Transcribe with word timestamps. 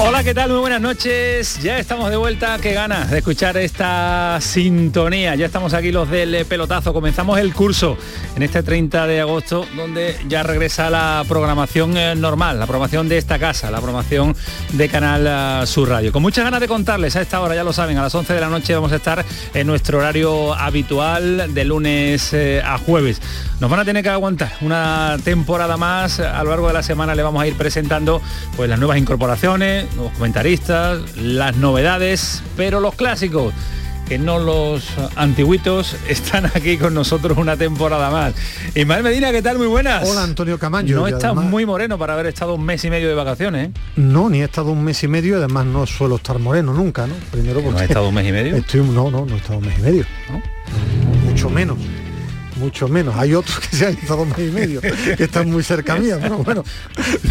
Hola, 0.00 0.22
¿qué 0.22 0.32
tal? 0.32 0.50
Muy 0.50 0.60
buenas 0.60 0.80
noches. 0.80 1.60
Ya 1.60 1.76
estamos 1.80 2.08
de 2.08 2.16
vuelta. 2.16 2.56
Qué 2.62 2.72
ganas 2.72 3.10
de 3.10 3.18
escuchar 3.18 3.56
esta 3.56 4.38
sintonía. 4.40 5.34
Ya 5.34 5.46
estamos 5.46 5.74
aquí 5.74 5.90
los 5.90 6.08
del 6.08 6.46
pelotazo. 6.46 6.92
Comenzamos 6.92 7.36
el 7.40 7.52
curso 7.52 7.98
en 8.36 8.44
este 8.44 8.62
30 8.62 9.08
de 9.08 9.20
agosto, 9.20 9.66
donde 9.74 10.16
ya 10.28 10.44
regresa 10.44 10.88
la 10.88 11.24
programación 11.26 11.96
eh, 11.96 12.14
normal, 12.14 12.60
la 12.60 12.66
programación 12.66 13.08
de 13.08 13.18
esta 13.18 13.40
casa, 13.40 13.72
la 13.72 13.78
programación 13.78 14.36
de 14.74 14.88
Canal 14.88 15.62
eh, 15.64 15.66
Sur 15.66 15.88
Radio. 15.88 16.12
Con 16.12 16.22
muchas 16.22 16.44
ganas 16.44 16.60
de 16.60 16.68
contarles 16.68 17.16
a 17.16 17.20
esta 17.20 17.40
hora, 17.40 17.56
ya 17.56 17.64
lo 17.64 17.72
saben, 17.72 17.98
a 17.98 18.02
las 18.02 18.14
11 18.14 18.32
de 18.32 18.40
la 18.40 18.48
noche 18.48 18.76
vamos 18.76 18.92
a 18.92 18.96
estar 18.96 19.24
en 19.52 19.66
nuestro 19.66 19.98
horario 19.98 20.54
habitual 20.54 21.52
de 21.52 21.64
lunes 21.64 22.32
eh, 22.34 22.62
a 22.64 22.78
jueves. 22.78 23.20
Nos 23.58 23.68
van 23.68 23.80
a 23.80 23.84
tener 23.84 24.04
que 24.04 24.10
aguantar 24.10 24.52
una 24.60 25.16
temporada 25.24 25.76
más. 25.76 26.20
A 26.20 26.44
lo 26.44 26.50
largo 26.50 26.68
de 26.68 26.74
la 26.74 26.84
semana 26.84 27.16
le 27.16 27.24
vamos 27.24 27.42
a 27.42 27.46
ir 27.48 27.56
presentando 27.56 28.22
pues 28.56 28.70
las 28.70 28.78
nuevas 28.78 28.98
incorporaciones, 28.98 29.87
nuevos 29.94 30.12
comentaristas, 30.14 31.16
las 31.16 31.56
novedades, 31.56 32.42
pero 32.56 32.80
los 32.80 32.94
clásicos 32.94 33.52
que 34.08 34.18
no 34.18 34.38
los 34.38 34.86
antiguitos 35.16 35.94
están 36.08 36.46
aquí 36.46 36.78
con 36.78 36.94
nosotros 36.94 37.36
una 37.36 37.56
temporada 37.56 38.10
más. 38.10 38.34
Ismael 38.74 39.02
Medina, 39.02 39.30
¿qué 39.32 39.42
tal? 39.42 39.58
Muy 39.58 39.66
buenas. 39.66 40.08
Hola 40.08 40.22
Antonio 40.22 40.58
Camaño. 40.58 40.96
No 40.96 41.06
estás 41.06 41.34
muy 41.34 41.66
moreno 41.66 41.98
para 41.98 42.14
haber 42.14 42.26
estado 42.26 42.54
un 42.54 42.64
mes 42.64 42.82
y 42.84 42.90
medio 42.90 43.08
de 43.08 43.14
vacaciones. 43.14 43.68
¿eh? 43.68 43.72
No, 43.96 44.30
ni 44.30 44.40
he 44.40 44.44
estado 44.44 44.72
un 44.72 44.82
mes 44.82 45.02
y 45.02 45.08
medio, 45.08 45.36
además 45.36 45.66
no 45.66 45.86
suelo 45.86 46.16
estar 46.16 46.38
moreno 46.38 46.72
nunca, 46.72 47.06
¿no? 47.06 47.14
Primero 47.30 47.60
porque... 47.60 47.70
¿No 47.70 47.76
has 47.76 47.88
estado 47.88 48.08
un 48.08 48.14
mes 48.14 48.26
y 48.26 48.32
medio? 48.32 48.56
Estoy, 48.56 48.80
no, 48.80 49.10
no, 49.10 49.26
no 49.26 49.34
he 49.34 49.38
estado 49.38 49.58
un 49.58 49.66
mes 49.66 49.78
y 49.78 49.82
medio. 49.82 50.04
Mucho 51.26 51.50
menos 51.50 51.76
mucho 52.58 52.88
menos. 52.88 53.16
Hay 53.16 53.34
otros 53.34 53.60
que 53.60 53.76
se 53.76 53.86
han 53.86 53.94
estado 53.94 54.24
mes 54.24 54.38
y 54.38 54.50
medio, 54.50 54.80
que 54.80 55.24
están 55.24 55.50
muy 55.50 55.62
cerca 55.62 55.96
mía, 55.96 56.18
pero 56.20 56.38
bueno, 56.38 56.64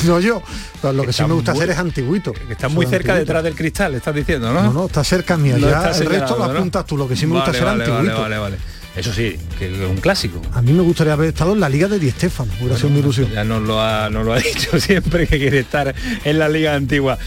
no 0.06 0.20
yo. 0.20 0.42
lo 0.84 1.04
que 1.04 1.14
sí 1.14 1.24
me 1.24 1.34
gusta 1.34 1.52
hacer 1.52 1.70
es 1.70 1.78
antiguito. 1.78 2.34
Que 2.34 2.54
están 2.54 2.74
muy 2.74 2.86
cerca 2.86 3.16
detrás 3.16 3.44
del 3.44 3.56
cristal, 3.56 3.96
estás 3.96 4.16
diciendo, 4.16 4.54
¿no? 4.54 4.64
No, 4.64 4.74
no, 4.74 4.86
está 4.86 5.04
cerca 5.04 5.38
mía. 5.38 5.58
ya 5.58 5.92
el 5.92 6.06
resto 6.06 6.38
lo 6.38 6.46
apuntas 6.46 6.86
tú, 6.86 6.98
lo 6.98 7.08
que 7.08 7.16
sí 7.16 7.26
me 7.26 7.36
gusta 7.36 7.52
hacer 7.52 7.68
antiguito. 7.68 8.22
Vale, 8.22 8.38
vale, 8.38 8.58
eso 8.98 9.14
sí, 9.14 9.38
que 9.60 9.72
es 9.72 9.80
un 9.80 9.98
clásico. 9.98 10.42
A 10.54 10.62
mí 10.64 10.74
me 10.74 10.82
gustaría 10.82 11.14
haber 11.14 11.30
estado 11.30 11.54
en 11.54 11.60
la 11.60 11.70
Liga 11.70 11.88
de 11.88 12.00
Di 12.00 12.10
Stefano, 12.10 12.52
hubiera 12.60 12.78
sido 12.78 12.90
mi 12.90 13.00
ilusión. 13.00 13.30
Ya 13.32 13.44
nos 13.44 13.62
lo, 13.62 13.80
ha, 13.80 14.10
lo 14.10 14.34
ha 14.34 14.40
dicho 14.40 14.80
siempre 14.80 15.28
que 15.28 15.38
quiere 15.38 15.60
estar 15.60 15.94
en 16.24 16.40
la 16.40 16.50
Liga 16.50 16.74
Antigua. 16.74 17.20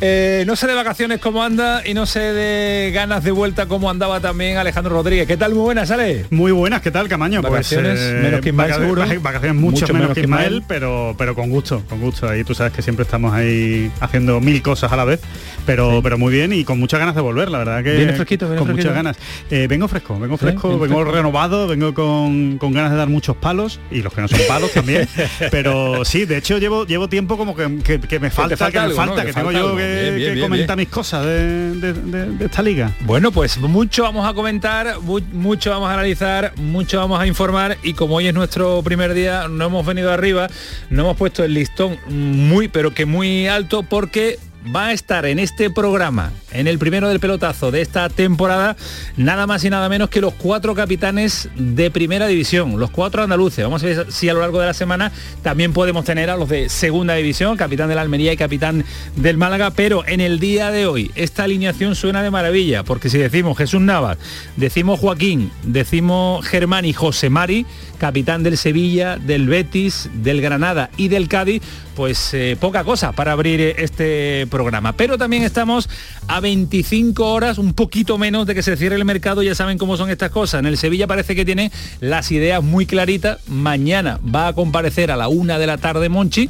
Eh, 0.00 0.44
no 0.46 0.56
sé 0.56 0.66
de 0.66 0.74
vacaciones 0.74 1.20
cómo 1.20 1.42
anda 1.42 1.82
y 1.86 1.92
no 1.92 2.06
sé 2.06 2.20
de 2.20 2.90
ganas 2.92 3.24
de 3.24 3.30
vuelta 3.30 3.66
cómo 3.66 3.90
andaba 3.90 4.20
también 4.20 4.56
Alejandro 4.56 4.94
Rodríguez. 4.94 5.26
¿Qué 5.26 5.36
tal? 5.36 5.52
Muy 5.52 5.64
buenas, 5.64 5.88
¿sale? 5.88 6.24
Muy 6.30 6.50
buenas, 6.50 6.80
¿qué 6.80 6.90
tal, 6.90 7.08
Camaño? 7.08 7.42
Pues, 7.42 7.52
vacaciones 7.52 7.98
pues, 7.98 8.22
menos 8.22 8.40
que 8.40 8.48
Ismael, 8.48 8.74
seguro. 8.74 9.04
Vacaciones 9.20 9.60
mucho, 9.60 9.92
menos, 9.92 10.14
que 10.14 10.20
Ismael, 10.22 10.62
pero, 10.66 11.14
pero 11.18 11.34
con 11.34 11.50
gusto, 11.50 11.82
con 11.90 12.00
gusto. 12.00 12.26
Ahí 12.26 12.42
tú 12.42 12.54
sabes 12.54 12.72
que 12.72 12.80
siempre 12.80 13.02
estamos 13.02 13.34
ahí 13.34 13.90
haciendo 14.00 14.40
mil 14.40 14.62
cosas 14.62 14.90
a 14.92 14.96
la 14.96 15.04
vez, 15.04 15.20
pero, 15.66 16.00
pero 16.02 16.16
muy 16.16 16.32
bien 16.32 16.54
y 16.54 16.64
con 16.64 16.78
muchas 16.78 17.00
ganas 17.00 17.14
de 17.14 17.20
volver, 17.20 17.50
la 17.50 17.58
verdad 17.58 17.84
que... 17.84 17.96
Viene 17.96 18.14
fresquito, 18.14 18.48
Con 18.56 18.70
muchas 18.70 18.94
ganas. 18.94 19.18
Eh, 19.50 19.66
vengo 19.68 19.88
fresco, 19.88 20.18
vengo 20.18 20.38
fresco, 20.38 20.78
vengo 20.78 21.17
renovado, 21.18 21.66
vengo 21.66 21.94
con, 21.94 22.58
ganas 22.58 22.92
de 22.92 22.96
dar 22.96 23.08
muchos 23.08 23.36
palos 23.36 23.80
y 23.90 24.02
los 24.02 24.12
que 24.12 24.20
no 24.20 24.28
son 24.28 24.40
palos 24.48 24.72
también. 24.72 25.08
pero 25.50 26.04
sí, 26.04 26.24
de 26.24 26.38
hecho 26.38 26.58
llevo 26.58 26.86
llevo 26.86 27.08
tiempo 27.08 27.36
como 27.36 27.54
que, 27.54 27.68
me 27.68 27.78
falta, 27.78 28.08
que, 28.08 28.18
me 28.18 28.30
falta, 28.30 29.24
que, 29.24 29.32
tengo 29.32 29.52
yo 29.52 29.76
que, 29.76 30.38
comentar 30.40 30.76
mis 30.76 30.88
cosas 30.88 31.24
de, 31.24 32.34
esta 32.40 32.62
liga. 32.62 32.92
Bueno, 33.00 33.32
pues 33.32 33.58
mucho 33.58 34.02
vamos 34.02 34.28
a 34.28 34.34
comentar, 34.34 35.00
mucho 35.32 35.70
vamos 35.70 35.90
a 35.90 35.94
analizar, 35.94 36.52
mucho 36.56 36.98
vamos 36.98 37.20
a 37.20 37.26
informar 37.26 37.78
y 37.82 37.94
como 37.94 38.16
hoy 38.16 38.28
es 38.28 38.34
nuestro 38.34 38.82
primer 38.82 39.14
día, 39.14 39.48
no 39.48 39.66
hemos 39.66 39.84
venido 39.84 40.12
arriba, 40.12 40.48
no 40.90 41.02
hemos 41.02 41.16
puesto 41.16 41.44
el 41.44 41.54
listón 41.54 41.98
muy, 42.08 42.68
pero 42.68 42.94
que 42.94 43.06
muy 43.06 43.48
alto 43.48 43.82
porque 43.82 44.38
va 44.74 44.88
a 44.88 44.92
estar 44.92 45.26
en 45.26 45.38
este 45.38 45.70
programa, 45.70 46.32
en 46.52 46.66
el 46.66 46.78
primero 46.78 47.08
del 47.08 47.20
pelotazo 47.20 47.70
de 47.70 47.80
esta 47.80 48.08
temporada, 48.08 48.76
nada 49.16 49.46
más 49.46 49.64
y 49.64 49.70
nada 49.70 49.88
menos 49.88 50.10
que 50.10 50.20
los 50.20 50.34
cuatro 50.34 50.74
capitanes 50.74 51.48
de 51.56 51.90
primera 51.90 52.26
división, 52.26 52.78
los 52.78 52.90
cuatro 52.90 53.22
andaluces. 53.22 53.64
Vamos 53.64 53.82
a 53.82 53.86
ver 53.86 54.12
si 54.12 54.28
a 54.28 54.34
lo 54.34 54.40
largo 54.40 54.60
de 54.60 54.66
la 54.66 54.74
semana 54.74 55.12
también 55.42 55.72
podemos 55.72 56.04
tener 56.04 56.30
a 56.30 56.36
los 56.36 56.48
de 56.48 56.68
segunda 56.68 57.14
división, 57.14 57.56
capitán 57.56 57.88
de 57.88 57.94
la 57.94 58.02
Almería 58.02 58.32
y 58.32 58.36
capitán 58.36 58.84
del 59.16 59.36
Málaga, 59.36 59.70
pero 59.70 60.06
en 60.06 60.20
el 60.20 60.38
día 60.38 60.70
de 60.70 60.86
hoy 60.86 61.10
esta 61.14 61.44
alineación 61.44 61.94
suena 61.94 62.22
de 62.22 62.30
maravilla, 62.30 62.82
porque 62.82 63.10
si 63.10 63.18
decimos 63.18 63.56
Jesús 63.56 63.80
Navas, 63.80 64.18
decimos 64.56 65.00
Joaquín, 65.00 65.50
decimos 65.62 66.46
Germán 66.46 66.84
y 66.84 66.92
José 66.92 67.30
Mari, 67.30 67.66
capitán 67.98 68.42
del 68.42 68.56
Sevilla, 68.56 69.16
del 69.18 69.48
Betis, 69.48 70.08
del 70.14 70.40
Granada 70.40 70.90
y 70.96 71.08
del 71.08 71.28
Cádiz, 71.28 71.62
pues 71.94 72.32
eh, 72.32 72.56
poca 72.58 72.84
cosa 72.84 73.12
para 73.12 73.32
abrir 73.32 73.60
este 73.60 74.46
programa. 74.50 74.92
Pero 74.92 75.18
también 75.18 75.42
estamos 75.42 75.88
a 76.28 76.40
25 76.40 77.32
horas, 77.32 77.58
un 77.58 77.74
poquito 77.74 78.16
menos 78.18 78.46
de 78.46 78.54
que 78.54 78.62
se 78.62 78.76
cierre 78.76 78.96
el 78.96 79.04
mercado, 79.04 79.42
ya 79.42 79.54
saben 79.54 79.78
cómo 79.78 79.96
son 79.96 80.10
estas 80.10 80.30
cosas. 80.30 80.60
En 80.60 80.66
el 80.66 80.78
Sevilla 80.78 81.06
parece 81.06 81.34
que 81.34 81.44
tiene 81.44 81.72
las 82.00 82.30
ideas 82.30 82.62
muy 82.62 82.86
claritas. 82.86 83.38
Mañana 83.48 84.20
va 84.34 84.48
a 84.48 84.52
comparecer 84.52 85.10
a 85.10 85.16
la 85.16 85.28
una 85.28 85.58
de 85.58 85.66
la 85.66 85.78
tarde 85.78 86.08
Monchi, 86.08 86.48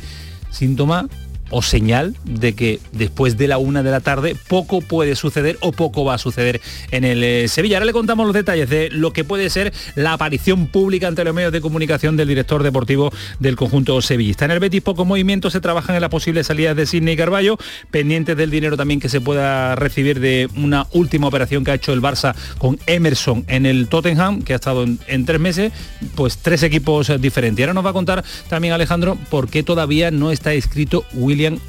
síntoma 0.50 1.08
o 1.50 1.62
señal 1.62 2.14
de 2.24 2.54
que 2.54 2.80
después 2.92 3.36
de 3.36 3.48
la 3.48 3.58
una 3.58 3.82
de 3.82 3.90
la 3.90 4.00
tarde 4.00 4.36
poco 4.48 4.80
puede 4.80 5.16
suceder 5.16 5.58
o 5.60 5.72
poco 5.72 6.04
va 6.04 6.14
a 6.14 6.18
suceder 6.18 6.60
en 6.90 7.04
el 7.04 7.24
eh, 7.24 7.48
Sevilla. 7.48 7.76
Ahora 7.76 7.86
le 7.86 7.92
contamos 7.92 8.26
los 8.26 8.34
detalles 8.34 8.68
de 8.68 8.90
lo 8.90 9.12
que 9.12 9.24
puede 9.24 9.50
ser 9.50 9.72
la 9.94 10.12
aparición 10.12 10.66
pública 10.66 11.08
ante 11.08 11.24
los 11.24 11.34
medios 11.34 11.52
de 11.52 11.60
comunicación 11.60 12.16
del 12.16 12.28
director 12.28 12.62
deportivo 12.62 13.12
del 13.38 13.56
conjunto 13.56 14.00
sevillista. 14.02 14.44
En 14.44 14.50
el 14.50 14.60
Betis 14.60 14.82
poco 14.82 15.04
movimiento 15.04 15.50
se 15.50 15.60
trabajan 15.60 15.94
en 15.94 16.02
las 16.02 16.10
posibles 16.10 16.46
salidas 16.46 16.76
de 16.76 16.86
Sidney 16.86 17.16
Carballo, 17.16 17.58
pendientes 17.90 18.36
del 18.36 18.50
dinero 18.50 18.76
también 18.76 19.00
que 19.00 19.08
se 19.08 19.20
pueda 19.20 19.74
recibir 19.74 20.20
de 20.20 20.48
una 20.56 20.86
última 20.92 21.28
operación 21.28 21.64
que 21.64 21.70
ha 21.70 21.74
hecho 21.74 21.92
el 21.92 22.02
Barça 22.02 22.34
con 22.58 22.78
Emerson 22.86 23.44
en 23.48 23.66
el 23.66 23.88
Tottenham, 23.88 24.42
que 24.42 24.52
ha 24.52 24.56
estado 24.56 24.82
en, 24.82 24.98
en 25.06 25.24
tres 25.24 25.40
meses, 25.40 25.72
pues 26.14 26.38
tres 26.38 26.62
equipos 26.62 27.10
diferentes. 27.20 27.60
Y 27.60 27.62
ahora 27.62 27.74
nos 27.74 27.84
va 27.84 27.90
a 27.90 27.94
contar 27.94 28.24
también 28.48 28.74
Alejandro 28.74 29.16
por 29.30 29.48
qué 29.48 29.62
todavía 29.62 30.10
no 30.10 30.30
está 30.30 30.52
escrito 30.52 31.04
Will 31.14 31.37
William 31.38 31.60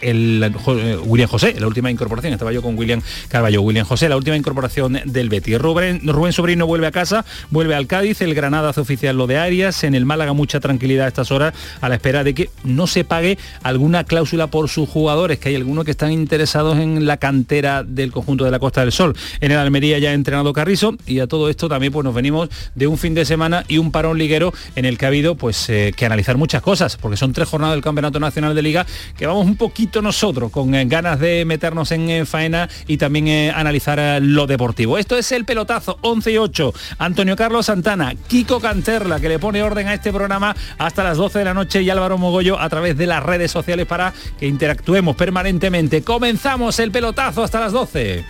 el 0.00 0.42
eh, 0.42 0.96
William 1.04 1.28
José, 1.28 1.54
la 1.58 1.66
última 1.66 1.90
incorporación, 1.90 2.32
estaba 2.32 2.52
yo 2.52 2.62
con 2.62 2.76
William 2.76 3.02
Carballo, 3.28 3.62
William 3.62 3.86
José, 3.86 4.08
la 4.08 4.16
última 4.16 4.36
incorporación 4.36 5.00
del 5.04 5.28
Betis. 5.28 5.58
Rubén, 5.58 6.00
Rubén 6.06 6.32
Sobrino 6.32 6.66
vuelve 6.66 6.86
a 6.86 6.90
casa, 6.90 7.24
vuelve 7.50 7.74
al 7.74 7.86
Cádiz, 7.86 8.20
el 8.20 8.34
Granada 8.34 8.70
hace 8.70 8.80
oficial 8.80 9.16
lo 9.16 9.26
de 9.26 9.36
Arias, 9.36 9.84
en 9.84 9.94
el 9.94 10.06
Málaga 10.06 10.32
mucha 10.32 10.60
tranquilidad 10.60 11.06
a 11.06 11.08
estas 11.08 11.30
horas 11.30 11.54
a 11.80 11.88
la 11.88 11.96
espera 11.96 12.24
de 12.24 12.34
que 12.34 12.50
no 12.64 12.86
se 12.86 13.04
pague 13.04 13.38
alguna 13.62 14.04
cláusula 14.04 14.46
por 14.48 14.68
sus 14.68 14.88
jugadores, 14.88 15.38
que 15.38 15.50
hay 15.50 15.56
algunos 15.56 15.84
que 15.84 15.90
están 15.90 16.12
interesados 16.12 16.78
en 16.78 17.06
la 17.06 17.16
cantera 17.16 17.82
del 17.84 18.12
conjunto 18.12 18.44
de 18.44 18.50
la 18.50 18.58
Costa 18.58 18.80
del 18.82 18.92
Sol. 18.92 19.16
En 19.40 19.52
el 19.52 19.58
Almería 19.58 19.98
ya 19.98 20.10
ha 20.10 20.14
entrenado 20.14 20.52
Carrizo 20.52 20.94
y 21.06 21.20
a 21.20 21.26
todo 21.26 21.48
esto 21.48 21.68
también 21.68 21.92
pues 21.92 22.04
nos 22.04 22.14
venimos 22.14 22.48
de 22.74 22.86
un 22.86 22.98
fin 22.98 23.14
de 23.14 23.24
semana 23.24 23.64
y 23.68 23.78
un 23.78 23.92
parón 23.92 24.18
liguero 24.18 24.52
en 24.76 24.84
el 24.84 24.98
que 24.98 25.04
ha 25.04 25.08
habido 25.08 25.34
pues 25.34 25.68
eh, 25.68 25.92
que 25.96 26.06
analizar 26.06 26.36
muchas 26.36 26.62
cosas, 26.62 26.96
porque 26.96 27.16
son 27.16 27.32
tres 27.32 27.48
jornadas 27.48 27.74
del 27.74 27.82
Campeonato 27.82 28.20
Nacional 28.20 28.54
de 28.54 28.62
Liga 28.62 28.86
que 29.16 29.26
vamos 29.26 29.46
un 29.46 29.56
poquito 29.56 29.89
nosotros, 30.00 30.52
con 30.52 30.74
eh, 30.74 30.84
ganas 30.86 31.18
de 31.18 31.44
meternos 31.44 31.90
en 31.90 32.08
eh, 32.08 32.24
faena 32.24 32.68
y 32.86 32.96
también 32.96 33.26
eh, 33.26 33.52
analizar 33.54 34.22
lo 34.22 34.46
deportivo. 34.46 34.96
Esto 34.96 35.18
es 35.18 35.32
el 35.32 35.44
pelotazo 35.44 35.98
11 36.02 36.30
y 36.30 36.38
8. 36.38 36.72
Antonio 36.98 37.34
Carlos 37.34 37.66
Santana, 37.66 38.14
Kiko 38.28 38.60
Canterla, 38.60 39.18
que 39.18 39.28
le 39.28 39.38
pone 39.38 39.62
orden 39.62 39.88
a 39.88 39.94
este 39.94 40.12
programa 40.12 40.54
hasta 40.78 41.02
las 41.02 41.16
12 41.16 41.40
de 41.40 41.44
la 41.44 41.54
noche 41.54 41.82
y 41.82 41.90
Álvaro 41.90 42.16
Mogollo 42.16 42.60
a 42.60 42.68
través 42.68 42.96
de 42.96 43.06
las 43.06 43.22
redes 43.22 43.50
sociales 43.50 43.86
para 43.86 44.14
que 44.38 44.46
interactuemos 44.46 45.16
permanentemente. 45.16 46.02
Comenzamos 46.02 46.78
el 46.78 46.92
pelotazo 46.92 47.42
hasta 47.42 47.58
las 47.58 47.72
12. 47.72 48.24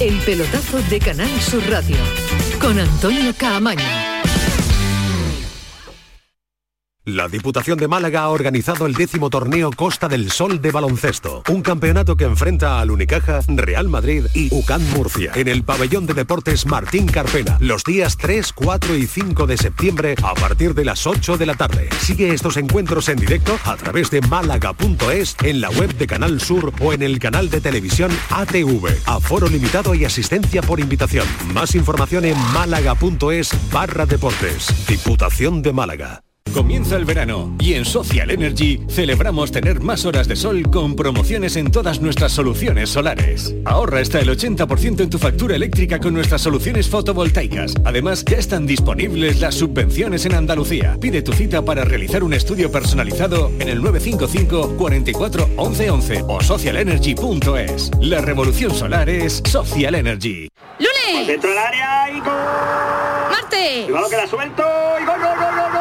El 0.00 0.18
pelotazo 0.20 0.78
de 0.88 0.98
Canal 0.98 1.40
Sur 1.40 1.62
Radio 1.70 1.96
con 2.60 2.78
Antonio 2.78 3.34
Caamaño. 3.36 4.19
La 7.06 7.28
Diputación 7.28 7.78
de 7.78 7.88
Málaga 7.88 8.24
ha 8.24 8.28
organizado 8.28 8.84
el 8.84 8.92
décimo 8.92 9.30
torneo 9.30 9.70
Costa 9.72 10.06
del 10.06 10.30
Sol 10.30 10.60
de 10.60 10.70
baloncesto, 10.70 11.42
un 11.48 11.62
campeonato 11.62 12.14
que 12.14 12.24
enfrenta 12.24 12.78
al 12.78 12.90
Unicaja, 12.90 13.40
Real 13.48 13.88
Madrid 13.88 14.26
y 14.34 14.54
UCAN 14.54 14.86
Murcia, 14.90 15.32
en 15.34 15.48
el 15.48 15.64
pabellón 15.64 16.04
de 16.04 16.12
deportes 16.12 16.66
Martín 16.66 17.06
Carpena, 17.06 17.56
los 17.58 17.84
días 17.84 18.18
3, 18.18 18.52
4 18.52 18.96
y 18.96 19.06
5 19.06 19.46
de 19.46 19.56
septiembre 19.56 20.14
a 20.22 20.34
partir 20.34 20.74
de 20.74 20.84
las 20.84 21.06
8 21.06 21.38
de 21.38 21.46
la 21.46 21.54
tarde. 21.54 21.88
Sigue 22.00 22.34
estos 22.34 22.58
encuentros 22.58 23.08
en 23.08 23.16
directo 23.16 23.58
a 23.64 23.76
través 23.76 24.10
de 24.10 24.20
málaga.es, 24.20 25.36
en 25.42 25.62
la 25.62 25.70
web 25.70 25.94
de 25.96 26.06
Canal 26.06 26.38
Sur 26.40 26.72
o 26.80 26.92
en 26.92 27.02
el 27.02 27.18
canal 27.18 27.48
de 27.48 27.62
televisión 27.62 28.10
ATV. 28.28 28.88
Aforo 29.06 29.48
limitado 29.48 29.94
y 29.94 30.04
asistencia 30.04 30.60
por 30.60 30.78
invitación. 30.78 31.26
Más 31.54 31.74
información 31.74 32.26
en 32.26 32.36
málaga.es 32.52 33.50
barra 33.72 34.04
deportes. 34.04 34.86
Diputación 34.86 35.62
de 35.62 35.72
Málaga. 35.72 36.22
Comienza 36.52 36.96
el 36.96 37.04
verano 37.04 37.54
y 37.60 37.74
en 37.74 37.84
Social 37.84 38.30
Energy 38.30 38.80
celebramos 38.88 39.52
tener 39.52 39.80
más 39.80 40.04
horas 40.04 40.26
de 40.26 40.34
sol 40.34 40.68
con 40.68 40.96
promociones 40.96 41.54
en 41.56 41.70
todas 41.70 42.00
nuestras 42.00 42.32
soluciones 42.32 42.90
solares. 42.90 43.54
Ahorra 43.64 44.00
hasta 44.00 44.18
el 44.18 44.28
80% 44.28 45.00
en 45.00 45.10
tu 45.10 45.18
factura 45.18 45.54
eléctrica 45.54 46.00
con 46.00 46.12
nuestras 46.12 46.42
soluciones 46.42 46.88
fotovoltaicas. 46.88 47.74
Además, 47.84 48.24
ya 48.24 48.38
están 48.38 48.66
disponibles 48.66 49.40
las 49.40 49.54
subvenciones 49.54 50.26
en 50.26 50.34
Andalucía. 50.34 50.96
Pide 51.00 51.22
tu 51.22 51.32
cita 51.32 51.64
para 51.64 51.84
realizar 51.84 52.24
un 52.24 52.34
estudio 52.34 52.70
personalizado 52.72 53.52
en 53.60 53.68
el 53.68 53.80
955 53.80 54.76
44 54.76 55.50
11 55.56 55.90
11 55.90 56.24
o 56.26 56.40
socialenergy.es. 56.42 57.90
La 58.00 58.20
revolución 58.22 58.74
solar 58.74 59.08
es 59.08 59.40
Social 59.48 59.94
Energy. 59.94 60.48
¡Lunes! 60.78 61.26
Dentro 61.28 61.50
del 61.50 61.58
área 61.58 62.10
y. 62.10 62.20
Cuidado 63.60 64.08
que 64.08 64.16
la 64.16 64.26
suelto 64.26 64.64
y 65.02 65.04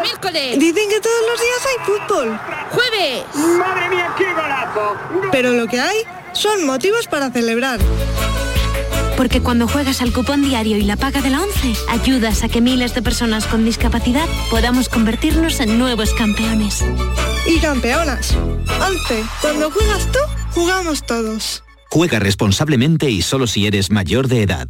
¡Miércoles! 0.01 0.59
Dicen 0.59 0.89
que 0.89 0.99
todos 0.99 1.21
los 1.29 1.39
días 1.41 1.67
hay 1.67 1.85
fútbol. 1.85 2.39
¡Jueves! 2.71 3.23
¡Madre 3.57 3.89
mía, 3.89 4.13
qué 4.17 4.33
golazo! 4.33 4.97
Gol. 5.13 5.29
Pero 5.31 5.51
lo 5.51 5.67
que 5.67 5.79
hay 5.79 5.97
son 6.33 6.65
motivos 6.65 7.07
para 7.07 7.31
celebrar. 7.31 7.79
Porque 9.17 9.41
cuando 9.41 9.67
juegas 9.67 10.01
al 10.01 10.13
cupón 10.13 10.41
diario 10.43 10.77
y 10.77 10.83
la 10.83 10.95
paga 10.95 11.21
de 11.21 11.29
la 11.29 11.41
11, 11.41 11.73
ayudas 11.89 12.43
a 12.43 12.47
que 12.47 12.61
miles 12.61 12.95
de 12.95 13.01
personas 13.01 13.45
con 13.47 13.65
discapacidad 13.65 14.25
podamos 14.49 14.87
convertirnos 14.87 15.59
en 15.59 15.77
nuevos 15.77 16.13
campeones. 16.13 16.85
Y 17.45 17.59
campeonas. 17.59 18.33
11. 18.33 19.23
Cuando 19.41 19.71
juegas 19.71 20.07
tú, 20.11 20.19
jugamos 20.53 21.05
todos. 21.05 21.63
Juega 21.89 22.19
responsablemente 22.19 23.09
y 23.09 23.21
solo 23.21 23.47
si 23.47 23.67
eres 23.67 23.89
mayor 23.89 24.27
de 24.27 24.43
edad. 24.43 24.69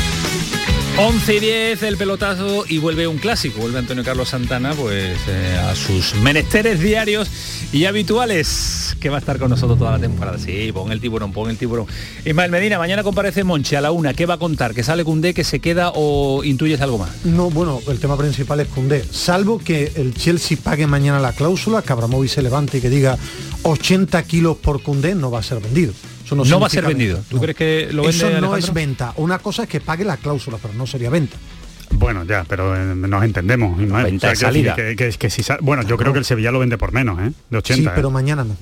11 1.03 1.35
y 1.35 1.39
10 1.39 1.83
el 1.83 1.97
pelotazo 1.97 2.63
y 2.67 2.77
vuelve 2.77 3.07
un 3.07 3.17
clásico, 3.17 3.59
vuelve 3.59 3.79
Antonio 3.79 4.03
Carlos 4.03 4.29
Santana 4.29 4.75
pues 4.75 5.17
eh, 5.27 5.59
a 5.59 5.73
sus 5.73 6.13
menesteres 6.21 6.79
diarios 6.79 7.27
y 7.73 7.85
habituales 7.85 8.95
que 8.99 9.09
va 9.09 9.15
a 9.15 9.19
estar 9.19 9.39
con 9.39 9.49
nosotros 9.49 9.79
toda 9.79 9.93
la 9.93 9.99
temporada. 9.99 10.37
Sí, 10.37 10.71
pon 10.71 10.91
el 10.91 11.01
tiburón, 11.01 11.31
pon 11.31 11.49
el 11.49 11.57
tiburón. 11.57 11.87
Ismael 12.23 12.51
Medina, 12.51 12.77
mañana 12.77 13.01
comparece 13.01 13.43
Monche 13.43 13.77
a 13.77 13.81
la 13.81 13.91
una, 13.91 14.13
¿qué 14.13 14.27
va 14.27 14.35
a 14.35 14.37
contar? 14.37 14.75
¿Que 14.75 14.83
sale 14.83 15.03
Cundé, 15.03 15.33
que 15.33 15.43
se 15.43 15.59
queda 15.59 15.91
o 15.95 16.43
intuyes 16.43 16.79
algo 16.81 16.99
más? 16.99 17.25
No, 17.25 17.49
bueno, 17.49 17.79
el 17.87 17.99
tema 17.99 18.15
principal 18.15 18.59
es 18.59 18.67
Cundé. 18.67 19.03
Salvo 19.09 19.57
que 19.57 19.93
el 19.95 20.13
Chelsea 20.13 20.55
pague 20.63 20.85
mañana 20.85 21.19
la 21.19 21.33
cláusula, 21.33 21.81
que 21.81 21.93
Abramovich 21.93 22.29
se 22.29 22.43
levante 22.43 22.77
y 22.77 22.81
que 22.81 22.91
diga 22.91 23.17
80 23.63 24.21
kilos 24.23 24.57
por 24.57 24.83
Cundé, 24.83 25.15
no 25.15 25.31
va 25.31 25.39
a 25.39 25.43
ser 25.43 25.61
vendido. 25.61 25.93
Eso 26.35 26.45
No, 26.45 26.59
va 26.59 26.67
a 26.67 26.69
ser 26.69 26.85
vendido. 26.85 27.19
¿Tú 27.29 27.35
No. 27.37 27.41
crees 27.41 27.57
que 27.57 27.87
lo 27.91 28.03
vende 28.03 28.17
Eso 28.17 28.25
no 28.29 28.37
Alejandro? 28.37 28.57
es 28.57 28.73
venta. 28.73 29.13
Una 29.17 29.39
cosa 29.39 29.63
es 29.63 29.69
que 29.69 29.79
pague 29.81 30.03
la 30.05 30.17
cláusula, 30.17 30.57
pero 30.61 30.73
no 30.73 30.85
sería 30.87 31.09
venta. 31.09 31.37
Bueno, 31.93 32.23
ya, 32.23 32.45
pero 32.47 32.73
eh, 32.75 32.95
nos 32.95 33.23
entendemos. 33.23 33.77
Venta 33.77 34.33
salida. 34.35 34.75
Que, 34.75 34.95
que- 34.95 35.11
que 35.11 35.29
si 35.29 35.43
sa- 35.43 35.57
bueno, 35.61 35.83
yo 35.83 35.97
creo 35.97 36.13
que 36.13 36.19
el 36.19 36.25
Sevilla 36.25 36.49
lo 36.51 36.59
vende 36.59 36.77
por 36.77 36.93
menos, 36.93 37.19
¿eh? 37.19 37.31
De 37.49 37.57
80. 37.57 37.81
sí, 37.83 37.87
¿eh? 37.87 37.91
pero 37.93 38.09
mañana 38.09 38.43
no. 38.45 38.55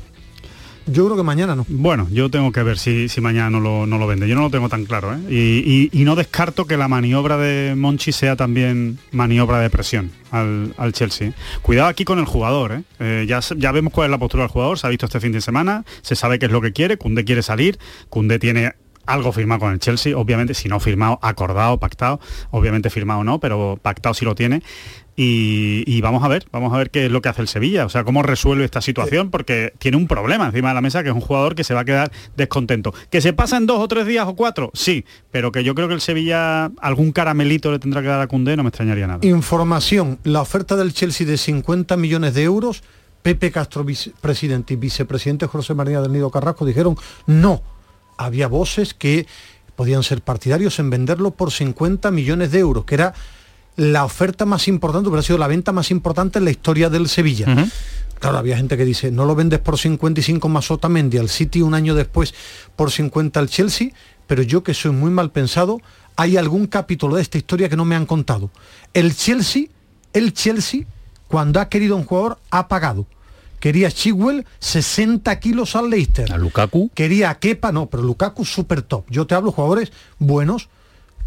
Yo 0.91 1.06
creo 1.06 1.15
que 1.18 1.24
mañana 1.24 1.56
no. 1.56 1.65
Bueno, 1.69 2.07
yo 2.12 2.30
tengo 2.30 2.51
que 2.51 2.63
ver 2.63 2.77
si, 2.77 3.09
si 3.09 3.21
mañana 3.21 3.50
no 3.50 3.59
lo, 3.59 3.86
no 3.86 3.97
lo 3.97 4.07
vende. 4.07 4.27
Yo 4.27 4.36
no 4.36 4.41
lo 4.41 4.50
tengo 4.50 4.69
tan 4.69 4.86
claro. 4.86 5.13
¿eh? 5.13 5.19
Y, 5.30 5.89
y- 5.91 6.03
no 6.03 6.15
descarto 6.15 6.65
que 6.65 6.77
la 6.77 6.88
maniobra 6.88 7.38
de 7.38 7.75
Monchi 7.75 8.12
sea 8.12 8.36
también 8.36 8.97
maniobra 9.12 9.59
de 9.59 9.69
presión 9.69 10.12
al, 10.31 10.74
al 10.77 10.94
Chelsea. 10.94 11.33
Cuidado 11.62 11.89
aquí 11.89 12.06
con 12.06 12.18
el 12.19 12.25
jugador. 12.25 12.71
¿eh? 12.71 12.81
Eh, 13.00 13.25
ya, 13.27 13.39
ya 13.57 13.71
vemos 13.71 13.94
cuál 13.94 14.06
es 14.06 14.12
la 14.12 14.18
postura 14.18 14.44
del 14.44 14.51
jugador. 14.51 14.80
Se 14.80 14.88
ha 14.88 14.89
visto 14.89 15.06
este 15.06 15.19
fin 15.19 15.31
de 15.31 15.41
semana. 15.41 15.86
Se 16.01 16.15
sabe 16.15 16.39
qué 16.39 16.47
es 16.47 16.51
lo 16.51 16.62
que 16.62 16.74
quiere. 16.74 16.97
Cundé 16.97 17.24
quiere 17.25 17.44
salir. 17.44 17.77
Cundé 18.09 18.39
tiene 18.39 18.74
algo 19.06 19.31
firmado 19.31 19.62
con 19.62 19.74
el 19.74 19.80
Chelsea, 19.80 20.15
obviamente, 20.15 20.53
si 20.53 20.69
no 20.69 20.80
firmado, 20.80 21.18
acordado, 21.24 21.80
pactado, 21.80 22.19
obviamente 22.51 22.92
firmado 22.92 23.24
no, 23.24 23.39
pero 23.39 23.80
pactado 23.81 24.13
sí 24.13 24.24
lo 24.24 24.35
tiene. 24.35 24.62
Y, 25.21 25.83
y 25.86 26.00
vamos 26.00 26.24
a 26.24 26.30
ver, 26.30 26.45
vamos 26.50 26.74
a 26.74 26.77
ver 26.77 26.92
qué 26.92 27.07
es 27.07 27.12
lo 27.12 27.21
que 27.21 27.27
hace 27.27 27.42
el 27.42 27.50
Sevilla, 27.50 27.86
o 27.86 27.89
sea, 27.89 28.06
cómo 28.06 28.24
resuelve 28.24 28.63
esta 28.63 28.80
situación, 28.80 29.31
porque 29.31 29.74
tiene 29.77 29.98
un 29.98 30.07
problema 30.07 30.45
encima 30.45 30.69
de 30.69 30.75
la 30.75 30.80
mesa, 30.80 31.04
que 31.04 31.10
es 31.10 31.13
un 31.13 31.19
jugador 31.19 31.56
que 31.56 31.66
se 31.66 31.74
va 31.74 31.81
a 31.81 31.83
quedar 31.83 32.10
descontento. 32.38 32.94
¿Que 33.10 33.19
se 33.19 33.33
pasa 33.33 33.57
en 33.57 33.66
dos 33.66 33.80
o 33.80 33.88
tres 33.89 34.07
días 34.07 34.25
o 34.30 34.36
cuatro? 34.38 34.71
Sí, 34.74 35.04
pero 35.30 35.51
que 35.51 35.66
yo 35.66 35.75
creo 35.75 35.89
que 35.89 35.94
el 35.94 36.00
Sevilla 36.00 36.71
algún 36.80 37.12
caramelito 37.12 37.69
le 37.69 37.80
tendrá 37.80 38.01
que 38.01 38.07
dar 38.07 38.21
a 38.21 38.27
Cundé, 38.27 38.56
no 38.56 38.63
me 38.63 38.69
extrañaría 38.69 39.07
nada. 39.07 39.19
Información, 39.24 40.19
la 40.24 40.39
oferta 40.39 40.77
del 40.77 40.94
Chelsea 40.94 41.27
de 41.27 41.36
50 41.36 41.98
millones 41.98 42.33
de 42.33 42.44
euros, 42.44 42.81
Pepe 43.21 43.51
Castro, 43.51 43.83
vicepresidente 43.83 44.75
y 44.75 44.77
vicepresidente 44.77 45.48
José 45.48 45.74
María 45.74 46.00
del 46.00 46.13
Nido 46.13 46.31
Carrasco 46.31 46.63
dijeron 46.63 46.95
no. 47.25 47.62
Había 48.16 48.48
voces 48.48 48.94
que 48.94 49.27
podían 49.75 50.04
ser 50.04 50.21
partidarios 50.21 50.80
en 50.80 50.89
venderlo 50.89 51.31
por 51.31 51.51
50 51.51 52.10
millones 52.12 52.54
de 52.54 52.60
euros, 52.60 52.86
que 52.86 52.95
era 52.95 53.13
la 53.80 54.04
oferta 54.04 54.46
más 54.46 54.68
importante, 54.68 55.08
hubiera 55.08 55.24
sido 55.24 55.40
la 55.40 55.48
venta 55.48 55.72
más 55.72 55.90
importante 55.90 56.40
en 56.40 56.46
la 56.46 56.52
historia 56.52 56.90
del 56.90 57.08
Sevilla. 57.08 57.46
Claro, 58.20 58.38
había 58.38 58.58
gente 58.58 58.76
que 58.76 58.84
dice, 58.84 59.10
no 59.10 59.24
lo 59.24 59.36
vendes 59.36 59.60
por 59.60 59.80
55 59.80 60.50
más 60.50 60.70
Otamendi 60.70 61.18
al 61.18 61.30
City 61.30 61.62
un 61.62 61.74
año 61.74 61.96
después 61.96 62.34
por 62.76 62.92
50 62.92 63.40
al 63.40 63.48
Chelsea, 63.48 63.92
pero 64.28 64.44
yo 64.44 64.64
que 64.64 64.74
soy 64.74 64.92
muy 64.92 65.10
mal 65.12 65.31
pensado, 65.31 65.80
hay 66.18 66.36
algún 66.36 66.68
capítulo 66.68 67.16
de 67.16 67.22
esta 67.22 67.38
historia 67.38 67.70
que 67.70 67.78
no 67.78 67.86
me 67.86 67.96
han 67.96 68.06
contado. 68.06 68.52
El 68.94 69.16
Chelsea, 69.16 69.68
el 70.12 70.34
Chelsea, 70.34 70.84
cuando 71.30 71.62
ha 71.62 71.69
querido 71.69 71.95
un 71.95 72.04
jugador, 72.04 72.38
ha 72.52 72.68
pagado. 72.68 73.07
Quería 73.62 73.90
Chigwell 73.92 74.45
60 74.59 75.40
kilos 75.40 75.78
al 75.78 75.90
Leicester. 75.90 76.33
A 76.33 76.38
Lukaku. 76.38 76.92
Quería 76.94 77.30
a 77.30 77.40
Kepa, 77.40 77.71
no, 77.71 77.86
pero 77.86 78.04
Lukaku 78.04 78.44
super 78.44 78.81
top. 78.81 79.06
Yo 79.09 79.26
te 79.26 79.36
hablo 79.36 79.54
jugadores 79.54 79.94
buenos. 80.18 80.68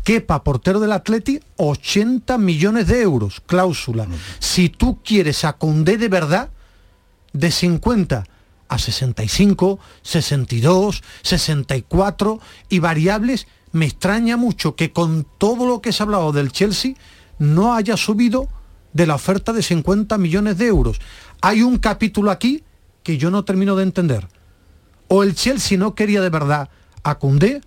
Kepa, 0.04 0.42
portero 0.42 0.80
del 0.80 0.92
Atleti, 0.92 1.40
80 1.56 2.38
millones 2.38 2.86
de 2.88 3.02
euros, 3.02 3.40
cláusula. 3.46 4.06
Si 4.38 4.68
tú 4.68 4.98
quieres 5.04 5.44
a 5.44 5.54
Condé 5.54 5.96
de 5.96 6.08
verdad, 6.08 6.50
de 7.32 7.50
50 7.50 8.24
a 8.68 8.78
65, 8.78 9.78
62, 10.02 11.02
64 11.22 12.40
y 12.68 12.78
variables, 12.78 13.46
me 13.72 13.86
extraña 13.86 14.36
mucho 14.36 14.76
que 14.76 14.92
con 14.92 15.26
todo 15.38 15.66
lo 15.66 15.80
que 15.80 15.92
se 15.92 16.02
ha 16.02 16.04
hablado 16.04 16.32
del 16.32 16.52
Chelsea 16.52 16.94
no 17.38 17.74
haya 17.74 17.96
subido 17.96 18.48
de 18.92 19.06
la 19.06 19.14
oferta 19.14 19.52
de 19.52 19.62
50 19.62 20.18
millones 20.18 20.58
de 20.58 20.66
euros. 20.66 21.00
Hay 21.40 21.62
un 21.62 21.78
capítulo 21.78 22.30
aquí 22.30 22.62
que 23.02 23.18
yo 23.18 23.30
no 23.30 23.44
termino 23.44 23.76
de 23.76 23.84
entender. 23.84 24.28
O 25.08 25.22
el 25.22 25.34
Chelsea 25.34 25.78
no 25.78 25.94
quería 25.94 26.20
de 26.20 26.30
verdad 26.30 26.68
a 27.02 27.18
Koundé, 27.18 27.62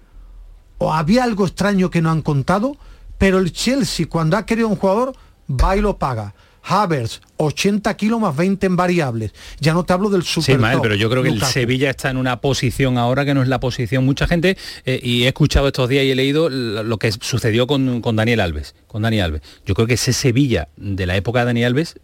o 0.77 0.93
había 0.93 1.23
algo 1.23 1.45
extraño 1.45 1.89
que 1.89 2.01
no 2.01 2.11
han 2.11 2.21
contado, 2.21 2.77
pero 3.17 3.39
el 3.39 3.51
Chelsea 3.51 4.07
cuando 4.07 4.37
ha 4.37 4.45
querido 4.45 4.67
un 4.67 4.75
jugador 4.75 5.15
va 5.49 5.77
y 5.77 5.81
lo 5.81 5.97
paga. 5.97 6.33
Havertz, 6.67 7.21
80 7.37 7.95
kilos 7.95 8.19
más 8.19 8.35
20 8.35 8.65
en 8.65 8.75
variables. 8.75 9.33
Ya 9.59 9.73
no 9.73 9.85
te 9.85 9.93
hablo 9.93 10.09
del 10.09 10.23
super 10.23 10.55
Sí, 10.55 10.59
Mael, 10.59 10.77
top, 10.77 10.83
pero 10.83 10.95
yo 10.95 11.09
creo 11.11 11.21
que 11.21 11.29
el. 11.29 11.41
Sevilla 11.43 11.91
está 11.91 12.09
en 12.09 12.17
una 12.17 12.41
posición 12.41 12.97
ahora 12.97 13.23
que 13.23 13.35
no 13.35 13.43
es 13.43 13.47
la 13.47 13.59
posición. 13.59 14.03
Mucha 14.03 14.25
gente, 14.25 14.57
eh, 14.85 14.99
y 15.01 15.23
he 15.23 15.27
escuchado 15.27 15.67
estos 15.67 15.87
días 15.89 16.03
y 16.05 16.11
he 16.11 16.15
leído 16.15 16.49
lo 16.49 16.97
que 16.97 17.11
sucedió 17.11 17.67
con, 17.67 18.01
con 18.01 18.15
Daniel 18.15 18.39
Alves. 18.39 18.73
Con 18.87 19.03
Dani 19.03 19.19
Alves. 19.19 19.41
Yo 19.65 19.75
creo 19.75 19.85
que 19.87 19.93
ese 19.93 20.11
Sevilla 20.11 20.69
de 20.75 21.05
la 21.05 21.15
época 21.15 21.39
de 21.39 21.45
Dani 21.45 21.63
Alves 21.63 21.99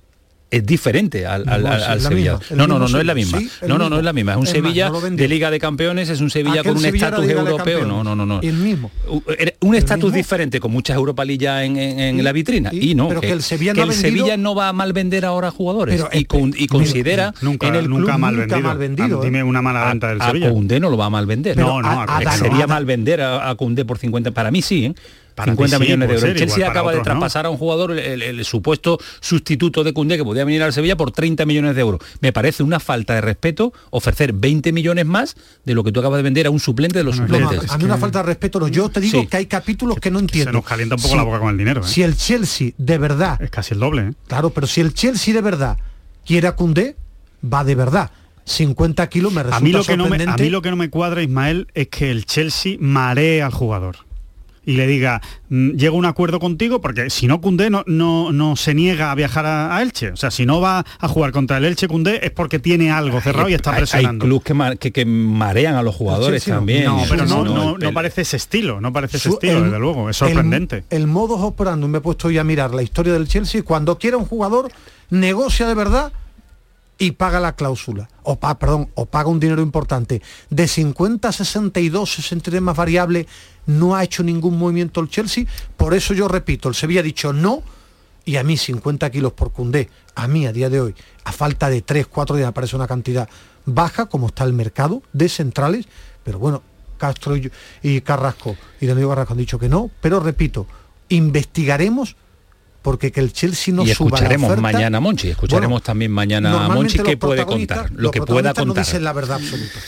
es 0.51 0.65
diferente 0.65 1.25
al, 1.25 1.48
al, 1.48 2.00
Sevilla. 2.01 2.38
misma, 2.38 2.55
No, 2.58 2.67
no, 2.67 2.77
no, 2.79 2.88
no 2.88 3.00
es 3.00 3.05
la 3.05 3.13
misma. 3.15 3.39
Sí, 3.39 3.50
no, 3.67 3.77
no, 3.77 3.89
no 3.89 3.98
es 3.98 4.03
la 4.03 4.13
misma. 4.13 4.34
Es 4.34 4.38
un 4.38 4.43
Es 4.43 4.50
más, 4.53 4.62
Sevilla 4.63 4.89
no 4.89 5.01
de 5.01 5.27
Liga 5.27 5.50
de 5.50 5.60
Campeones, 5.60 6.10
es 6.10 6.20
un 6.22 6.29
Sevilla 6.29 6.60
Aquel 6.60 6.74
con 6.74 6.77
un 6.77 6.84
Sevilla 6.84 7.05
estatus 7.08 7.29
europeo. 7.29 7.86
No, 7.86 8.03
no, 8.03 8.15
no, 8.15 8.25
no. 8.25 8.41
El 8.41 8.53
mismo. 8.58 8.91
Un 9.62 9.75
estatus 9.75 10.12
diferente 10.13 10.60
con 10.60 10.72
muchas 10.72 10.96
Europa 10.98 11.24
ya 11.25 11.63
en, 11.63 11.77
en- 11.77 12.00
en 12.00 12.20
Y- 12.20 12.22
la 12.22 12.31
vitrina. 12.34 12.70
y- 12.74 12.91
Y, 12.91 12.96
no, 12.96 13.08
pero 13.08 13.22
que 13.22 13.31
el 13.31 13.41
Sevilla 13.41 13.74
que 13.74 13.81
el 13.81 13.89
vendido- 13.89 14.01
Sevilla 14.01 14.38
no 14.38 14.53
va 14.53 14.67
a 14.70 14.74
mal 14.74 14.91
vender 14.91 15.24
ahora 15.25 15.48
a 15.48 15.51
jugadores. 15.51 15.96
Pero, 15.96 16.10
y, 16.20 16.25
con- 16.25 16.53
y 16.58 16.67
considera 16.67 17.34
Nunca, 17.41 17.67
en 17.67 17.75
el 17.75 17.89
nunca 17.89 18.05
club 18.08 18.20
mal 18.20 18.36
nunca 18.36 18.55
vendido. 18.55 18.67
mal 18.70 18.77
vendido, 18.77 19.20
Ah, 19.22 19.24
Dime 19.25 19.39
¿eh? 19.39 19.43
una 19.43 19.62
mala 19.62 19.86
venta 19.88 20.10
del 20.10 20.22
a 20.22 20.27
Sevilla. 20.27 20.50
Koundé 20.50 20.79
no 20.81 20.89
lo 20.89 20.98
va 20.98 21.05
a 21.05 21.10
mal 21.10 21.25
vender. 21.25 21.55
No, 21.58 21.81
no, 21.81 21.88
a- 21.88 22.03
a 22.03 22.17
a. 22.17 22.31
Sería 22.38 22.65
a- 22.65 22.67
mal 22.67 22.86
vender 22.86 23.22
a, 23.22 23.50
a 23.50 23.55
Koundé 23.55 23.86
por 23.86 23.98
50 23.98 24.31
para 24.31 24.51
mí 24.51 24.62
sí, 24.62 24.86
¿eh? 24.86 24.93
Para 25.36 25.54
50 25.54 25.78
ti 25.78 25.84
sí, 25.84 25.88
millones 25.88 26.08
de 26.10 26.14
euros. 26.16 26.22
ser, 26.22 26.30
el 26.32 26.38
Chelsea 26.38 26.58
igual 26.58 26.72
acaba 26.72 26.92
de 26.92 26.98
no. 26.98 27.04
traspasar 27.04 27.46
a 27.46 27.50
un 27.50 27.58
jugador, 27.58 27.92
el, 27.92 28.22
el 28.22 28.46
supuesto 28.46 29.00
sustituto 29.22 29.84
de 29.84 29.94
Koundé 29.94 30.18
que 30.18 30.24
podía 30.24 30.44
venir 30.46 30.62
al 30.64 30.74
Sevilla 30.74 30.98
por 30.98 31.12
30 31.12 31.46
millones 31.46 31.76
de 31.76 31.82
euros. 31.82 32.02
Me 32.20 32.34
parece 32.34 32.64
una 32.64 32.80
falta 32.80 33.14
de 33.16 33.22
respeto 33.22 33.72
ofrecer 33.92 34.34
20 34.34 34.72
millones 34.74 35.06
más 35.06 35.36
de 35.66 35.74
lo 35.74 35.84
que 35.84 35.92
tú 35.92 36.00
acabas 36.00 36.18
de 36.18 36.24
vender 36.24 36.48
a 36.48 36.50
un 36.50 36.60
suplente 36.60 36.98
de 36.98 37.04
los 37.04 37.18
No, 37.20 37.28
no, 37.28 37.40
suplentes. 37.40 37.72
a 37.72 37.78
mí 37.78 37.84
una 37.86 37.98
falta 37.98 38.20
de 38.20 38.24
respeto. 38.26 38.60
no. 38.60 38.68
Yo 38.68 38.90
te 38.90 39.00
digo 39.00 39.22
Sí. 39.22 39.28
que 39.28 39.38
hay 39.38 39.46
capítulos 39.46 39.98
que 40.00 40.12
no 40.12 40.20
Se 40.20 40.26
entiendo. 40.26 40.52
nos 40.52 40.66
calienta 40.66 40.96
un 40.96 41.02
poco 41.02 41.12
Si- 41.14 41.18
la 41.18 41.24
boca 41.24 41.40
con 41.40 41.50
el 41.50 41.58
dinero. 41.58 41.82
¿eh? 41.82 41.88
Si 41.88 42.04
el 42.04 42.18
Chelsea 42.18 42.72
de 42.78 42.98
verdad, 42.98 43.42
Es 43.42 43.50
casi 43.50 43.74
el 43.74 43.80
doble. 43.80 44.02
¿eh? 44.10 44.14
claro, 44.28 44.50
pero 44.52 44.68
si 44.68 44.82
el 44.82 44.94
Chelsea 44.94 45.34
de 45.34 45.42
verdad 45.42 45.78
quiere 46.26 46.48
a 46.48 46.56
Koundé, 46.56 46.96
va 47.44 47.64
de 47.64 47.76
verdad. 47.76 48.12
50 48.44 49.08
kilos 49.08 49.32
me 49.32 49.44
resulta 49.44 49.58
A 49.58 49.60
mí, 49.62 49.72
lo 49.72 49.84
que 49.84 49.96
no 49.96 50.08
me, 50.08 50.22
a 50.24 50.36
mí 50.36 50.50
lo 50.50 50.62
que 50.62 50.72
no 50.72 50.76
me 50.76 50.90
cuadra, 50.90 51.22
Ismael, 51.22 51.68
es 51.74 51.88
que 51.90 52.10
el 52.12 52.26
Chelsea 52.26 52.76
maree 52.80 53.42
al 53.42 53.52
jugador 53.54 53.98
y 54.63 54.74
le 54.74 54.86
diga, 54.86 55.22
mm, 55.50 55.72
llego 55.72 55.96
a 55.96 56.00
un 56.00 56.06
acuerdo 56.06 56.39
contigo, 56.39 56.82
porque 56.82 57.10
si 57.10 57.25
no 57.25 57.41
Cundé 57.41 57.70
no, 57.72 57.84
no, 57.88 58.32
no 58.32 58.56
se 58.56 58.75
niega 58.75 59.12
a 59.12 59.15
viajar 59.15 59.46
a, 59.48 59.75
a 59.75 59.82
Elche. 59.82 60.12
O 60.12 60.15
sea, 60.15 60.30
si 60.30 60.46
no 60.46 60.62
va 60.62 60.86
a 61.00 61.08
jugar 61.08 61.32
contra 61.32 61.58
el 61.58 61.65
Elche 61.65 61.88
Cundé 61.88 62.20
es 62.24 62.30
porque 62.32 62.60
tiene 62.60 62.91
algo 62.91 63.20
cerrado 63.22 63.50
y 63.50 63.56
está 63.56 63.72
Hay- 63.72 63.75
Hay 63.77 63.82
presionando. 63.82 64.25
clubes 64.25 64.44
que, 64.44 64.53
ma- 64.53 64.75
que- 64.75 64.91
que 64.91 65.03
marean 65.06 65.74
a 65.75 65.82
los 65.82 65.96
jugadores 65.96 66.46
también. 66.46 66.86
no, 66.86 67.01
pero 67.10 67.25
no, 67.25 67.44
no, 67.44 67.75
el 67.75 67.82
no 67.82 67.94
parece 67.94 68.22
ese 68.22 68.38
estilo, 68.38 68.80
no 68.80 68.94
parece 68.94 69.18
ese 69.18 69.30
Su- 69.30 69.36
estilo, 69.36 69.58
el- 69.58 69.63
desde 69.65 69.80
luego. 69.80 70.10
Es 70.12 70.22
el- 70.22 70.27
sorprendente. 70.27 70.84
El, 70.91 71.08
modo 71.08 71.36
operando, 71.38 71.88
me 71.88 71.98
he 71.98 72.01
puesto 72.01 72.27
hoy 72.27 72.38
a 72.38 72.44
mirar 72.44 72.75
la 72.75 72.84
historia 72.84 73.13
del 73.13 73.27
Chelsea, 73.27 73.63
cuando 73.63 73.98
quiere 73.98 74.15
un 74.18 74.25
jugador, 74.25 74.72
negocia 75.10 75.68
de 75.68 75.74
verdad 75.74 76.12
y 77.00 77.12
paga 77.12 77.39
la 77.39 77.56
cláusula. 77.56 78.08
O, 78.22 78.36
pa- 78.39 78.60
perdón, 78.60 78.89
o 78.94 79.08
paga 79.08 79.27
un 79.30 79.39
dinero 79.39 79.63
importante. 79.63 80.22
De 80.51 80.68
50 80.68 81.30
a 81.30 81.32
62, 81.32 82.13
63 82.13 82.62
más 82.62 82.77
variable, 82.77 83.25
no 83.68 83.96
ha 83.96 84.03
hecho 84.03 84.24
ningún 84.24 84.58
movimiento 84.58 85.00
el 85.01 85.10
Chelsea. 85.10 85.46
Por 85.77 85.94
eso 85.94 86.13
yo 86.13 86.27
repito, 86.27 86.70
el 86.70 86.75
Sevilla 86.75 87.00
ha 87.01 87.03
dicho 87.03 87.32
no, 87.34 87.63
y 88.25 88.36
a 88.38 88.44
mí 88.44 88.58
50 88.58 89.10
kilos 89.10 89.34
por 89.34 89.51
Cundé, 89.51 89.89
a 90.15 90.27
mí 90.27 90.46
a 90.46 90.53
día 90.53 90.70
de 90.70 90.80
hoy, 90.82 90.96
a 91.24 91.32
falta 91.32 91.70
de 91.70 91.82
3, 91.82 92.08
4 92.08 92.36
días, 92.36 92.48
me 92.48 92.53
parece 92.53 92.75
una 92.75 92.88
cantidad 92.88 93.27
baja, 93.65 94.06
como 94.08 94.27
está 94.27 94.44
el 94.44 94.53
mercado 94.53 95.01
de 95.13 95.30
centrales, 95.30 95.86
pero 96.24 96.38
bueno, 96.39 96.62
Castro 96.98 97.36
y, 97.36 97.51
y 97.82 98.01
Carrasco 98.01 98.56
y 98.80 98.86
Danilo 98.86 99.10
Carrasco 99.10 99.34
han 99.34 99.39
dicho 99.39 99.58
que 99.58 99.70
no, 99.70 99.89
pero 100.01 100.20
repito, 100.20 100.68
investigaremos 101.10 102.15
porque 102.82 103.12
que 103.12 103.20
el 103.20 103.32
Chelsea 103.32 103.74
no 103.74 103.84
y 103.84 103.94
suba 103.94 104.10
la 104.12 104.15
escucharemos 104.18 104.48
oferta- 104.50 104.62
mañana 104.62 104.98
a 104.98 105.01
Monchi, 105.01 105.30
escucharemos 105.30 105.70
Bueno, 105.70 105.82
también 105.84 106.12
mañana 106.12 106.65
a 106.65 106.70
Monchi 106.70 106.98
qué 107.00 107.15
puede 107.18 107.46
contar, 107.46 107.91
lo 107.91 108.10
que 108.12 108.22
pueda 108.22 108.50
no 108.50 108.56
contar. 108.56 108.84
dicen 108.86 109.03
la 109.03 109.13
verdad 109.13 109.38
absoluta. 109.38 109.80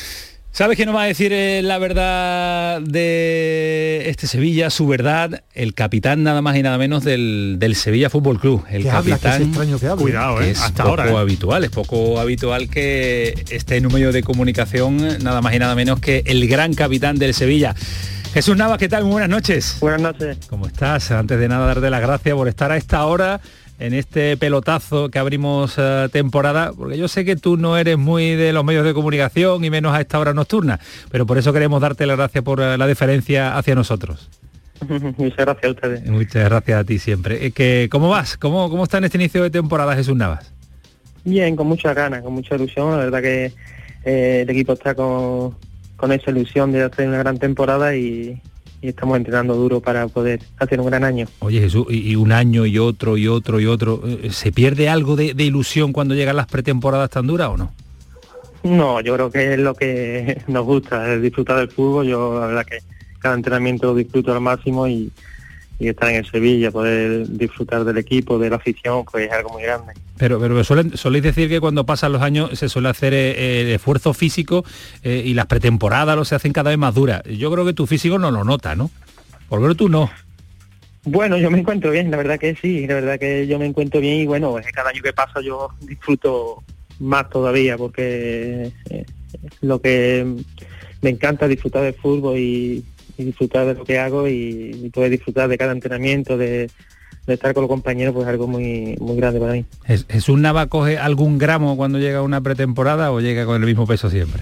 ¿Sabes 0.56 0.76
quién 0.76 0.86
nos 0.86 0.96
va 0.96 1.02
a 1.02 1.06
decir 1.08 1.34
eh, 1.34 1.64
la 1.64 1.80
verdad 1.80 2.80
de 2.80 4.04
este 4.06 4.28
Sevilla, 4.28 4.70
su 4.70 4.86
verdad? 4.86 5.44
El 5.56 5.74
capitán 5.74 6.22
nada 6.22 6.44
más 6.44 6.56
y 6.56 6.62
nada 6.62 6.78
menos 6.78 7.04
del, 7.04 7.56
del 7.58 7.76
Sevilla 7.76 8.12
Fútbol 8.12 8.40
Club. 8.40 8.64
El 8.70 8.84
Que 8.84 8.92
habla, 8.92 9.04
que 9.04 9.12
es 9.14 9.20
capitán 9.20 9.42
extraño 9.48 9.80
que 9.80 9.88
hable. 9.88 10.04
Cuidado, 10.04 10.38
que 10.38 10.46
¿eh? 10.46 10.52
es 10.52 10.62
Hasta 10.62 10.84
poco 10.84 11.02
ahora. 11.02 11.12
¿eh? 11.12 11.18
habitual, 11.18 11.64
es 11.64 11.72
poco 11.72 12.20
habitual 12.20 12.70
que 12.70 13.34
esté 13.50 13.78
en 13.78 13.88
un 13.88 13.94
medio 13.94 14.12
de 14.12 14.22
comunicación 14.22 15.24
nada 15.24 15.42
más 15.42 15.56
y 15.56 15.58
nada 15.58 15.74
menos 15.74 16.00
que 16.00 16.22
el 16.28 16.48
gran 16.48 16.76
capitán 16.76 17.18
del 17.18 17.34
Sevilla. 17.34 17.74
Jesús 18.36 18.56
Navas, 18.56 18.78
¿qué 18.78 18.88
tal? 18.88 19.06
Muy 19.06 19.14
buenas 19.14 19.30
noches. 19.30 19.78
Buenas 19.80 20.02
noches. 20.02 20.38
¿Cómo 20.52 20.68
estás? 20.68 21.10
Antes 21.10 21.40
de 21.40 21.48
nada, 21.48 21.66
darte 21.66 21.90
las 21.90 22.02
gracias 22.02 22.36
por 22.36 22.48
estar 22.48 22.72
a 22.72 22.78
esta 22.78 23.04
hora 23.06 23.42
en 23.84 23.94
este 23.94 24.38
pelotazo 24.38 25.10
que 25.10 25.20
abrimos 25.20 25.76
eh, 25.78 26.08
temporada, 26.10 26.72
porque 26.72 26.98
yo 26.98 27.10
sé 27.10 27.26
que 27.26 27.36
tú 27.36 27.58
no 27.58 27.78
eres 27.78 27.98
muy 27.98 28.34
de 28.36 28.54
los 28.54 28.64
medios 28.64 28.86
de 28.86 28.94
comunicación 28.94 29.66
y 29.66 29.70
menos 29.70 29.94
a 29.94 30.00
esta 30.00 30.20
hora 30.20 30.34
nocturna, 30.34 30.80
pero 31.12 31.26
por 31.26 31.38
eso 31.38 31.52
queremos 31.52 31.82
darte 31.82 32.06
las 32.06 32.16
gracias 32.16 32.46
por 32.46 32.62
eh, 32.62 32.78
la 32.78 32.88
deferencia 32.88 33.58
hacia 33.58 33.76
nosotros. 33.76 34.30
Muchas 35.18 35.38
gracias 35.38 35.66
a 35.66 35.70
ustedes. 35.72 36.10
Muchas 36.10 36.46
gracias 36.46 36.80
a 36.80 36.84
ti 36.86 36.98
siempre. 36.98 37.46
Eh, 37.46 37.52
que, 37.52 37.90
¿Cómo 37.92 38.08
vas? 38.08 38.38
¿Cómo, 38.38 38.70
¿Cómo 38.70 38.86
está 38.86 39.00
en 39.00 39.04
este 39.04 39.18
inicio 39.18 39.44
de 39.44 39.50
temporada 39.50 39.94
Jesús 39.98 40.16
Navas? 40.16 40.54
Bien, 41.26 41.58
con 41.58 41.68
muchas 41.68 41.94
ganas, 41.94 42.24
con 42.24 42.32
mucha 42.32 42.56
ilusión. 42.56 42.92
La 42.92 43.04
verdad 43.04 43.22
que 43.22 43.52
eh, 44.06 44.42
el 44.44 44.50
equipo 44.50 44.74
está 44.74 44.96
con, 44.96 45.58
con 45.98 46.14
esa 46.14 46.32
ilusión 46.32 46.72
de 46.72 46.84
hacer 46.84 47.06
una 47.06 47.18
gran 47.18 47.38
temporada 47.38 47.94
y, 47.98 48.42
y 48.84 48.90
estamos 48.90 49.16
entrenando 49.18 49.56
duro 49.56 49.80
para 49.80 50.08
poder 50.10 50.42
hacer 50.60 50.80
un 50.82 50.88
gran 50.88 51.06
año. 51.06 51.26
Oye 51.40 51.62
Jesús, 51.62 51.88
y, 51.90 52.12
y 52.12 52.16
un 52.18 52.34
año 52.34 52.66
y 52.66 52.78
otro 52.78 53.18
y 53.18 53.30
otro 53.30 53.62
y 53.62 53.66
otro, 53.66 54.02
eh, 54.06 54.30
¿se 54.32 54.52
pierde 54.52 54.90
algo 54.90 55.16
de, 55.16 55.34
de 55.34 55.44
ilusión 55.46 55.94
cuando 55.94 56.16
llegan 56.16 56.36
las 56.36 56.48
pretemporadas 56.48 57.10
tan 57.10 57.26
duras 57.26 57.48
o 57.48 57.58
no? 57.58 57.72
No, 58.64 59.00
yo 59.00 59.14
creo 59.16 59.32
que 59.32 59.54
es 59.54 59.60
lo 59.60 59.74
que 59.74 60.42
nos 60.48 60.66
gusta, 60.66 61.14
es 61.14 61.22
disfrutar 61.22 61.58
del 61.58 61.70
fútbol. 61.70 62.08
Yo 62.08 62.40
la 62.40 62.48
verdad 62.48 62.66
que 62.66 62.80
cada 63.20 63.36
entrenamiento 63.36 63.88
lo 63.88 63.96
disfruto 63.96 64.34
al 64.34 64.42
máximo 64.42 64.86
y, 64.86 65.12
y 65.80 65.88
estar 65.88 66.10
en 66.10 66.18
el 66.18 66.26
Sevilla, 66.26 66.72
poder 66.72 67.28
disfrutar 67.28 67.84
del 67.84 67.98
equipo, 67.98 68.38
de 68.38 68.50
la 68.50 68.58
afición, 68.58 69.04
pues 69.10 69.28
es 69.28 69.32
algo 69.32 69.50
muy 69.50 69.64
grande. 69.64 69.94
Pero, 70.18 70.40
pero 70.40 70.64
suelen, 70.64 70.96
soléis 70.96 71.24
decir 71.24 71.50
que 71.50 71.60
cuando 71.60 71.86
pasan 71.86 72.14
los 72.14 72.22
años 72.22 72.58
se 72.58 72.70
suele 72.70 72.90
hacer 72.90 73.14
eh, 73.14 73.62
el 73.62 73.68
esfuerzo 73.70 74.14
físico 74.14 74.64
eh, 75.04 75.24
y 75.26 75.34
las 75.34 75.48
pretemporadas 75.48 76.16
lo 76.16 76.26
se 76.26 76.36
hacen 76.36 76.54
cada 76.54 76.70
vez 76.70 76.80
más 76.80 76.94
duras. 76.94 77.24
Yo 77.24 77.52
creo 77.52 77.66
que 77.66 77.74
tu 77.74 77.88
físico 77.88 78.20
no 78.20 78.32
lo 78.32 78.44
nota, 78.44 78.76
¿no? 78.76 78.92
Por 79.50 79.62
lo 79.62 79.76
tú 79.76 79.90
no. 79.90 80.10
Bueno, 81.06 81.38
yo 81.38 81.52
me 81.52 81.60
encuentro 81.60 81.92
bien, 81.92 82.10
la 82.10 82.18
verdad 82.18 82.40
que 82.40 82.56
sí, 82.56 82.88
la 82.88 82.96
verdad 82.96 83.20
que 83.20 83.46
yo 83.46 83.60
me 83.60 83.66
encuentro 83.66 84.00
bien 84.00 84.22
y 84.22 84.26
bueno, 84.26 84.58
es 84.58 84.66
que 84.66 84.72
cada 84.72 84.90
año 84.90 85.02
que 85.02 85.12
pasa 85.12 85.42
yo 85.42 85.70
disfruto 85.82 86.64
más 87.00 87.30
todavía 87.30 87.78
porque 87.78 88.72
eh, 88.90 89.06
lo 89.60 89.82
que 89.82 90.26
me 91.02 91.10
encanta 91.10 91.50
disfrutar 91.50 91.84
del 91.84 91.94
fútbol 91.94 92.38
y, 92.38 92.86
y 93.18 93.24
disfrutar 93.26 93.66
de 93.68 93.74
lo 93.76 93.84
que 93.84 94.00
hago 94.00 94.28
y, 94.28 94.90
poder 94.94 95.12
disfrutar 95.12 95.48
de 95.50 95.58
cada 95.58 95.72
entrenamiento, 95.72 96.38
de, 96.38 96.70
estar 97.28 97.54
con 97.54 97.62
los 97.62 97.70
compañeros, 97.70 98.14
pues 98.14 98.26
es 98.26 98.30
algo 98.30 98.48
muy, 98.48 98.96
muy 99.00 99.16
grande 99.16 99.40
para 99.40 99.54
mí. 99.54 99.66
¿Jes- 99.88 100.06
¿Jesús 100.10 100.40
Nava 100.40 100.68
coge 100.68 100.98
algún 100.98 101.38
gramo 101.38 101.78
cuando 101.78 102.00
llega 102.00 102.22
una 102.22 102.42
pretemporada 102.42 103.12
o 103.12 103.20
llega 103.22 103.46
con 103.46 103.62
el 103.62 103.66
mismo 103.68 103.88
peso 103.88 104.10
siempre? 104.10 104.42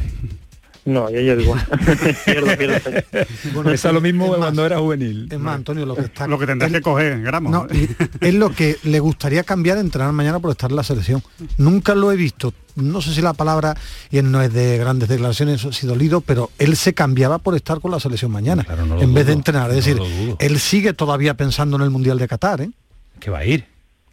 No, 0.83 1.09
yo 1.09 1.19
llevo 1.19 1.41
igual. 1.41 1.61
pierdo, 2.25 2.57
pierdo 2.57 2.79
peso. 3.11 3.63
Pesa 3.63 3.91
lo 3.91 4.01
mismo 4.01 4.25
es 4.25 4.31
más, 4.31 4.39
cuando 4.39 4.65
era 4.65 4.79
juvenil. 4.79 5.27
Es 5.31 5.39
más, 5.39 5.55
Antonio, 5.55 5.85
lo 5.85 5.95
que 5.95 6.01
está... 6.01 6.27
Lo 6.27 6.39
que 6.39 6.47
tendrás 6.47 6.71
que 6.71 6.81
coger 6.81 7.13
en 7.13 7.23
gramos. 7.23 7.51
No, 7.51 7.67
¿eh? 7.71 7.87
es 8.19 8.33
lo 8.33 8.49
que 8.51 8.77
le 8.83 8.99
gustaría 8.99 9.43
cambiar 9.43 9.77
entrenar 9.77 10.11
mañana 10.11 10.39
por 10.39 10.51
estar 10.51 10.71
en 10.71 10.75
la 10.75 10.83
selección. 10.83 11.21
Nunca 11.57 11.93
lo 11.93 12.11
he 12.11 12.15
visto. 12.15 12.53
No 12.75 13.01
sé 13.01 13.13
si 13.13 13.21
la 13.21 13.33
palabra, 13.33 13.75
y 14.09 14.17
él 14.17 14.31
no 14.31 14.41
es 14.41 14.51
de 14.53 14.77
grandes 14.77 15.09
declaraciones, 15.09 15.63
ha 15.65 15.71
sido 15.73 15.93
dolido, 15.93 16.21
pero 16.21 16.49
él 16.57 16.75
se 16.75 16.93
cambiaba 16.93 17.37
por 17.37 17.55
estar 17.55 17.79
con 17.79 17.91
la 17.91 17.99
selección 17.99 18.31
mañana, 18.31 18.63
Claro, 18.63 18.85
no 18.85 18.95
lo 18.95 19.01
en 19.01 19.13
vez 19.13 19.27
de 19.27 19.33
entrenar. 19.33 19.71
Es 19.71 19.87
no 19.87 20.03
decir, 20.03 20.35
él 20.39 20.59
sigue 20.59 20.93
todavía 20.93 21.35
pensando 21.35 21.75
en 21.75 21.83
el 21.83 21.89
Mundial 21.89 22.17
de 22.17 22.27
Qatar, 22.27 22.61
¿eh? 22.61 22.71
Que 23.19 23.29
va 23.29 23.39
a 23.39 23.45
ir. 23.45 23.65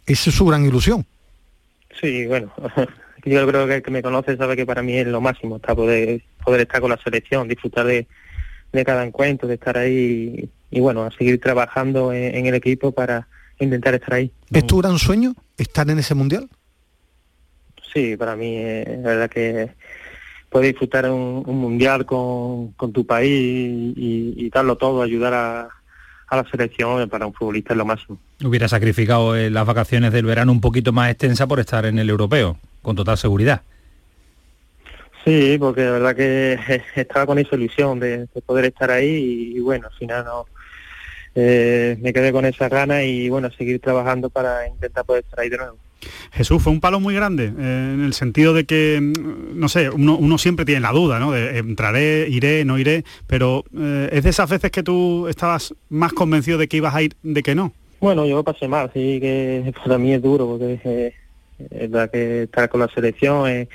Esa 0.05 0.29
es 0.29 0.35
su 0.35 0.45
gran 0.45 0.65
ilusión. 0.65 1.05
Sí, 1.99 2.27
bueno, 2.27 2.51
yo 3.25 3.47
creo 3.47 3.67
que 3.67 3.75
el 3.75 3.81
que 3.81 3.91
me 3.91 4.01
conoce 4.01 4.37
sabe 4.37 4.55
que 4.55 4.65
para 4.65 4.81
mí 4.81 4.97
es 4.97 5.07
lo 5.07 5.21
máximo, 5.21 5.57
está 5.57 5.75
poder, 5.75 6.21
poder 6.43 6.61
estar 6.61 6.81
con 6.81 6.89
la 6.89 6.97
selección, 7.03 7.47
disfrutar 7.47 7.85
de, 7.85 8.07
de 8.71 8.85
cada 8.85 9.05
encuentro, 9.05 9.47
de 9.47 9.55
estar 9.55 9.77
ahí 9.77 10.49
y, 10.71 10.77
y 10.77 10.79
bueno, 10.79 11.03
a 11.03 11.11
seguir 11.11 11.39
trabajando 11.39 12.13
en, 12.13 12.35
en 12.35 12.45
el 12.45 12.55
equipo 12.55 12.91
para 12.91 13.27
intentar 13.59 13.93
estar 13.93 14.13
ahí. 14.13 14.31
¿Es 14.51 14.65
tu 14.65 14.77
gran 14.77 14.97
sueño 14.97 15.33
estar 15.57 15.89
en 15.89 15.99
ese 15.99 16.15
Mundial? 16.15 16.49
Sí, 17.93 18.15
para 18.17 18.35
mí 18.35 18.55
eh, 18.55 18.99
la 19.01 19.09
verdad 19.09 19.29
que 19.29 19.71
poder 20.49 20.67
disfrutar 20.67 21.09
un, 21.09 21.43
un 21.45 21.57
mundial 21.57 22.05
con, 22.05 22.71
con 22.73 22.91
tu 22.91 23.05
país 23.05 23.29
y, 23.29 24.33
y 24.37 24.49
darlo 24.49 24.77
todo, 24.77 25.01
ayudar 25.01 25.33
a, 25.33 25.69
a 26.27 26.35
la 26.35 26.49
selección, 26.49 27.01
eh, 27.01 27.07
para 27.07 27.25
un 27.25 27.33
futbolista 27.33 27.73
es 27.73 27.77
lo 27.77 27.85
máximo. 27.85 28.19
Hubiera 28.43 28.67
sacrificado 28.67 29.35
eh, 29.35 29.49
las 29.49 29.65
vacaciones 29.65 30.13
del 30.13 30.25
verano 30.25 30.51
un 30.51 30.61
poquito 30.61 30.91
más 30.91 31.09
extensa 31.09 31.47
por 31.47 31.59
estar 31.59 31.85
en 31.85 31.99
el 31.99 32.09
europeo, 32.09 32.57
con 32.81 32.95
total 32.95 33.17
seguridad. 33.17 33.61
Sí, 35.25 35.57
porque 35.59 35.83
la 35.83 35.91
verdad 35.91 36.15
que 36.15 36.81
estaba 36.95 37.25
con 37.25 37.39
esa 37.39 37.55
ilusión 37.55 37.99
de, 37.99 38.27
de 38.33 38.41
poder 38.45 38.65
estar 38.65 38.89
ahí 38.91 39.09
y, 39.09 39.57
y 39.57 39.59
bueno, 39.59 39.87
al 39.87 39.93
final 39.97 40.25
no 40.25 40.45
eh, 41.35 41.97
me 42.01 42.13
quedé 42.13 42.31
con 42.31 42.45
esa 42.45 42.69
gana 42.69 43.03
y 43.03 43.29
bueno, 43.29 43.49
seguir 43.51 43.79
trabajando 43.79 44.29
para 44.29 44.67
intentar 44.67 45.05
poder 45.05 45.23
estar 45.23 45.39
ahí 45.39 45.49
de 45.49 45.57
nuevo. 45.57 45.77
Jesús, 46.31 46.63
fue 46.63 46.71
un 46.71 46.79
palo 46.79 46.99
muy 46.99 47.13
grande, 47.13 47.45
eh, 47.45 47.91
en 47.93 48.03
el 48.03 48.13
sentido 48.13 48.53
de 48.53 48.65
que, 48.65 48.99
mm, 49.01 49.59
no 49.59 49.67
sé, 49.67 49.89
uno, 49.89 50.15
uno 50.17 50.37
siempre 50.37 50.65
tiene 50.65 50.81
la 50.81 50.91
duda, 50.91 51.19
¿no? 51.19 51.31
De 51.31 51.57
entraré, 51.57 52.27
iré, 52.29 52.63
no 52.63 52.77
iré, 52.77 53.03
pero 53.27 53.65
eh, 53.77 54.09
es 54.11 54.23
de 54.23 54.29
esas 54.29 54.49
veces 54.49 54.71
que 54.71 54.81
tú 54.81 55.27
estabas 55.27 55.73
más 55.89 56.13
convencido 56.13 56.57
de 56.57 56.67
que 56.67 56.77
ibas 56.77 56.95
a 56.95 57.01
ir 57.01 57.15
de 57.21 57.43
que 57.43 57.53
no. 57.53 57.73
Bueno, 57.99 58.25
yo 58.25 58.43
pasé 58.43 58.67
mal, 58.67 58.89
sí 58.93 59.19
que 59.19 59.73
para 59.83 59.97
mí 59.97 60.13
es 60.13 60.21
duro 60.21 60.47
porque 60.47 60.79
eh, 60.85 61.13
es 61.69 61.91
verdad 61.91 62.11
que 62.11 62.43
estar 62.43 62.69
con 62.69 62.81
la 62.81 62.87
selección 62.89 63.49
es, 63.49 63.67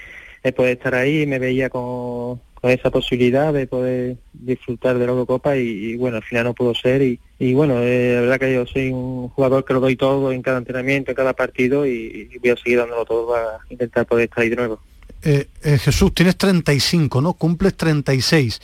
es 0.43 0.53
poder 0.53 0.77
estar 0.77 0.95
ahí, 0.95 1.27
me 1.27 1.39
veía 1.39 1.71
con, 1.71 2.41
esa 2.63 2.91
posibilidad 2.91 3.53
de 3.53 3.67
poder 3.67 4.17
disfrutar 4.33 4.99
de 4.99 5.05
la 5.05 5.13
Eurocopa 5.13 5.55
y, 5.57 5.97
bueno, 5.97 6.17
al 6.17 6.23
final 6.23 6.45
no 6.45 6.55
pudo 6.55 6.75
ser 6.75 7.03
y, 7.03 7.53
bueno, 7.53 7.81
eh, 7.83 8.13
la 8.15 8.21
verdad 8.23 8.41
que 8.41 8.55
yo 8.55 8.67
soy 8.67 8.89
un 8.89 9.29
jugador 9.29 9.67
que 9.67 9.75
lo 9.75 9.81
doy 9.81 9.97
todo 9.97 10.33
en 10.33 10.41
cada 10.41 10.59
entrenamiento, 10.59 11.11
en 11.11 11.15
cada 11.15 11.35
partido 11.35 11.87
y, 11.87 12.31
voy 12.41 12.51
a 12.51 12.57
seguir 12.57 12.79
dándolo 12.79 13.05
todo 13.05 13.29
para 13.29 13.59
intentar 13.69 14.07
poder 14.07 14.25
estar 14.25 14.43
ahí 14.43 14.49
de 14.49 14.57
nuevo. 14.57 14.81
Eh, 15.25 15.49
eh, 15.63 15.79
Jesús, 15.79 16.13
tienes 16.15 16.37
35, 16.37 17.23
¿no? 17.23 17.33
Cumples 17.33 17.75
36. 17.77 18.61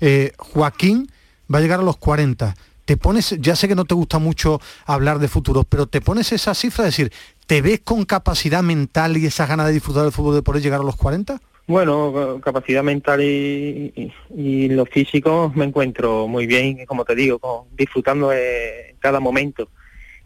Eh, 0.00 0.32
Joaquín 0.38 1.10
va 1.52 1.58
a 1.58 1.60
llegar 1.60 1.80
a 1.80 1.82
los 1.82 1.96
40. 1.96 2.54
Te 2.84 2.96
pones, 2.96 3.36
ya 3.40 3.56
sé 3.56 3.66
que 3.66 3.74
no 3.74 3.84
te 3.84 3.94
gusta 3.94 4.18
mucho 4.18 4.60
hablar 4.86 5.18
de 5.18 5.26
futuros, 5.26 5.66
pero 5.68 5.86
te 5.86 6.00
pones 6.00 6.30
esa 6.32 6.54
cifra, 6.54 6.84
decir, 6.84 7.12
¿te 7.46 7.62
ves 7.62 7.80
con 7.80 8.04
capacidad 8.04 8.62
mental 8.62 9.16
y 9.16 9.26
esa 9.26 9.46
ganas 9.46 9.66
de 9.66 9.72
disfrutar 9.72 10.02
del 10.02 10.12
fútbol 10.12 10.34
de 10.34 10.42
poder 10.42 10.62
llegar 10.62 10.80
a 10.80 10.84
los 10.84 10.96
40? 10.96 11.40
Bueno, 11.66 12.40
capacidad 12.42 12.82
mental 12.82 13.22
y, 13.22 14.12
y, 14.36 14.68
lo 14.68 14.84
físico 14.84 15.50
me 15.54 15.64
encuentro 15.64 16.28
muy 16.28 16.46
bien, 16.46 16.84
como 16.84 17.06
te 17.06 17.14
digo, 17.14 17.66
disfrutando 17.72 18.28
de 18.28 18.96
cada 18.98 19.18
momento. 19.18 19.68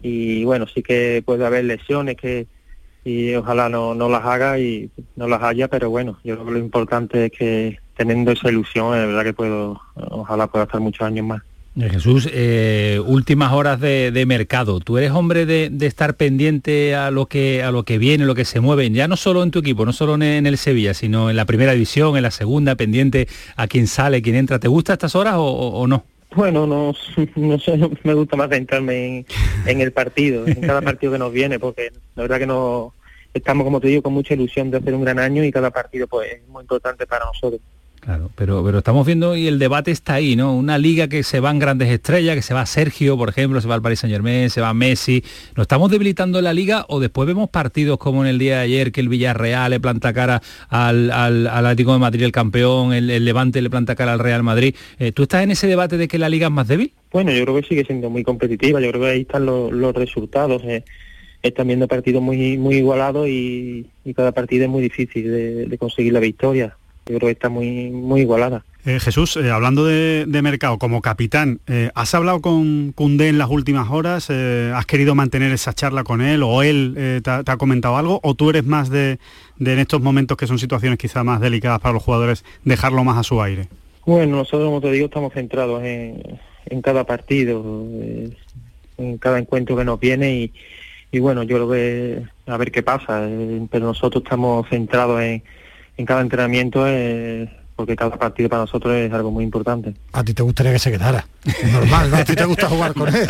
Y 0.03 0.45
bueno, 0.45 0.67
sí 0.67 0.83
que 0.83 1.23
puede 1.25 1.47
haber 1.47 1.65
lesiones 1.65 2.17
que 2.17 2.49
y 3.05 3.35
ojalá 3.35 3.69
no, 3.69 3.95
no 3.95 4.09
las 4.09 4.25
haga 4.25 4.59
y 4.59 4.91
no 5.17 5.29
las 5.29 5.43
haya, 5.43 5.69
pero 5.69 5.89
bueno, 5.89 6.19
yo 6.25 6.35
creo 6.35 6.47
que 6.47 6.53
lo 6.53 6.59
importante 6.59 7.27
es 7.27 7.33
que 7.33 7.79
teniendo 7.97 8.33
esa 8.33 8.51
ilusión, 8.51 8.95
es 8.99 9.07
verdad 9.07 9.25
que 9.25 9.33
puedo, 9.33 9.81
ojalá 9.95 10.47
pueda 10.47 10.65
estar 10.65 10.81
muchos 10.81 11.07
años 11.07 11.25
más. 11.25 11.43
Jesús, 11.77 12.29
eh, 12.33 13.01
últimas 13.07 13.53
horas 13.53 13.81
de, 13.81 14.25
mercado. 14.27 14.81
Tú 14.81 14.99
eres 14.99 15.13
hombre 15.13 15.47
de, 15.47 15.87
estar 15.87 16.15
pendiente 16.15 16.95
a 16.95 17.11
lo 17.11 17.27
que 17.27 17.63
a 17.63 17.71
lo 17.71 17.85
que 17.85 17.99
viene, 17.99 18.27
lo 18.27 18.35
que 18.35 18.45
se 18.45 18.61
mueve, 18.61 18.91
ya 18.91 19.07
no 19.07 19.17
solo 19.17 19.43
en 19.43 19.51
tu 19.51 19.61
equipo, 19.61 19.85
no 19.87 19.93
solo 19.93 20.15
en, 20.15 20.47
el 20.47 20.59
Sevilla, 20.59 20.95
sino 20.95 21.31
en 21.31 21.37
la 21.37 21.45
primera 21.45 21.73
división, 21.73 22.17
en 22.17 22.23
la 22.23 22.31
segunda, 22.31 22.75
pendiente 22.75 23.29
a 23.57 23.69
quién 23.69 23.87
sale, 23.87 24.23
quién 24.23 24.37
entra. 24.37 24.59
¿Te 24.59 24.69
gusta 24.69 24.95
estas 24.95 25.15
horas 25.15 25.35
o, 25.37 25.87
no? 25.87 26.05
Bueno, 26.35 26.67
no, 26.67 26.95
sé, 27.59 27.79
me 28.03 28.15
gusta 28.15 28.37
más 28.37 28.51
centrarme 28.51 29.19
en, 29.19 29.27
en 29.67 29.81
el 29.81 29.93
partido, 29.93 30.47
en 30.47 30.61
cada 30.61 30.83
partido 30.83 31.13
que 31.13 31.19
nos 31.19 31.33
viene, 31.33 31.59
porque 31.59 31.93
la 32.17 32.23
verdad 32.23 32.39
que 32.39 32.47
no 32.47 32.93
estamos, 33.35 33.65
como 33.65 33.81
te 33.81 33.89
digo, 33.89 34.03
con 34.03 34.13
mucha 34.13 34.35
ilusión 34.35 34.71
de 34.71 34.79
hacer 34.79 34.95
un 34.95 35.03
gran 35.03 35.19
año 35.19 35.45
y 35.45 35.51
cada 35.51 35.71
partido 35.71 36.07
pues 36.07 36.33
es 36.33 36.49
muy 36.49 36.63
importante 36.63 37.07
para 37.07 37.25
nosotros. 37.27 37.61
Claro, 38.09 38.31
pero, 38.37 38.65
pero 38.65 38.79
estamos 38.79 39.07
viendo 39.07 39.37
y 39.37 39.49
el 39.49 39.59
debate 39.59 39.91
está 39.91 40.15
ahí, 40.15 40.35
¿no? 40.35 40.57
Una 40.57 40.79
liga 40.79 41.09
que 41.09 41.23
se 41.23 41.41
van 41.41 41.59
grandes 41.59 41.91
estrellas, 41.91 42.37
que 42.37 42.41
se 42.41 42.55
va 42.55 42.65
Sergio, 42.65 43.19
por 43.19 43.29
ejemplo, 43.29 43.61
se 43.61 43.69
va 43.69 43.75
al 43.75 43.83
Paris 43.83 43.99
Saint 43.99 44.15
Germain, 44.15 44.49
se 44.49 44.63
va 44.63 44.73
Messi. 44.73 45.23
¿Nos 45.55 45.65
estamos 45.65 45.91
debilitando 45.91 46.41
la 46.41 46.55
liga 46.55 46.87
o 46.89 47.01
después 47.01 47.29
vemos 47.29 47.51
partidos 47.51 47.99
como 47.99 48.25
en 48.25 48.31
el 48.31 48.39
día 48.39 48.57
de 48.57 48.63
ayer 48.63 48.93
que 48.93 49.03
el 49.03 49.11
Villarreal 49.11 49.73
le 49.73 49.79
planta 49.79 50.15
cara 50.15 50.41
al, 50.71 51.11
al, 51.11 51.49
Atlético 51.49 51.93
de 51.93 51.99
Madrid, 51.99 52.23
el 52.23 52.33
campeón, 52.33 52.95
el, 52.95 53.23
Levante 53.23 53.61
le 53.61 53.69
planta 53.69 53.95
cara 53.95 54.15
al 54.15 54.21
Real 54.21 54.43
Madrid? 54.43 54.75
Eh, 54.99 55.13
¿Tú 55.13 55.25
estás 55.25 55.43
en 55.43 55.51
ese 55.51 55.67
debate 55.67 55.99
de 55.99 56.09
que 56.09 56.17
la 56.17 56.31
liga 56.31 56.47
es 56.47 56.53
más 56.55 56.67
débil? 56.67 56.95
Bueno, 57.13 57.31
yo 57.33 57.45
creo 57.45 57.61
que 57.61 57.69
sigue 57.69 57.85
siendo 57.85 58.09
muy 58.09 58.25
competitiva, 58.25 58.81
yo 58.81 58.89
creo 58.89 59.03
que 59.03 59.11
ahí 59.11 59.21
están 59.21 59.45
los, 59.45 59.95
resultados. 59.95 60.63
Eh 60.65 60.83
están 61.43 61.69
viendo 61.69 61.87
partidos 61.87 62.23
muy 62.23 62.59
muy 62.59 62.77
igualados 62.77 63.29
y, 63.29 63.87
cada 64.17 64.33
partido 64.33 64.65
es 64.65 64.71
muy 64.71 64.81
difícil 64.81 65.31
de, 65.69 65.79
conseguir 65.79 66.15
la 66.15 66.21
victoria. 66.21 66.78
Yo 67.09 67.17
creo 67.17 67.29
que 67.29 67.33
está 67.33 67.49
muy 67.49 67.91
muy 67.91 68.21
igualada. 68.21 68.65
Eh, 68.85 69.01
Jesús, 69.01 69.37
eh, 69.37 69.51
hablando 69.51 69.85
de, 69.85 70.25
de, 70.27 70.43
mercado, 70.43 70.79
como 70.79 71.03
capitán, 71.03 71.61
eh, 71.67 71.91
¿has 71.95 72.15
hablado 72.15 72.41
con 72.41 72.93
Cundé 72.93 73.29
en 73.29 73.39
las 73.39 73.51
últimas 73.51 73.91
horas? 73.91 74.29
Eh, 74.31 74.73
¿Has 74.75 74.87
querido 74.87 75.15
mantener 75.15 75.53
esa 75.53 75.73
charla 75.73 76.05
con 76.05 76.21
él 76.21 76.43
o 76.43 76.63
él 76.63 77.21
te 77.23 77.31
ha, 77.31 77.43
te, 77.43 77.51
ha, 77.51 77.57
comentado 77.57 77.97
algo? 77.97 78.21
¿O 78.23 78.35
tú 78.35 78.51
eres 78.51 78.65
más 78.65 78.89
de, 78.89 79.19
de, 79.57 79.73
en 79.73 79.79
estos 79.79 80.01
momentos 80.01 80.37
que 80.37 80.47
son 80.47 80.59
situaciones 80.59 80.99
quizás 80.99 81.25
más 81.25 81.41
delicadas 81.41 81.81
para 81.81 81.95
los 81.95 82.03
jugadores, 82.03 82.45
dejarlo 82.65 83.05
más 83.05 83.19
a 83.19 83.23
su 83.25 83.43
aire? 83.43 83.69
Bueno, 84.07 84.37
nosotros, 84.37 84.65
como 84.65 84.81
te 84.81 84.91
digo, 84.93 85.07
estamos 85.07 85.33
centrados 85.33 85.83
en, 85.83 86.23
en 86.67 86.81
cada 86.81 87.05
partido, 87.05 87.63
en 88.97 89.19
cada 89.19 89.39
encuentro 89.39 89.77
que 89.77 89.85
nos 89.85 89.99
viene 90.01 90.35
y 90.35 90.53
y 91.11 91.21
bueno, 91.21 91.43
yo 91.43 91.57
creo 91.57 91.71
que 91.71 92.23
a 92.47 92.57
ver 92.57 92.71
qué 92.71 92.83
pasa, 92.83 93.27
pero 93.71 93.87
nosotros 93.87 94.23
estamos 94.23 94.69
centrados 94.69 95.21
en, 95.23 95.43
en 95.99 96.07
cada 96.07 96.23
entrenamiento 96.23 96.87
eh, 96.87 97.51
porque 97.77 97.95
cada 97.95 98.17
partido 98.17 98.49
para 98.49 98.63
nosotros 98.63 98.95
es 98.95 99.13
algo 99.13 99.31
muy 99.31 99.45
importante. 99.45 99.95
A 100.13 100.25
ti 100.25 100.33
te 100.33 100.43
gustaría 100.43 100.73
que 100.73 100.79
se 100.79 100.91
quedara, 100.91 101.27
normal, 101.73 102.11
¿no? 102.11 102.17
A 102.17 102.25
ti 102.25 102.35
te 102.35 102.45
gusta 102.45 102.69
jugar 102.69 102.95
con 102.95 103.15
él. 103.15 103.29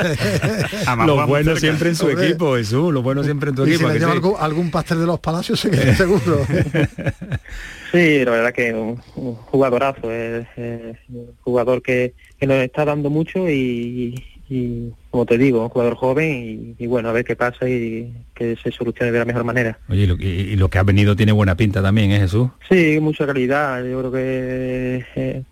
lo 1.06 1.26
bueno 1.26 1.56
siempre 1.56 1.90
en 1.90 1.96
su 1.96 2.06
Hombre. 2.06 2.28
equipo, 2.28 2.56
Jesús, 2.56 2.92
lo 2.92 3.02
bueno 3.02 3.22
siempre 3.24 3.50
en 3.50 3.56
tu 3.56 3.66
y 3.66 3.74
equipo. 3.74 3.88
Si 3.88 3.92
le 3.94 3.98
lleva 3.98 4.12
sí. 4.12 4.16
algún, 4.16 4.34
algún, 4.38 4.70
pastel 4.70 5.00
de 5.00 5.06
los 5.06 5.20
palacios, 5.20 5.60
se 5.60 5.70
queda 5.70 5.94
seguro. 5.94 6.46
sí, 7.92 8.24
la 8.24 8.30
verdad 8.30 8.52
que 8.54 8.72
un, 8.72 9.00
un 9.16 9.34
jugadorazo, 9.34 10.10
es, 10.10 10.46
es, 10.56 10.96
un 11.10 11.26
jugador 11.42 11.82
que, 11.82 12.14
que 12.38 12.46
nos 12.46 12.56
está 12.56 12.86
dando 12.86 13.10
mucho 13.10 13.48
y, 13.50 14.14
y 14.48 14.90
como 15.10 15.26
te 15.26 15.36
digo, 15.36 15.62
un 15.62 15.68
jugador 15.68 15.94
joven 15.96 16.74
y, 16.78 16.82
y, 16.82 16.86
bueno, 16.86 17.08
a 17.08 17.12
ver 17.12 17.24
qué 17.24 17.36
pasa 17.36 17.68
y 17.68 18.12
que 18.34 18.56
se 18.56 18.72
solucione 18.72 19.12
de 19.12 19.18
la 19.18 19.24
mejor 19.24 19.44
manera. 19.44 19.78
Oye, 19.88 20.02
y 20.02 20.06
lo, 20.06 20.14
y 20.16 20.56
lo 20.56 20.68
que 20.68 20.78
ha 20.78 20.82
venido 20.82 21.14
tiene 21.14 21.32
buena 21.32 21.56
pinta 21.56 21.82
también, 21.82 22.10
¿eh, 22.12 22.20
Jesús? 22.20 22.48
Sí, 22.68 22.98
mucha 23.00 23.26
calidad. 23.26 23.84
Yo 23.84 23.98
creo 23.98 24.12
que 24.12 25.04
eh, 25.14 25.42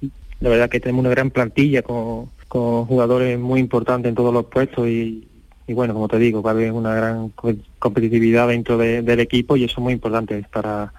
la 0.40 0.48
verdad 0.48 0.70
que 0.70 0.80
tenemos 0.80 1.00
una 1.00 1.10
gran 1.10 1.30
plantilla 1.30 1.82
con, 1.82 2.30
con 2.48 2.86
jugadores 2.86 3.38
muy 3.38 3.60
importantes 3.60 4.08
en 4.08 4.14
todos 4.14 4.32
los 4.32 4.46
puestos 4.46 4.88
y, 4.88 5.28
y 5.66 5.74
bueno, 5.74 5.94
como 5.94 6.08
te 6.08 6.18
digo, 6.18 6.42
va 6.42 6.52
a 6.52 6.54
haber 6.54 6.72
una 6.72 6.94
gran 6.94 7.32
competitividad 7.78 8.48
dentro 8.48 8.78
de, 8.78 9.02
del 9.02 9.20
equipo 9.20 9.56
y 9.56 9.64
eso 9.64 9.74
es 9.74 9.82
muy 9.82 9.92
importante 9.92 10.44
para 10.52 10.92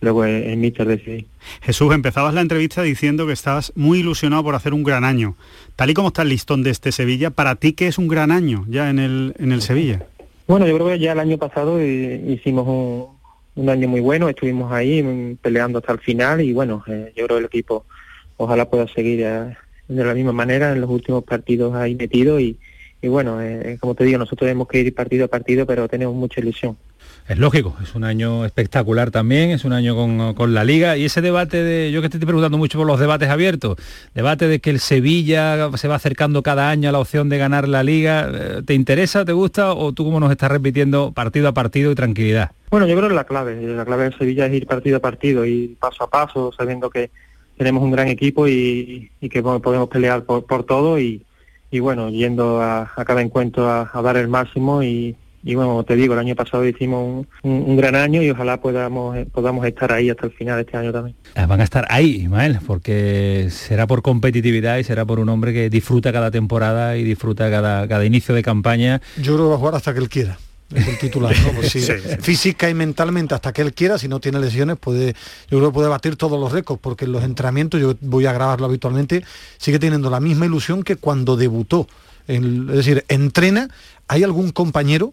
luego 0.00 0.24
el, 0.24 0.56
míster 0.56 0.86
decidir. 0.86 1.26
Jesús, 1.62 1.94
empezabas 1.94 2.34
la 2.34 2.40
entrevista 2.40 2.82
diciendo 2.82 3.26
que 3.26 3.32
estabas 3.32 3.72
muy 3.74 4.00
ilusionado 4.00 4.42
por 4.44 4.54
hacer 4.54 4.74
un 4.74 4.84
gran 4.84 5.04
año. 5.04 5.36
Tal 5.76 5.90
y 5.90 5.94
como 5.94 6.08
está 6.08 6.22
el 6.22 6.28
listón 6.28 6.62
de 6.62 6.70
este 6.70 6.92
Sevilla, 6.92 7.30
¿para 7.30 7.56
ti 7.56 7.72
qué 7.72 7.88
es 7.88 7.98
un 7.98 8.08
gran 8.08 8.30
año 8.30 8.64
ya 8.68 8.90
en 8.90 8.98
el, 8.98 9.34
en 9.38 9.52
el 9.52 9.62
Sevilla? 9.62 10.06
Bueno, 10.46 10.66
yo 10.66 10.74
creo 10.74 10.88
que 10.88 10.98
ya 10.98 11.12
el 11.12 11.20
año 11.20 11.36
pasado 11.36 11.82
hicimos 11.82 12.66
un, 12.66 13.18
un 13.58 13.68
año 13.68 13.88
muy 13.88 14.00
bueno, 14.00 14.28
estuvimos 14.28 14.72
ahí 14.72 15.02
mm, 15.02 15.36
peleando 15.36 15.80
hasta 15.80 15.92
el 15.92 15.98
final 15.98 16.40
y 16.40 16.52
bueno, 16.52 16.84
eh, 16.86 17.12
yo 17.16 17.26
creo 17.26 17.36
que 17.36 17.40
el 17.40 17.46
equipo 17.46 17.84
ojalá 18.36 18.70
pueda 18.70 18.86
seguir 18.88 19.20
eh, 19.22 19.56
de 19.88 20.04
la 20.04 20.14
misma 20.14 20.32
manera 20.32 20.72
en 20.72 20.80
los 20.80 20.88
últimos 20.88 21.24
partidos 21.24 21.74
ahí 21.74 21.94
metido 21.96 22.38
y, 22.38 22.56
y 23.02 23.08
bueno, 23.08 23.42
eh, 23.42 23.76
como 23.80 23.94
te 23.94 24.04
digo, 24.04 24.18
nosotros 24.18 24.46
tenemos 24.46 24.68
que 24.68 24.80
ir 24.80 24.94
partido 24.94 25.24
a 25.24 25.28
partido, 25.28 25.66
pero 25.66 25.88
tenemos 25.88 26.14
mucha 26.14 26.40
ilusión 26.40 26.76
es 27.28 27.38
lógico, 27.38 27.76
es 27.82 27.94
un 27.94 28.04
año 28.04 28.46
espectacular 28.46 29.10
también, 29.10 29.50
es 29.50 29.66
un 29.66 29.74
año 29.74 29.94
con, 29.94 30.32
con, 30.32 30.54
la 30.54 30.64
liga 30.64 30.96
y 30.96 31.04
ese 31.04 31.20
debate 31.20 31.62
de, 31.62 31.92
yo 31.92 32.00
que 32.00 32.08
te 32.08 32.16
estoy 32.16 32.26
preguntando 32.26 32.56
mucho 32.56 32.78
por 32.78 32.86
los 32.86 32.98
debates 32.98 33.28
abiertos, 33.28 33.76
debate 34.14 34.48
de 34.48 34.60
que 34.60 34.70
el 34.70 34.80
Sevilla 34.80 35.70
se 35.76 35.88
va 35.88 35.96
acercando 35.96 36.42
cada 36.42 36.70
año 36.70 36.88
a 36.88 36.92
la 36.92 36.98
opción 36.98 37.28
de 37.28 37.36
ganar 37.36 37.68
la 37.68 37.82
liga, 37.82 38.30
eh, 38.32 38.62
¿te 38.64 38.72
interesa, 38.72 39.26
te 39.26 39.32
gusta 39.32 39.74
o 39.74 39.92
tú 39.92 40.04
como 40.04 40.20
nos 40.20 40.30
estás 40.30 40.50
repitiendo 40.50 41.12
partido 41.12 41.48
a 41.48 41.52
partido 41.52 41.92
y 41.92 41.94
tranquilidad? 41.94 42.52
Bueno, 42.70 42.86
yo 42.86 42.96
creo 42.96 43.10
que 43.10 43.14
la 43.14 43.24
clave, 43.24 43.60
la 43.60 43.84
clave 43.84 44.04
del 44.04 44.18
Sevilla 44.18 44.46
es 44.46 44.54
ir 44.54 44.66
partido 44.66 44.96
a 44.96 45.00
partido 45.00 45.44
y 45.44 45.76
paso 45.78 46.04
a 46.04 46.10
paso, 46.10 46.50
sabiendo 46.56 46.88
que 46.88 47.10
tenemos 47.58 47.82
un 47.82 47.90
gran 47.90 48.08
equipo 48.08 48.48
y, 48.48 49.10
que 49.20 49.42
podemos 49.42 49.88
pelear 49.90 50.24
por, 50.24 50.46
por 50.46 50.64
todo 50.64 50.98
y, 50.98 51.22
bueno, 51.78 52.08
yendo 52.08 52.62
a, 52.62 52.90
cada 53.06 53.20
encuentro 53.20 53.68
a 53.68 54.02
dar 54.02 54.16
el 54.16 54.28
máximo 54.28 54.82
y, 54.82 55.14
y 55.42 55.54
bueno, 55.54 55.84
te 55.84 55.96
digo, 55.96 56.14
el 56.14 56.20
año 56.20 56.34
pasado 56.34 56.66
hicimos 56.66 57.06
un, 57.06 57.28
un, 57.50 57.70
un, 57.70 57.76
gran 57.76 57.94
año 57.94 58.22
y 58.22 58.30
ojalá 58.30 58.60
podamos, 58.60 59.16
podamos 59.32 59.64
estar 59.66 59.92
ahí 59.92 60.10
hasta 60.10 60.26
el 60.26 60.32
final 60.32 60.56
de 60.56 60.62
este 60.62 60.76
año 60.76 60.92
también. 60.92 61.16
Van 61.34 61.60
a 61.60 61.64
estar 61.64 61.86
ahí, 61.90 62.22
Ismael, 62.22 62.58
porque 62.66 63.48
será 63.50 63.86
por 63.86 64.02
competitividad 64.02 64.78
y 64.78 64.84
será 64.84 65.04
por 65.04 65.20
un 65.20 65.28
hombre 65.28 65.52
que 65.52 65.70
disfruta 65.70 66.12
cada 66.12 66.30
temporada 66.30 66.96
y 66.96 67.04
disfruta 67.04 67.50
cada, 67.50 67.86
cada 67.86 68.04
inicio 68.04 68.34
de 68.34 68.42
campaña. 68.42 69.00
Yo 69.16 69.34
creo 69.34 69.46
que 69.46 69.50
va 69.50 69.54
a 69.54 69.58
jugar 69.58 69.74
hasta 69.76 69.92
que 69.92 70.00
él 70.00 70.08
quiera. 70.08 70.38
Es 70.74 70.86
el 70.86 70.98
titular, 70.98 71.34
¿no? 71.40 71.52
Pues 71.52 71.68
sí, 71.72 71.80
sí, 71.80 71.92
sí. 72.02 72.16
Física 72.20 72.68
y 72.68 72.74
mentalmente 72.74 73.34
hasta 73.34 73.52
que 73.52 73.62
él 73.62 73.72
quiera, 73.72 73.98
si 73.98 74.08
no 74.08 74.20
tiene 74.20 74.38
lesiones, 74.38 74.76
puede, 74.76 75.14
yo 75.50 75.58
creo 75.58 75.70
que 75.70 75.74
puede 75.74 75.88
batir 75.88 76.16
todos 76.16 76.38
los 76.38 76.52
récords, 76.52 76.80
porque 76.82 77.06
en 77.06 77.12
los 77.12 77.24
entrenamientos, 77.24 77.80
yo 77.80 77.94
voy 78.00 78.26
a 78.26 78.32
grabarlo 78.32 78.66
habitualmente, 78.66 79.24
sigue 79.56 79.78
teniendo 79.78 80.10
la 80.10 80.20
misma 80.20 80.46
ilusión 80.46 80.82
que 80.82 80.96
cuando 80.96 81.36
debutó. 81.36 81.86
En, 82.26 82.68
es 82.68 82.76
decir, 82.76 83.04
entrena, 83.08 83.68
hay 84.08 84.22
algún 84.24 84.50
compañero 84.50 85.10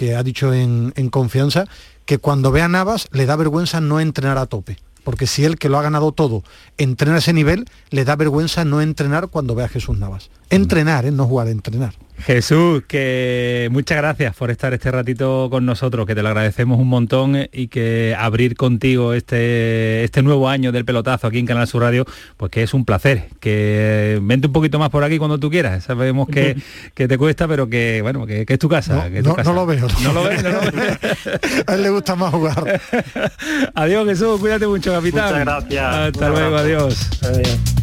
que 0.00 0.16
ha 0.16 0.22
dicho 0.22 0.54
en, 0.54 0.94
en, 0.96 1.10
confianza 1.10 1.66
que 2.06 2.16
cuando 2.16 2.50
ve 2.50 2.62
a 2.62 2.68
Navas 2.68 3.06
le 3.12 3.26
da 3.26 3.36
vergüenza 3.36 3.82
no 3.82 4.00
entrenar 4.00 4.38
a 4.38 4.46
tope. 4.46 4.78
Porque 5.04 5.26
si 5.26 5.44
él, 5.44 5.58
que 5.58 5.68
lo 5.68 5.78
ha 5.78 5.82
ganado 5.82 6.12
todo, 6.12 6.42
entrena 6.78 7.16
a 7.16 7.18
ese 7.18 7.34
nivel, 7.34 7.66
le 7.90 8.06
da 8.06 8.16
vergüenza 8.16 8.64
no 8.64 8.80
entrenar 8.80 9.28
cuando 9.28 9.54
ve 9.54 9.64
a 9.64 9.68
Jesús 9.68 9.98
Navas. 9.98 10.30
Entrenar, 10.48 11.04
¿eh? 11.04 11.10
no 11.10 11.26
jugar, 11.26 11.48
entrenar. 11.48 11.92
Jesús, 12.22 12.82
que 12.86 13.68
muchas 13.70 13.98
gracias 13.98 14.36
por 14.36 14.50
estar 14.50 14.72
este 14.74 14.90
ratito 14.90 15.48
con 15.50 15.66
nosotros, 15.66 16.06
que 16.06 16.14
te 16.14 16.22
lo 16.22 16.28
agradecemos 16.28 16.78
un 16.78 16.88
montón 16.88 17.48
y 17.52 17.68
que 17.68 18.16
abrir 18.18 18.56
contigo 18.56 19.14
este, 19.14 20.04
este 20.04 20.22
nuevo 20.22 20.48
año 20.48 20.72
del 20.72 20.84
pelotazo 20.84 21.26
aquí 21.26 21.38
en 21.38 21.46
Canal 21.46 21.66
Sur 21.66 21.82
Radio, 21.82 22.04
pues 22.36 22.50
que 22.50 22.62
es 22.62 22.74
un 22.74 22.84
placer. 22.84 23.28
Que 23.40 24.18
vente 24.22 24.48
un 24.48 24.52
poquito 24.52 24.78
más 24.78 24.90
por 24.90 25.04
aquí 25.04 25.18
cuando 25.18 25.38
tú 25.38 25.50
quieras. 25.50 25.84
Sabemos 25.84 26.28
que, 26.28 26.56
que 26.94 27.08
te 27.08 27.18
cuesta, 27.18 27.48
pero 27.48 27.68
que 27.68 28.00
bueno, 28.02 28.26
que, 28.26 28.46
que 28.46 28.54
es 28.54 28.58
tu 28.58 28.68
casa. 28.68 28.94
No, 28.94 29.10
que 29.10 29.18
es 29.18 29.24
tu 29.24 29.30
no, 29.30 29.36
casa. 29.36 29.50
no 29.50 29.56
lo 29.56 29.66
veo. 29.66 29.86
No 30.02 30.12
lo 30.12 30.24
ves, 30.24 30.42
no 30.42 30.50
lo 30.50 30.60
ves. 30.60 30.98
A 31.66 31.74
él 31.74 31.82
le 31.82 31.90
gusta 31.90 32.14
más 32.14 32.30
jugar. 32.32 32.80
adiós 33.74 34.06
Jesús, 34.06 34.40
cuídate 34.40 34.66
mucho, 34.66 34.92
capitán. 34.92 35.24
Muchas 35.30 35.44
gracias. 35.44 35.94
Hasta 35.94 36.28
luego, 36.28 36.56
abrazo. 36.58 37.26
adiós. 37.26 37.79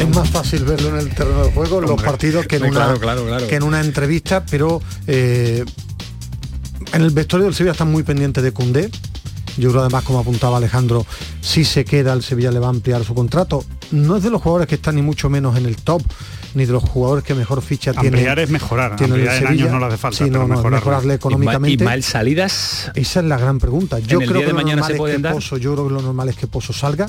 Es 0.00 0.16
más 0.16 0.30
fácil 0.30 0.64
verlo 0.64 0.88
en 0.90 0.96
el 0.96 1.10
terreno 1.14 1.44
de 1.44 1.52
juego, 1.52 1.80
los 1.80 1.90
Hombre, 1.90 2.06
partidos, 2.06 2.46
que 2.46 2.56
en, 2.56 2.64
una, 2.64 2.72
claro, 2.72 3.00
claro, 3.00 3.26
claro. 3.26 3.46
que 3.48 3.56
en 3.56 3.62
una 3.62 3.80
entrevista, 3.80 4.44
pero 4.50 4.80
eh, 5.06 5.64
en 6.92 7.02
el 7.02 7.10
vestuario 7.10 7.44
del 7.46 7.54
Sevilla 7.54 7.72
están 7.72 7.90
muy 7.92 8.02
pendientes 8.02 8.42
de 8.42 8.52
Cundé. 8.52 8.90
Yo 9.56 9.70
creo 9.70 9.82
además, 9.82 10.04
como 10.04 10.20
apuntaba 10.20 10.56
Alejandro, 10.56 11.04
si 11.40 11.64
se 11.64 11.84
queda 11.84 12.12
el 12.14 12.22
Sevilla 12.22 12.50
le 12.50 12.60
va 12.60 12.68
a 12.68 12.70
ampliar 12.70 13.04
su 13.04 13.14
contrato. 13.14 13.64
No 13.90 14.16
es 14.16 14.22
de 14.22 14.30
los 14.30 14.40
jugadores 14.40 14.68
que 14.68 14.76
están 14.76 14.94
ni 14.94 15.02
mucho 15.02 15.28
menos 15.28 15.56
en 15.56 15.66
el 15.66 15.76
top, 15.76 16.00
ni 16.54 16.64
de 16.64 16.72
los 16.72 16.82
jugadores 16.84 17.24
que 17.24 17.34
mejor 17.34 17.60
ficha 17.60 17.92
tiene. 17.92 18.08
Ampliar 18.16 18.38
es 18.38 18.48
mejorar, 18.48 18.96
tiene 18.96 19.14
el 19.16 19.20
ampliar 19.22 19.34
en 19.36 19.48
Sevilla. 19.48 19.64
años 19.64 19.72
no 19.74 19.80
le 19.80 19.86
hace 19.86 19.96
falta, 19.98 20.16
Sí, 20.18 20.24
no, 20.24 20.30
pero 20.30 20.42
no, 20.44 20.48
mejorarlo. 20.54 20.76
mejorarle 20.76 21.12
¿Y, 21.12 21.16
económicamente. 21.16 21.84
mal 21.84 22.02
salidas? 22.02 22.90
Esa 22.94 23.20
es 23.20 23.26
la 23.26 23.36
gran 23.36 23.58
pregunta. 23.58 23.98
Yo 23.98 24.16
¿En 24.18 24.22
el 24.22 24.28
creo 24.28 24.40
día 24.40 24.46
que 24.48 24.52
de 24.54 24.58
lo 24.58 24.64
mañana 24.64 24.76
normal 24.76 24.86
se 24.86 24.92
es 24.94 24.98
pueden 24.98 25.22
que? 25.22 25.28
Pozo, 25.28 25.56
yo 25.58 25.74
creo 25.74 25.88
que 25.88 25.94
lo 25.94 26.02
normal 26.02 26.28
es 26.30 26.36
que 26.36 26.46
Pozo 26.46 26.72
salga. 26.72 27.08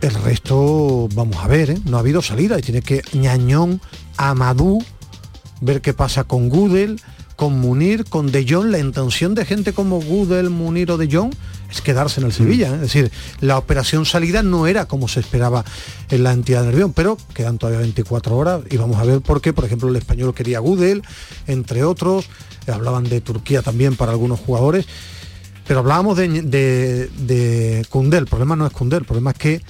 El 0.00 0.14
resto, 0.14 1.08
vamos 1.14 1.36
a 1.38 1.48
ver, 1.48 1.70
¿eh? 1.70 1.78
no 1.86 1.96
ha 1.96 2.00
habido 2.00 2.20
salida 2.20 2.58
y 2.58 2.62
tiene 2.62 2.82
que 2.82 3.02
Ñañón, 3.14 3.80
Amadú, 4.18 4.84
ver 5.60 5.80
qué 5.80 5.94
pasa 5.94 6.24
con 6.24 6.48
Gudel, 6.50 7.00
con 7.36 7.58
Munir, 7.58 8.04
con 8.04 8.30
De 8.30 8.46
Jong. 8.48 8.66
La 8.66 8.78
intención 8.78 9.34
de 9.34 9.44
gente 9.44 9.72
como 9.72 10.00
Gudel, 10.00 10.50
Munir 10.50 10.90
o 10.90 10.98
De 10.98 11.08
Jong 11.10 11.32
es 11.70 11.80
quedarse 11.80 12.20
en 12.20 12.26
el 12.26 12.32
Sevilla. 12.32 12.70
¿eh? 12.70 12.74
Es 12.74 12.80
decir, 12.80 13.10
la 13.40 13.58
operación 13.58 14.04
salida 14.04 14.42
no 14.42 14.66
era 14.66 14.86
como 14.86 15.08
se 15.08 15.20
esperaba 15.20 15.64
en 16.10 16.22
la 16.24 16.32
entidad 16.32 16.62
de 16.62 16.68
Nervión, 16.68 16.92
pero 16.92 17.16
quedan 17.34 17.58
todavía 17.58 17.80
24 17.80 18.36
horas 18.36 18.60
y 18.70 18.76
vamos 18.76 18.98
a 18.98 19.04
ver 19.04 19.20
por 19.20 19.40
qué. 19.40 19.52
Por 19.52 19.64
ejemplo, 19.64 19.88
el 19.88 19.96
español 19.96 20.34
quería 20.34 20.58
Gudel, 20.58 21.02
entre 21.46 21.84
otros. 21.84 22.26
Hablaban 22.66 23.04
de 23.04 23.20
Turquía 23.20 23.62
también 23.62 23.96
para 23.96 24.12
algunos 24.12 24.40
jugadores. 24.40 24.86
Pero 25.66 25.80
hablábamos 25.80 26.16
de, 26.16 26.42
de, 26.42 27.08
de. 27.08 27.80
El 27.80 28.26
problema 28.26 28.56
no 28.56 28.66
es 28.66 28.72
Koundé, 28.72 28.96
el 28.98 29.04
problema 29.04 29.32
es 29.32 29.38
que 29.38 29.62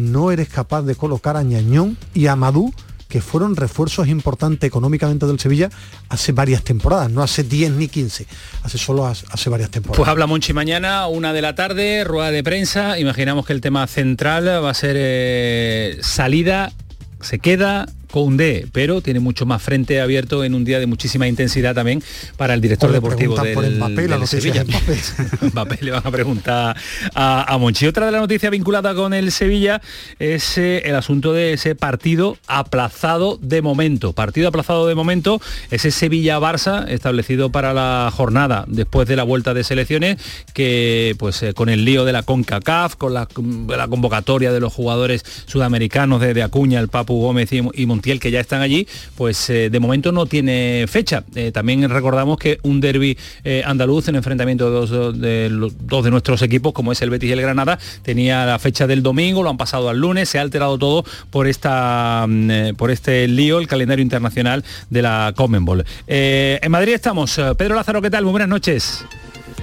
no 0.00 0.30
eres 0.30 0.48
capaz 0.48 0.82
de 0.82 0.94
colocar 0.94 1.36
a 1.36 1.42
Ñañón 1.42 1.96
y 2.14 2.26
a 2.26 2.36
Madú, 2.36 2.72
que 3.08 3.20
fueron 3.20 3.56
refuerzos 3.56 4.08
importantes 4.08 4.66
económicamente 4.66 5.26
del 5.26 5.38
Sevilla 5.38 5.68
hace 6.08 6.32
varias 6.32 6.62
temporadas, 6.62 7.10
no 7.10 7.22
hace 7.22 7.42
10 7.42 7.72
ni 7.72 7.88
15, 7.88 8.26
hace 8.62 8.78
solo 8.78 9.04
hace, 9.06 9.50
varias 9.50 9.70
temporadas. 9.70 9.98
Pues 9.98 10.08
habla 10.08 10.26
Monchi 10.26 10.52
mañana, 10.52 11.08
una 11.08 11.32
de 11.32 11.42
la 11.42 11.54
tarde, 11.56 12.04
rueda 12.04 12.30
de 12.30 12.44
prensa. 12.44 12.98
Imaginamos 12.98 13.46
que 13.46 13.52
el 13.52 13.60
tema 13.60 13.86
central 13.88 14.46
va 14.46 14.70
a 14.70 14.74
ser 14.74 14.96
eh, 14.98 15.98
salida, 16.02 16.72
se 17.20 17.40
queda 17.40 17.86
Koundé, 18.10 18.66
pero 18.72 19.00
tiene 19.00 19.20
mucho 19.20 19.46
más 19.46 19.62
frente 19.62 20.00
abierto 20.00 20.44
en 20.44 20.54
un 20.54 20.64
día 20.64 20.78
de 20.78 20.86
muchísima 20.86 21.28
intensidad 21.28 21.74
también 21.74 22.02
para 22.36 22.54
el 22.54 22.60
director 22.60 22.92
deportivo 22.92 23.36
del, 23.40 23.54
por 23.54 23.68
Mbappé, 23.68 24.08
la 24.08 24.18
del 24.18 24.26
Sevilla. 24.26 24.64
Mbappé. 24.64 24.98
Mbappé 25.52 25.78
le 25.80 25.90
van 25.90 26.06
a 26.06 26.10
preguntar 26.10 26.76
a, 27.14 27.52
a 27.54 27.58
Monchi. 27.58 27.86
Otra 27.86 28.06
de 28.06 28.12
las 28.12 28.20
noticias 28.20 28.50
vinculada 28.50 28.94
con 28.94 29.14
el 29.14 29.32
Sevilla 29.32 29.80
es 30.18 30.58
eh, 30.58 30.82
el 30.84 30.94
asunto 30.94 31.32
de 31.32 31.54
ese 31.54 31.74
partido 31.74 32.36
aplazado 32.46 33.38
de 33.40 33.62
momento. 33.62 34.12
Partido 34.12 34.48
aplazado 34.48 34.86
de 34.86 34.94
momento, 34.94 35.40
ese 35.70 35.90
Sevilla-Barça 35.90 36.88
establecido 36.88 37.50
para 37.50 37.72
la 37.72 38.10
jornada 38.12 38.64
después 38.68 39.08
de 39.08 39.16
la 39.16 39.22
vuelta 39.22 39.54
de 39.54 39.64
selecciones, 39.64 40.18
que 40.52 41.14
pues 41.18 41.42
eh, 41.42 41.54
con 41.54 41.68
el 41.68 41.84
lío 41.84 42.04
de 42.04 42.12
la 42.12 42.22
CONCACAF, 42.22 42.96
con 42.96 43.14
la, 43.14 43.28
la 43.68 43.88
convocatoria 43.88 44.52
de 44.52 44.60
los 44.60 44.72
jugadores 44.72 45.24
sudamericanos 45.46 46.20
de, 46.20 46.34
de 46.34 46.42
Acuña, 46.42 46.80
el 46.80 46.88
Papu 46.88 47.20
Gómez 47.20 47.52
y, 47.52 47.60
y 47.74 47.86
Montiel, 48.00 48.18
que 48.18 48.30
ya 48.30 48.40
están 48.40 48.62
allí, 48.62 48.88
pues 49.14 49.50
eh, 49.50 49.68
de 49.68 49.78
momento 49.78 50.10
no 50.10 50.24
tiene 50.24 50.86
fecha. 50.88 51.22
Eh, 51.34 51.52
también 51.52 51.88
recordamos 51.90 52.38
que 52.38 52.58
un 52.62 52.80
derby 52.80 53.18
eh, 53.44 53.62
andaluz 53.66 54.08
en 54.08 54.16
enfrentamiento 54.16 54.70
de 54.70 54.70
dos 54.70 55.20
de, 55.20 55.70
dos 55.82 56.04
de 56.04 56.10
nuestros 56.10 56.40
equipos, 56.40 56.72
como 56.72 56.92
es 56.92 57.02
el 57.02 57.10
Betis 57.10 57.28
y 57.28 57.32
el 57.32 57.42
Granada, 57.42 57.78
tenía 58.02 58.46
la 58.46 58.58
fecha 58.58 58.86
del 58.86 59.02
domingo, 59.02 59.42
lo 59.42 59.50
han 59.50 59.58
pasado 59.58 59.90
al 59.90 59.98
lunes, 59.98 60.30
se 60.30 60.38
ha 60.38 60.42
alterado 60.42 60.78
todo 60.78 61.04
por 61.28 61.46
esta 61.46 62.24
mm, 62.26 62.74
por 62.76 62.90
este 62.90 63.28
lío, 63.28 63.58
el 63.58 63.66
calendario 63.66 64.02
internacional 64.02 64.64
de 64.88 65.02
la 65.02 65.34
Conmebol. 65.36 65.84
Eh, 66.06 66.58
en 66.62 66.72
Madrid 66.72 66.94
estamos. 66.94 67.38
Pedro 67.58 67.74
Lázaro, 67.74 68.00
¿qué 68.00 68.08
tal? 68.08 68.24
Muy 68.24 68.30
buenas 68.30 68.48
noches. 68.48 69.04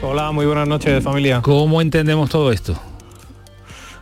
Hola, 0.03 0.31
muy 0.31 0.45
buenas 0.45 0.67
noches 0.67 1.03
familia. 1.03 1.41
¿Cómo 1.41 1.81
entendemos 1.81 2.29
todo 2.29 2.51
esto? 2.51 2.79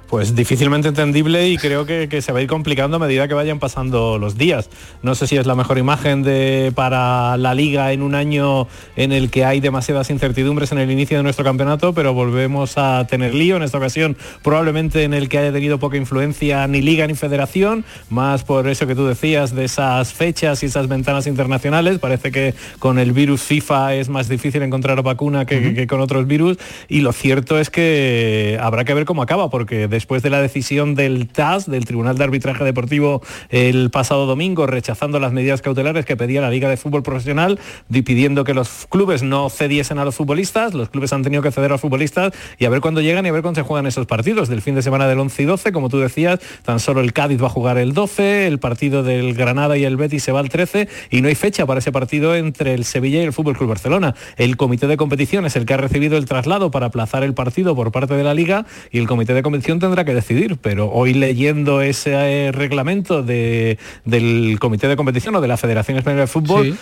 Pues 0.07 0.35
difícilmente 0.35 0.87
entendible 0.87 1.49
y 1.49 1.57
creo 1.57 1.85
que, 1.85 2.07
que 2.07 2.21
se 2.21 2.31
va 2.31 2.39
a 2.39 2.41
ir 2.41 2.47
complicando 2.47 2.97
a 2.97 2.99
medida 2.99 3.27
que 3.27 3.33
vayan 3.33 3.59
pasando 3.59 4.19
los 4.19 4.37
días. 4.37 4.69
No 5.01 5.15
sé 5.15 5.25
si 5.25 5.35
es 5.35 5.47
la 5.47 5.55
mejor 5.55 5.79
imagen 5.79 6.21
de, 6.21 6.71
para 6.75 7.37
la 7.37 7.55
liga 7.55 7.91
en 7.91 8.03
un 8.03 8.13
año 8.13 8.67
en 8.95 9.11
el 9.11 9.31
que 9.31 9.45
hay 9.45 9.59
demasiadas 9.59 10.11
incertidumbres 10.11 10.71
en 10.71 10.77
el 10.77 10.91
inicio 10.91 11.17
de 11.17 11.23
nuestro 11.23 11.43
campeonato, 11.43 11.93
pero 11.93 12.13
volvemos 12.13 12.77
a 12.77 13.07
tener 13.07 13.33
lío 13.33 13.55
en 13.57 13.63
esta 13.63 13.79
ocasión, 13.79 14.15
probablemente 14.43 15.03
en 15.03 15.13
el 15.13 15.27
que 15.27 15.39
haya 15.39 15.51
tenido 15.51 15.79
poca 15.79 15.97
influencia 15.97 16.67
ni 16.67 16.81
liga 16.81 17.07
ni 17.07 17.15
federación, 17.15 17.83
más 18.09 18.43
por 18.43 18.67
eso 18.67 18.85
que 18.85 18.95
tú 18.95 19.07
decías 19.07 19.55
de 19.55 19.65
esas 19.65 20.13
fechas 20.13 20.61
y 20.61 20.67
esas 20.67 20.87
ventanas 20.87 21.25
internacionales. 21.25 21.97
Parece 21.97 22.31
que 22.31 22.53
con 22.77 22.99
el 22.99 23.11
virus 23.11 23.41
FIFA 23.41 23.95
es 23.95 24.09
más 24.09 24.29
difícil 24.29 24.61
encontrar 24.61 25.01
vacuna 25.01 25.45
que, 25.45 25.73
que 25.73 25.87
con 25.87 25.99
otros 25.99 26.27
virus 26.27 26.57
y 26.87 27.01
lo 27.01 27.11
cierto 27.11 27.59
es 27.59 27.71
que 27.71 28.57
habrá 28.61 28.85
que 28.85 28.93
ver 28.93 29.05
cómo 29.05 29.23
acaba, 29.23 29.49
porque 29.49 29.87
después 30.05 30.21
de 30.21 30.29
la 30.29 30.39
decisión 30.39 30.93
del 30.93 31.27
TAS, 31.29 31.67
del 31.67 31.85
Tribunal 31.85 32.15
de 32.15 32.23
Arbitraje 32.25 32.63
Deportivo, 32.63 33.23
el 33.49 33.89
pasado 33.89 34.27
domingo, 34.27 34.67
rechazando 34.67 35.19
las 35.19 35.33
medidas 35.33 35.63
cautelares 35.63 36.05
que 36.05 36.15
pedía 36.15 36.41
la 36.41 36.51
Liga 36.51 36.69
de 36.69 36.77
Fútbol 36.77 37.01
Profesional, 37.01 37.57
di- 37.89 38.03
pidiendo 38.03 38.43
que 38.43 38.53
los 38.53 38.85
clubes 38.87 39.23
no 39.23 39.49
cediesen 39.49 39.97
a 39.97 40.05
los 40.05 40.13
futbolistas, 40.13 40.75
los 40.75 40.89
clubes 40.89 41.11
han 41.11 41.23
tenido 41.23 41.41
que 41.41 41.49
ceder 41.49 41.71
a 41.71 41.73
los 41.73 41.81
futbolistas 41.81 42.33
y 42.59 42.65
a 42.65 42.69
ver 42.69 42.81
cuándo 42.81 43.01
llegan 43.01 43.25
y 43.25 43.29
a 43.29 43.31
ver 43.31 43.41
cuándo 43.41 43.59
se 43.59 43.65
juegan 43.65 43.87
esos 43.87 44.05
partidos. 44.05 44.47
Del 44.47 44.61
fin 44.61 44.75
de 44.75 44.83
semana 44.83 45.07
del 45.07 45.17
11 45.17 45.41
y 45.41 45.45
12, 45.45 45.71
como 45.71 45.89
tú 45.89 45.97
decías, 45.97 46.39
tan 46.63 46.79
solo 46.79 47.01
el 47.01 47.11
Cádiz 47.11 47.41
va 47.41 47.47
a 47.47 47.49
jugar 47.49 47.79
el 47.79 47.93
12, 47.93 48.45
el 48.45 48.59
partido 48.59 49.01
del 49.01 49.33
Granada 49.33 49.75
y 49.75 49.85
el 49.85 49.97
Betis 49.97 50.21
se 50.21 50.31
va 50.31 50.39
al 50.39 50.49
13 50.49 50.87
y 51.09 51.21
no 51.23 51.29
hay 51.29 51.35
fecha 51.35 51.65
para 51.65 51.79
ese 51.79 51.91
partido 51.91 52.35
entre 52.35 52.75
el 52.75 52.85
Sevilla 52.85 53.21
y 53.21 53.23
el 53.25 53.33
Fútbol 53.33 53.57
Club 53.57 53.69
Barcelona. 53.69 54.13
El 54.37 54.55
comité 54.55 54.85
de 54.85 54.97
competición 54.97 55.47
es 55.47 55.55
el 55.55 55.65
que 55.65 55.73
ha 55.73 55.77
recibido 55.77 56.15
el 56.15 56.25
traslado 56.25 56.69
para 56.69 56.85
aplazar 56.85 57.23
el 57.23 57.33
partido 57.33 57.75
por 57.75 57.91
parte 57.91 58.13
de 58.13 58.23
la 58.23 58.35
liga 58.35 58.67
y 58.91 58.99
el 58.99 59.07
comité 59.07 59.33
de 59.33 59.41
competición 59.41 59.79
tendrá 59.85 60.05
que 60.05 60.13
decidir, 60.13 60.57
pero 60.61 60.91
hoy 60.91 61.13
leyendo 61.13 61.81
ese 61.81 62.11
eh, 62.47 62.51
reglamento 62.51 63.23
de- 63.23 63.77
del 64.05 64.57
comité 64.59 64.87
de 64.87 64.95
competición 64.95 65.35
o 65.35 65.41
de 65.41 65.47
la 65.47 65.57
Federación 65.57 65.97
Española 65.97 66.21
de 66.21 66.27
Fútbol, 66.27 66.65
Sí. 66.73 66.77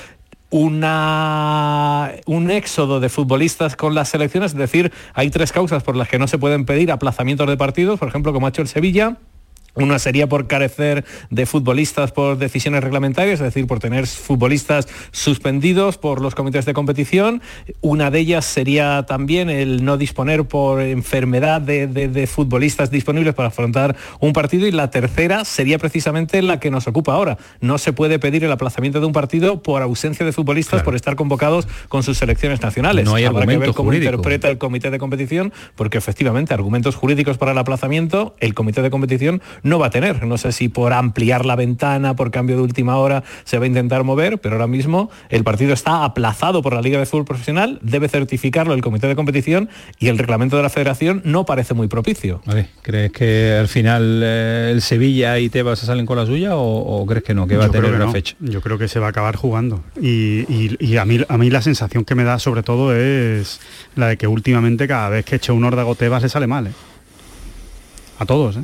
una, 0.93 2.11
un 2.25 2.51
éxodo 2.51 2.99
de 2.99 3.09
futbolistas 3.09 3.75
con 3.75 3.95
las 3.95 4.09
selecciones, 4.09 4.51
es 4.51 4.57
decir, 4.57 4.91
hay 5.13 5.29
tres 5.29 5.51
causas 5.51 5.83
por 5.83 5.95
las 5.95 6.07
que 6.07 6.19
no 6.19 6.27
se 6.27 6.37
pueden 6.37 6.65
pedir 6.65 6.91
aplazamientos 6.91 7.47
de 7.47 7.57
partidos, 7.57 7.99
por 7.99 8.07
ejemplo, 8.07 8.33
como 8.33 8.45
ha 8.45 8.49
hecho 8.49 8.61
el 8.61 8.67
Sevilla. 8.67 9.17
Una 9.75 9.97
sería 9.99 10.27
por 10.27 10.47
carecer 10.47 11.03
de 11.31 11.45
futbolistas 11.45 12.11
por 12.11 12.37
decisiones 12.37 12.83
reglamentarias, 12.83 13.39
es 13.39 13.45
decir, 13.45 13.65
por 13.65 13.79
tener 13.79 14.05
futbolistas 14.07 14.87
suspendidos 15.11 15.97
por 15.97 16.21
los 16.21 16.35
comités 16.35 16.65
de 16.65 16.73
competición. 16.73 17.41
Una 17.81 18.11
de 18.11 18.19
ellas 18.19 18.45
sería 18.45 19.03
también 19.07 19.49
el 19.49 19.83
no 19.83 19.97
disponer 19.97 20.45
por 20.45 20.81
enfermedad 20.81 21.59
de, 21.61 21.87
de- 21.87 22.07
de 22.07 22.27
futbolistas 22.27 22.91
disponibles 22.91 23.33
para 23.33 23.47
afrontar 23.49 23.95
un 24.19 24.33
partido. 24.33 24.67
Y 24.67 24.71
la 24.71 24.91
tercera 24.91 25.43
sería 25.45 25.79
precisamente 25.79 26.41
la 26.41 26.59
que 26.59 26.69
nos 26.69 26.87
ocupa 26.87 27.13
ahora. 27.13 27.37
No 27.61 27.77
se 27.77 27.93
puede 27.93 28.19
pedir 28.19 28.43
el 28.43 28.51
aplazamiento 28.51 28.99
de 28.99 29.05
un 29.07 29.13
partido 29.13 29.63
por 29.63 29.81
ausencia 29.81 30.25
de 30.25 30.31
futbolistas 30.33 30.83
por 30.83 30.95
estar 30.95 31.15
convocados 31.15 31.67
con 31.89 32.03
sus 32.03 32.17
selecciones 32.17 32.61
nacionales. 32.61 33.05
No 33.05 33.15
hay 33.15 33.23
Habrá 33.25 33.47
que 33.47 33.57
ver 33.57 33.71
cómo 33.73 33.87
jurídico. 33.89 34.11
interpreta 34.11 34.49
el 34.49 34.57
comité 34.57 34.91
de 34.91 34.99
competición, 34.99 35.51
porque 35.75 35.97
efectivamente 35.97 36.53
argumentos 36.53 36.95
jurídicos 36.95 37.37
para 37.37 37.53
el 37.53 37.57
aplazamiento 37.57 38.35
el 38.39 38.53
comité 38.53 38.81
de 38.81 38.89
competición 38.91 39.41
no 39.63 39.79
va 39.79 39.87
a 39.87 39.89
tener. 39.89 40.25
No 40.25 40.37
sé 40.37 40.51
si 40.51 40.69
por 40.69 40.93
ampliar 40.93 41.45
la 41.45 41.55
ventana, 41.55 42.15
por 42.15 42.31
cambio 42.31 42.55
de 42.57 42.61
última 42.61 42.97
hora, 42.97 43.23
se 43.45 43.57
va 43.57 43.63
a 43.63 43.67
intentar 43.67 44.03
mover, 44.03 44.37
pero 44.39 44.55
ahora 44.55 44.67
mismo 44.67 45.09
el 45.29 45.43
partido 45.43 45.73
está 45.73 46.03
aplazado 46.03 46.61
por 46.61 46.73
la 46.73 46.81
Liga 46.81 46.99
de 46.99 47.05
Fútbol 47.05 47.25
Profesional, 47.25 47.79
debe 47.81 48.07
certificarlo 48.09 48.73
el 48.73 48.81
comité 48.81 49.07
de 49.07 49.15
competición 49.15 49.69
y 49.99 50.07
el 50.09 50.17
reglamento 50.17 50.57
de 50.57 50.63
la 50.63 50.69
federación 50.69 51.21
no 51.25 51.45
parece 51.45 51.73
muy 51.73 51.87
propicio. 51.87 52.41
Vale, 52.45 52.67
¿Crees 52.81 53.11
que 53.11 53.57
al 53.59 53.67
final 53.67 54.21
eh, 54.23 54.69
el 54.73 54.81
Sevilla 54.81 55.39
y 55.39 55.49
Tebas 55.49 55.79
se 55.79 55.85
salen 55.85 56.05
con 56.05 56.17
la 56.17 56.25
suya 56.25 56.55
o, 56.55 57.01
o 57.01 57.05
crees 57.05 57.23
que 57.23 57.33
no, 57.33 57.47
que 57.47 57.57
va 57.57 57.63
a 57.65 57.67
Yo 57.67 57.71
tener 57.73 57.93
una 57.95 58.05
no. 58.05 58.11
fecha? 58.11 58.35
Yo 58.39 58.61
creo 58.61 58.77
que 58.77 58.87
se 58.87 58.99
va 58.99 59.07
a 59.07 59.09
acabar 59.09 59.35
jugando. 59.35 59.81
Y, 60.01 60.41
y- 60.51 60.77
y 60.79 60.97
a, 60.97 61.05
mí, 61.05 61.19
a 61.27 61.37
mí 61.37 61.49
la 61.49 61.61
sensación 61.61 62.03
que 62.05 62.15
me 62.15 62.23
da 62.23 62.37
sobre 62.39 62.63
todo 62.63 62.95
es 62.95 63.59
la 63.95 64.07
de 64.07 64.17
que 64.17 64.27
últimamente 64.27 64.87
cada 64.87 65.09
vez 65.09 65.25
que 65.25 65.35
echa 65.37 65.53
un 65.53 65.63
órdago 65.63 65.95
Tebas 65.95 66.23
le 66.23 66.29
sale 66.29 66.47
mal. 66.47 66.67
¿eh? 66.67 66.71
A 68.19 68.25
todos, 68.25 68.57
¿eh? 68.57 68.63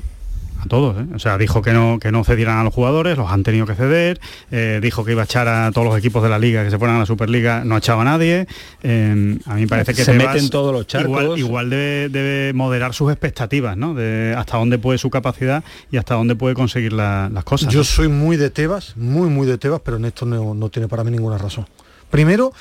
A 0.61 0.67
todos. 0.67 0.95
¿eh? 1.01 1.05
O 1.15 1.19
sea, 1.19 1.37
dijo 1.37 1.61
que 1.61 1.73
no, 1.73 1.97
que 1.99 2.11
no 2.11 2.23
cedieran 2.23 2.57
a 2.57 2.63
los 2.63 2.73
jugadores, 2.73 3.17
los 3.17 3.29
han 3.31 3.43
tenido 3.43 3.65
que 3.65 3.75
ceder, 3.75 4.19
eh, 4.51 4.79
dijo 4.81 5.03
que 5.05 5.11
iba 5.13 5.21
a 5.21 5.25
echar 5.25 5.47
a 5.47 5.71
todos 5.71 5.87
los 5.87 5.97
equipos 5.97 6.21
de 6.23 6.29
la 6.29 6.37
liga 6.39 6.63
que 6.63 6.69
se 6.71 6.77
fueran 6.77 6.97
a 6.97 6.99
la 6.99 7.05
Superliga, 7.05 7.63
no 7.63 7.75
ha 7.75 7.77
echado 7.79 8.01
a 8.01 8.03
nadie. 8.03 8.47
Eh, 8.83 9.37
a 9.45 9.53
mí 9.55 9.61
me 9.61 9.67
parece 9.67 9.93
que 9.93 10.03
se 10.05 10.13
meten 10.13 10.49
todos 10.49 10.73
los 10.73 10.85
charcos. 10.87 11.21
Igual, 11.21 11.39
igual 11.39 11.69
debe, 11.69 12.09
debe 12.09 12.53
moderar 12.53 12.93
sus 12.93 13.11
expectativas, 13.11 13.77
¿no? 13.77 13.93
De 13.93 14.35
hasta 14.37 14.57
dónde 14.57 14.77
puede 14.77 14.97
su 14.97 15.09
capacidad 15.09 15.63
y 15.91 15.97
hasta 15.97 16.15
dónde 16.15 16.35
puede 16.35 16.55
conseguir 16.55 16.93
la- 16.93 17.29
las 17.33 17.43
cosas. 17.43 17.73
Yo 17.73 17.83
soy 17.83 18.07
muy 18.07 18.37
de 18.37 18.49
Tebas, 18.49 18.95
muy, 18.97 19.29
muy 19.29 19.47
de 19.47 19.57
Tebas, 19.57 19.81
pero 19.83 19.97
en 19.97 20.05
esto 20.05 20.25
no, 20.25 20.53
no 20.53 20.69
tiene 20.69 20.87
para 20.87 21.03
mí 21.03 21.11
ninguna 21.11 21.37
razón. 21.37 21.65
Primero, 22.09 22.51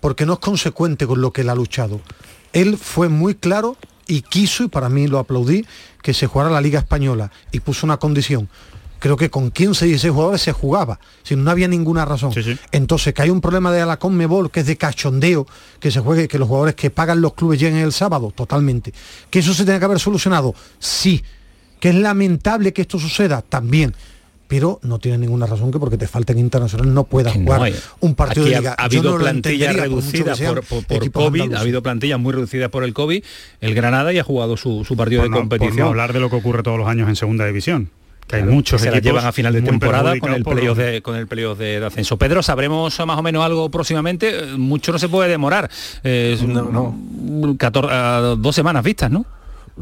porque 0.00 0.26
no 0.26 0.34
es 0.34 0.38
consecuente 0.38 1.06
con 1.06 1.20
lo 1.20 1.32
que 1.32 1.40
él 1.40 1.48
ha 1.50 1.54
luchado. 1.54 2.00
Él 2.52 2.76
fue 2.78 3.08
muy 3.08 3.34
claro 3.34 3.76
y 4.06 4.22
quiso, 4.22 4.64
y 4.64 4.68
para 4.68 4.88
mí 4.88 5.06
lo 5.06 5.18
aplaudí, 5.18 5.66
que 6.02 6.14
se 6.14 6.26
jugara 6.26 6.50
la 6.50 6.60
Liga 6.60 6.78
Española 6.78 7.30
y 7.52 7.60
puso 7.60 7.86
una 7.86 7.96
condición. 7.96 8.48
Creo 8.98 9.16
que 9.16 9.28
con 9.28 9.50
15 9.50 9.86
y 9.86 9.88
16 9.90 10.12
jugadores 10.12 10.40
se 10.40 10.52
jugaba, 10.52 10.98
si 11.22 11.36
no 11.36 11.50
había 11.50 11.68
ninguna 11.68 12.04
razón. 12.04 12.32
Entonces, 12.72 13.12
que 13.12 13.22
hay 13.22 13.30
un 13.30 13.40
problema 13.40 13.70
de 13.70 13.84
la 13.84 13.98
Conmebol, 13.98 14.50
que 14.50 14.60
es 14.60 14.66
de 14.66 14.76
cachondeo, 14.76 15.46
que 15.78 15.90
se 15.90 16.00
juegue, 16.00 16.28
que 16.28 16.38
los 16.38 16.48
jugadores 16.48 16.74
que 16.74 16.90
pagan 16.90 17.20
los 17.20 17.34
clubes 17.34 17.60
lleguen 17.60 17.80
el 17.80 17.92
sábado, 17.92 18.32
totalmente. 18.34 18.94
Que 19.28 19.40
eso 19.40 19.52
se 19.52 19.64
tiene 19.64 19.78
que 19.78 19.84
haber 19.84 20.00
solucionado, 20.00 20.54
sí. 20.78 21.22
Que 21.78 21.90
es 21.90 21.94
lamentable 21.94 22.72
que 22.72 22.82
esto 22.82 22.98
suceda, 22.98 23.42
también. 23.42 23.94
Pero 24.48 24.78
no 24.82 24.98
tiene 25.00 25.18
ninguna 25.18 25.46
razón 25.46 25.72
que 25.72 25.78
porque 25.80 25.98
te 25.98 26.06
falten 26.06 26.38
internacionales 26.38 26.92
no 26.94 27.02
puedas 27.04 27.32
Que 27.32 27.40
no 27.40 27.44
jugar 27.46 27.62
hay. 27.62 27.74
un 28.00 28.14
partido 28.14 28.44
Aquí 28.44 28.50
de 28.50 28.56
ha- 28.56 28.60
liga. 28.60 28.72
Ha, 28.78 28.82
Yo 28.88 28.98
habido 29.00 29.02
no 29.02 29.18
lo 29.18 29.24
plantillas 29.24 29.74
entendería, 29.74 30.46
por 30.54 30.64
por, 30.64 30.84
por- 30.86 30.98
por 30.98 31.10
COVID, 31.10 31.40
andaluces. 31.40 31.58
ha 31.58 31.60
habido 31.62 31.82
plantillas 31.82 32.20
muy 32.20 32.32
reducidas 32.32 32.70
por 32.70 32.84
el 32.84 32.94
COVID, 32.94 33.24
el 33.60 33.74
Granada 33.74 34.12
y 34.12 34.18
ha 34.18 34.24
jugado 34.24 34.56
su, 34.56 34.84
su 34.84 34.96
partido 34.96 35.22
Por 35.22 35.24
de 35.24 35.30
no- 35.30 35.34
por 35.36 35.40
competición. 35.58 35.76
no 35.78 35.86
hablar 35.88 36.12
de 36.12 36.20
lo 36.20 36.30
que 36.30 36.36
ocurre 36.36 36.62
todos 36.62 36.78
los 36.78 36.86
años 36.88 37.08
en 37.08 37.16
segunda 37.16 37.44
división. 37.46 37.90
Que 38.28 38.36
hay 38.36 38.42
Claro, 38.42 38.54
muchos 38.56 38.80
que 38.82 38.88
se 38.88 38.90
la 38.94 38.98
llevan 39.00 39.24
a 39.24 39.30
final 39.30 39.52
de 39.52 39.62
temporada 39.62 40.18
con 40.18 40.32
el 40.32 40.42
por 40.42 40.54
playoff 40.56 40.76
de, 40.78 41.00
con 41.00 41.14
el 41.14 41.28
playoff 41.28 41.58
de, 41.58 41.78
de 41.78 41.86
ascenso. 41.86 42.16
Pedro, 42.16 42.42
sabremos 42.42 42.98
más 43.06 43.18
o 43.18 43.22
menos 43.22 43.44
algo 43.44 43.70
próximamente. 43.70 44.30
Eh, 44.30 44.56
Mucho 44.56 44.90
no 44.90 44.98
se 44.98 45.08
puede 45.08 45.28
demorar. 45.30 45.70
Eh, 46.02 46.32
es 46.34 46.42
un- 46.42 47.56
14 47.56 47.88
ah, 47.92 48.34
dos 48.36 48.54
semanas 48.54 48.82
vistas, 48.82 49.10
¿no? 49.12 49.24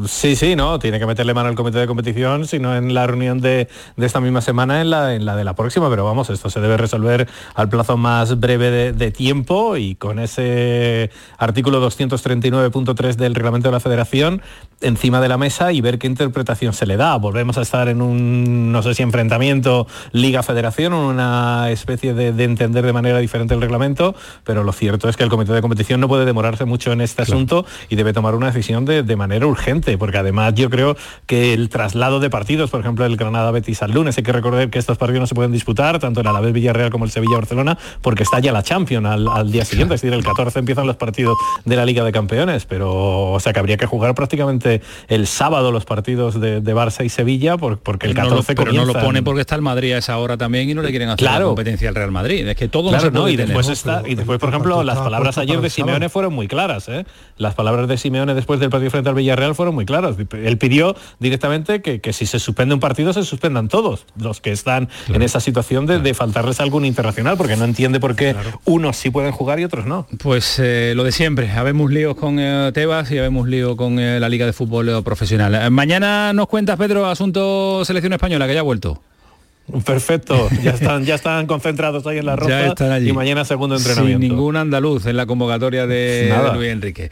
Sí, 0.09 0.35
sí, 0.35 0.57
no, 0.57 0.81
tiene 0.81 0.99
que 0.99 1.07
meterle 1.07 1.35
mano 1.35 1.49
al 1.49 1.55
comité 1.55 1.79
de 1.79 1.87
competición, 1.87 2.49
sino 2.49 2.75
en 2.75 2.95
la 2.95 3.07
reunión 3.07 3.41
de, 3.41 3.69
de 3.97 4.07
esta 4.07 4.21
misma 4.21 4.41
semana, 4.41 4.81
en 4.81 4.91
la, 4.91 5.15
en 5.15 5.25
la 5.25 5.37
de 5.37 5.45
la 5.45 5.55
próxima, 5.55 5.89
pero 5.89 6.05
vamos, 6.05 6.31
esto 6.31 6.51
se 6.51 6.61
debe 6.61 6.77
resolver 6.77 7.29
al 7.55 7.69
plazo 7.69 7.97
más 7.97 8.41
breve 8.41 8.73
de, 8.73 8.93
de 8.93 9.13
tiempo 9.13 9.77
y 9.77 9.95
con 9.95 10.19
ese 10.19 11.11
artículo 11.39 11.81
239.3 11.89 13.15
del 13.15 13.37
reglamento 13.37 13.69
de 13.69 13.73
la 13.73 13.79
federación 13.79 14.43
encima 14.81 15.21
de 15.21 15.29
la 15.29 15.39
mesa 15.39 15.73
y 15.73 15.81
ver 15.81 15.99
qué 15.99 16.07
interpretación 16.07 16.73
se 16.73 16.87
le 16.87 16.97
da. 16.97 17.17
Volvemos 17.17 17.59
a 17.59 17.63
estar 17.63 17.89
en 17.89 18.03
un, 18.03 18.73
no 18.73 18.83
sé 18.83 18.95
si 18.95 19.03
enfrentamiento 19.03 19.87
liga-federación, 20.13 20.93
una 20.93 21.71
especie 21.71 22.15
de, 22.15 22.33
de 22.33 22.45
entender 22.45 22.85
de 22.85 22.93
manera 22.93 23.19
diferente 23.19 23.55
el 23.55 23.61
reglamento, 23.61 24.15
pero 24.45 24.65
lo 24.65 24.73
cierto 24.73 25.09
es 25.09 25.17
que 25.17 25.25
el 25.25 25.31
comité 25.31 25.53
de 25.53 25.63
competición 25.63 26.01
no 26.01 26.09
puede 26.09 26.25
demorarse 26.25 26.65
mucho 26.65 26.93
en 26.93 27.01
este 27.01 27.23
asunto 27.23 27.65
y 27.89 27.97
debe 27.97 28.13
tomar 28.13 28.35
una 28.35 28.47
decisión 28.47 28.85
de, 28.85 29.03
de 29.03 29.17
manera 29.17 29.47
urgente, 29.47 29.84
porque 29.99 30.19
además 30.19 30.55
yo 30.55 30.71
creo 30.71 30.97
que 31.27 31.53
el 31.55 31.69
traslado 31.69 32.21
de 32.21 32.31
partidos, 32.31 32.71
por 32.71 32.81
ejemplo, 32.81 33.05
el 33.05 33.17
Granada 33.17 33.51
Betis 33.51 33.83
al 33.83 33.93
lunes, 33.93 34.17
hay 34.17 34.25
que 34.25 34.33
recordar 34.33 34.71
que 34.71 34.79
estos 34.79 34.99
partidos 34.99 35.21
no 35.21 35.27
se 35.27 35.35
pueden 35.35 35.53
disputar, 35.53 35.99
tanto 35.99 36.21
el 36.21 36.27
Alavés 36.27 36.53
Villarreal 36.53 36.91
como 36.91 37.05
el 37.05 37.11
Sevilla 37.11 37.37
Barcelona, 37.37 37.79
porque 38.03 38.23
está 38.23 38.39
ya 38.41 38.53
la 38.53 38.63
Champions 38.63 39.07
al, 39.07 39.29
al 39.29 39.53
día 39.53 39.65
siguiente, 39.65 39.95
es 39.95 40.01
decir, 40.01 40.15
el 40.15 40.25
14 40.25 40.59
empiezan 40.59 40.87
los 40.87 40.97
partidos 40.97 41.37
de 41.65 41.77
la 41.77 41.85
Liga 41.85 42.05
de 42.05 42.13
Campeones, 42.13 42.65
pero 42.67 43.33
o 43.33 43.41
sea 43.41 43.53
que 43.53 43.59
habría 43.61 43.77
que 43.77 43.87
jugar 43.87 44.15
prácticamente 44.15 44.81
el 45.09 45.27
sábado 45.27 45.71
los 45.73 45.85
partidos 45.85 46.41
de, 46.41 46.61
de 46.61 46.75
Barça 46.75 47.05
y 47.05 47.09
Sevilla, 47.09 47.57
por- 47.57 47.79
porque 47.79 48.07
el 48.07 48.15
No 48.15 48.23
lo- 48.23 48.29
14 48.31 48.55
pero 48.55 48.73
no 48.73 48.85
lo 48.85 48.93
pone 48.95 49.23
porque 49.23 49.41
está 49.43 49.55
el 49.55 49.63
Madrid 49.63 49.93
a 49.93 49.99
esa 49.99 50.17
hora 50.19 50.37
también 50.37 50.69
y 50.71 50.75
no 50.75 50.83
le 50.83 50.91
quieren 50.91 51.09
hacer 51.11 51.19
Claro. 51.27 51.41
la 51.41 51.47
competencia 51.49 51.89
al 51.89 51.95
Real 51.95 52.11
Madrid. 52.11 52.47
Es 52.49 52.57
que 52.57 52.69
todo 52.69 52.89
Claro, 52.91 53.05
no 53.05 53.11
se 53.11 53.15
no, 53.15 53.21
puede 53.23 53.33
y 53.35 53.37
tener. 53.37 53.49
después 53.57 53.69
está, 53.69 54.03
y 54.07 54.15
después, 54.15 54.39
por 54.39 54.49
ejemplo, 54.49 54.83
las 54.83 54.99
palabras 54.99 55.39
ayer 55.39 55.61
de 55.61 55.71
Simeone 55.71 56.09
fueron 56.09 56.33
muy 56.35 56.49
claras, 56.49 56.89
¿eh? 56.89 57.05
Las 57.37 57.55
palabras 57.55 57.89
de 57.89 57.97
Simeone 57.97 58.35
después 58.35 58.61
del 58.61 58.71
partido 58.71 58.91
frente 58.91 59.09
al 59.09 59.15
Villarreal 59.15 59.55
fueron 59.55 59.74
muy 59.75 59.85
claras. 59.85 60.17
Él 60.33 60.59
pidió 60.59 60.97
directamente 61.19 61.83
que, 61.83 62.01
que 62.01 62.13
si 62.13 62.27
se 62.27 62.39
suspende 62.39 62.75
un 62.75 62.81
partido, 62.81 63.13
se 63.13 63.23
suspendan 63.25 63.69
todos 63.69 64.07
los 64.17 64.41
que 64.41 64.53
están 64.53 64.89
en 65.09 65.23
esa 65.23 65.41
situación 65.41 65.87
de, 65.87 65.99
de 65.99 66.15
faltarles 66.15 66.61
algún 66.61 66.85
internacional, 66.85 67.37
porque 67.37 67.57
no 67.57 67.65
entiende 67.65 68.01
por 68.01 68.17
qué 68.17 68.35
unos 68.65 68.97
sí 68.97 69.11
pueden 69.11 69.33
jugar 69.33 69.61
y 69.61 69.65
otros 69.65 69.87
no. 69.87 70.07
Pues 70.19 70.59
eh, 70.59 70.93
lo 70.97 71.05
de 71.05 71.13
siempre, 71.13 71.51
habemos 71.51 71.91
líos 71.91 72.15
con 72.17 72.39
eh, 72.39 72.71
Tebas 72.73 73.11
y 73.11 73.19
habemos 73.19 73.49
lío 73.49 73.77
con 73.77 73.99
eh, 73.99 74.21
la 74.21 74.29
Liga 74.29 74.47
de 74.47 74.53
Fútbol 74.53 75.03
Profesional. 75.05 75.71
Mañana 75.71 76.33
nos 76.33 76.47
cuentas, 76.47 76.79
Pedro, 76.79 77.07
asunto 77.07 77.85
selección 77.85 78.13
española, 78.13 78.47
que 78.47 78.55
ya 78.55 78.61
ha 78.61 78.65
vuelto. 78.65 79.03
Perfecto, 79.85 80.49
ya 80.63 80.73
están, 80.73 81.05
ya 81.05 81.15
están 81.15 81.47
concentrados 81.47 82.07
ahí 82.07 82.19
en 82.19 82.27
la 82.27 82.37
ropa 82.37 82.75
y 83.01 83.13
mañana 83.13 83.45
segundo 83.45 83.79
Sin 83.79 83.89
entrenamiento. 83.89 84.35
ningún 84.35 84.57
andaluz 84.57 85.07
en 85.07 85.17
la 85.17 85.27
convocatoria 85.27 85.87
de 85.87 86.27
Nada. 86.29 86.55
Luis 86.55 86.71
Enrique. 86.71 87.11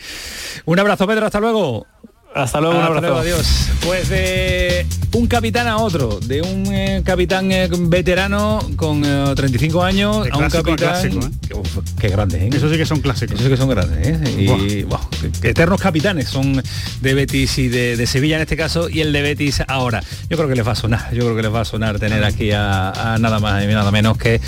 Un 0.66 0.79
abrazo, 0.79 1.07
Pedro, 1.07 1.27
hasta 1.27 1.40
luego. 1.40 1.87
Hasta 2.34 2.60
luego, 2.60 2.76
un 2.76 2.82
Hasta 2.82 2.96
abrazo. 2.96 3.06
luego, 3.14 3.20
adiós. 3.20 3.68
Pues 3.84 4.08
de 4.08 4.86
un 5.12 5.26
capitán 5.26 5.66
a 5.68 5.76
otro, 5.76 6.18
de 6.20 6.40
un 6.40 6.66
eh, 6.72 7.02
capitán 7.04 7.52
eh, 7.52 7.68
veterano 7.70 8.60
con 8.76 9.04
eh, 9.04 9.32
35 9.36 9.82
años 9.82 10.24
De 10.24 10.30
a 10.30 10.36
un 10.38 10.44
a 10.44 10.48
capitán... 10.48 10.76
clásico, 10.76 11.20
¿eh? 11.26 11.30
que, 11.46 11.54
uf, 11.54 11.78
qué 12.00 12.08
grande, 12.08 12.46
¿eh? 12.46 12.50
Eso 12.52 12.70
sí 12.70 12.76
que 12.78 12.86
son 12.86 13.00
clásicos. 13.00 13.34
Eso 13.34 13.44
sí 13.44 13.50
que 13.50 13.56
son 13.58 13.68
grandes, 13.68 14.06
¿eh? 14.06 14.34
Y 14.38 14.82
buah, 14.84 15.00
que- 15.42 15.50
eternos 15.50 15.80
capitanes 15.80 16.28
son 16.28 16.62
de 17.02 17.14
Betis 17.14 17.58
y 17.58 17.68
de, 17.68 17.96
de 17.96 18.06
Sevilla 18.06 18.36
en 18.36 18.42
este 18.42 18.56
caso 18.56 18.88
y 18.88 19.00
el 19.02 19.12
de 19.12 19.20
Betis 19.22 19.62
ahora. 19.68 20.02
Yo 20.30 20.36
creo 20.38 20.48
que 20.48 20.54
les 20.56 20.66
va 20.66 20.72
a 20.72 20.76
sonar, 20.76 21.12
yo 21.12 21.24
creo 21.24 21.36
que 21.36 21.42
les 21.42 21.52
va 21.52 21.60
a 21.60 21.64
sonar 21.66 21.98
tener 21.98 22.24
aquí 22.24 22.52
a, 22.52 22.90
a 23.14 23.18
nada 23.18 23.40
más 23.40 23.62
y 23.62 23.66
nada 23.66 23.90
menos 23.90 24.16
que 24.16 24.40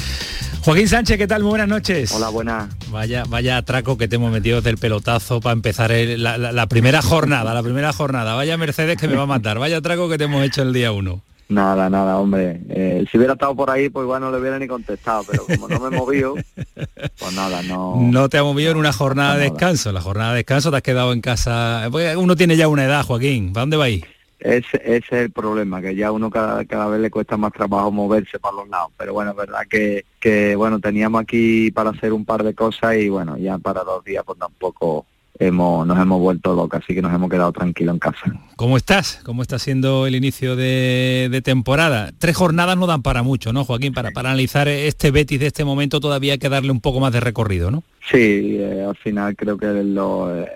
Joaquín 0.62 0.88
Sánchez, 0.88 1.18
¿qué 1.18 1.26
tal? 1.26 1.42
Muy 1.42 1.50
buenas 1.50 1.68
noches. 1.68 2.10
Hola, 2.12 2.30
buenas. 2.30 2.68
Vaya, 2.90 3.24
vaya 3.28 3.58
atraco 3.58 3.98
que 3.98 4.08
te 4.08 4.16
hemos 4.16 4.32
metido 4.32 4.62
del 4.62 4.78
pelotazo 4.78 5.40
para 5.42 5.52
empezar 5.52 5.92
el- 5.92 6.22
la, 6.22 6.38
la- 6.38 6.52
la 6.52 6.66
primera 6.68 7.02
jornada, 7.02 7.52
la 7.52 7.62
primera 7.62 7.73
jornada. 7.92 8.34
Vaya 8.34 8.56
Mercedes 8.56 8.96
que 8.96 9.08
me 9.08 9.16
va 9.16 9.22
a 9.22 9.26
matar, 9.26 9.58
vaya 9.58 9.78
atraco 9.78 10.08
que 10.08 10.18
te 10.18 10.24
hemos 10.24 10.44
hecho 10.44 10.62
el 10.62 10.72
día 10.72 10.92
uno. 10.92 11.22
Nada, 11.48 11.90
nada, 11.90 12.18
hombre. 12.18 12.60
Eh, 12.70 13.04
si 13.10 13.18
hubiera 13.18 13.34
estado 13.34 13.54
por 13.54 13.70
ahí, 13.70 13.90
pues 13.90 14.04
igual 14.04 14.22
no 14.22 14.30
le 14.30 14.38
hubiera 14.38 14.58
ni 14.58 14.66
contestado, 14.66 15.24
pero 15.30 15.44
como 15.44 15.68
no 15.68 15.78
me 15.78 15.94
he 15.94 15.98
movido, 15.98 16.34
pues 16.74 17.32
nada, 17.34 17.62
no. 17.62 17.96
No 18.00 18.28
te 18.28 18.38
ha 18.38 18.42
movido 18.42 18.70
en 18.70 18.78
una 18.78 18.92
jornada 18.92 19.37
de 19.37 19.50
descanso. 19.50 19.92
La 19.92 20.00
jornada 20.00 20.30
de 20.30 20.38
descanso 20.38 20.70
te 20.70 20.78
has 20.78 20.82
quedado 20.82 21.12
en 21.12 21.20
casa. 21.20 21.88
Porque 21.90 22.16
Uno 22.16 22.34
tiene 22.34 22.56
ya 22.56 22.66
una 22.68 22.84
edad, 22.84 23.04
Joaquín. 23.04 23.52
¿Para 23.52 23.62
dónde 23.62 23.76
va 23.76 23.84
ahí? 23.84 24.04
Ese, 24.40 24.76
ese 24.84 24.96
es 24.96 25.12
el 25.12 25.30
problema, 25.30 25.80
que 25.80 25.94
ya 25.94 26.12
uno 26.12 26.28
cada, 26.28 26.64
cada 26.66 26.87
vez 26.88 27.00
le 27.00 27.10
cuesta 27.10 27.37
más 27.37 27.52
trabajo 27.52 27.90
moverse 27.90 28.38
para 28.38 28.56
los 28.56 28.68
lados. 28.68 28.92
Pero 28.96 29.12
bueno, 29.12 29.30
es 29.30 29.37
verdad 29.37 29.60
que, 29.68 30.04
que 30.20 30.56
bueno, 30.56 30.80
teníamos 30.80 31.22
aquí 31.22 31.70
para 31.70 31.90
hacer 31.90 32.12
un 32.12 32.24
par 32.24 32.42
de 32.42 32.54
cosas 32.54 32.96
y 32.96 33.08
bueno, 33.08 33.38
ya 33.38 33.58
para 33.58 33.84
dos 33.84 34.04
días 34.04 34.22
pues 34.26 34.38
tampoco 34.38 35.06
hemos, 35.38 35.86
nos 35.86 35.98
hemos 35.98 36.20
vuelto 36.20 36.54
locos, 36.54 36.80
así 36.82 36.94
que 36.94 37.02
nos 37.02 37.12
hemos 37.14 37.30
quedado 37.30 37.52
tranquilos 37.52 37.94
en 37.94 37.98
casa. 37.98 38.40
¿Cómo 38.56 38.76
estás? 38.76 39.20
¿Cómo 39.24 39.42
está 39.42 39.58
siendo 39.58 40.06
el 40.06 40.14
inicio 40.14 40.56
de, 40.56 41.28
de 41.30 41.42
temporada? 41.42 42.12
Tres 42.18 42.36
jornadas 42.36 42.76
no 42.76 42.86
dan 42.86 43.02
para 43.02 43.22
mucho, 43.22 43.52
¿no, 43.52 43.64
Joaquín? 43.64 43.92
Para, 43.92 44.10
para 44.10 44.30
analizar 44.30 44.68
este 44.68 45.10
Betis 45.10 45.40
de 45.40 45.46
este 45.46 45.64
momento 45.64 46.00
todavía 46.00 46.34
hay 46.34 46.38
que 46.38 46.48
darle 46.48 46.70
un 46.70 46.80
poco 46.80 47.00
más 47.00 47.12
de 47.12 47.20
recorrido, 47.20 47.70
¿no? 47.70 47.82
Sí, 48.10 48.56
eh, 48.58 48.84
al 48.88 48.96
final 48.96 49.34
creo 49.36 49.56
que 49.58 49.66
lo, 49.66 50.42
eh, 50.42 50.48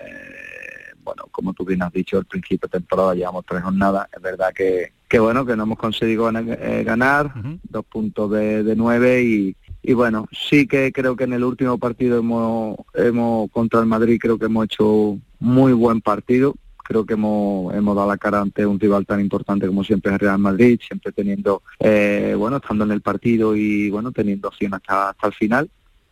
bueno, 1.03 1.23
como 1.31 1.53
tú 1.53 1.65
bien 1.65 1.81
has 1.81 1.91
dicho, 1.91 2.17
al 2.17 2.25
principio 2.25 2.69
de 2.71 2.79
temporada 2.79 3.15
llevamos 3.15 3.45
tres 3.47 3.63
jornadas. 3.63 4.07
Es 4.15 4.21
verdad 4.21 4.53
que, 4.55 4.93
que 5.07 5.19
bueno, 5.19 5.45
que 5.45 5.55
no 5.55 5.63
hemos 5.63 5.77
conseguido 5.77 6.25
ganar, 6.25 6.45
eh, 6.47 6.83
ganar, 6.85 7.33
dos 7.63 7.85
puntos 7.85 8.31
de, 8.31 8.63
de 8.63 8.75
nueve 8.75 9.23
y, 9.23 9.55
y 9.81 9.93
bueno, 9.93 10.27
sí 10.31 10.67
que 10.67 10.91
creo 10.91 11.15
que 11.15 11.23
en 11.23 11.33
el 11.33 11.43
último 11.43 11.77
partido 11.77 12.19
hemos, 12.19 12.77
hemos 12.93 13.49
contra 13.51 13.79
el 13.79 13.85
Madrid 13.85 14.19
creo 14.21 14.37
que 14.37 14.45
hemos 14.45 14.65
hecho 14.65 15.17
muy 15.39 15.73
buen 15.73 16.01
partido. 16.01 16.55
Creo 16.83 17.05
que 17.05 17.13
hemos, 17.13 17.73
hemos 17.75 17.95
dado 17.95 18.07
la 18.07 18.17
cara 18.17 18.41
ante 18.41 18.65
un 18.65 18.79
rival 18.79 19.05
tan 19.05 19.19
importante 19.19 19.67
como 19.67 19.83
siempre 19.83 20.11
es 20.11 20.17
Real 20.17 20.39
Madrid, 20.39 20.79
siempre 20.85 21.11
teniendo, 21.11 21.61
eh, 21.79 22.33
bueno, 22.35 22.57
estando 22.57 22.83
en 22.83 22.91
el 22.91 23.01
partido 23.01 23.55
y 23.55 23.91
bueno, 23.91 24.11
teniendo 24.11 24.47
opción 24.47 24.73
hasta, 24.73 25.09
hasta 25.09 25.27
el 25.27 25.33
final 25.33 25.69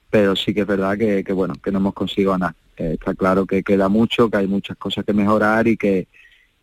pero 0.10 0.36
sí 0.36 0.54
que 0.54 0.62
es 0.62 0.68
verdad 0.68 0.98
que, 0.98 1.24
que, 1.24 1.34
bueno 1.34 1.56
que 1.62 1.72
no 1.72 1.80
hemos 1.80 1.94
conseguido 1.94 2.32
ganar 2.32 2.56
Eh, 2.78 2.94
está 2.94 3.16
claro 3.16 3.46
que 3.46 3.64
queda 3.64 3.90
mucho 3.90 4.30
que 4.30 4.38
hay 4.38 4.48
muchas 4.48 4.78
cosas 4.78 5.04
que 5.04 5.14
mejorar 5.14 5.68
y 5.68 5.78
que 5.78 6.08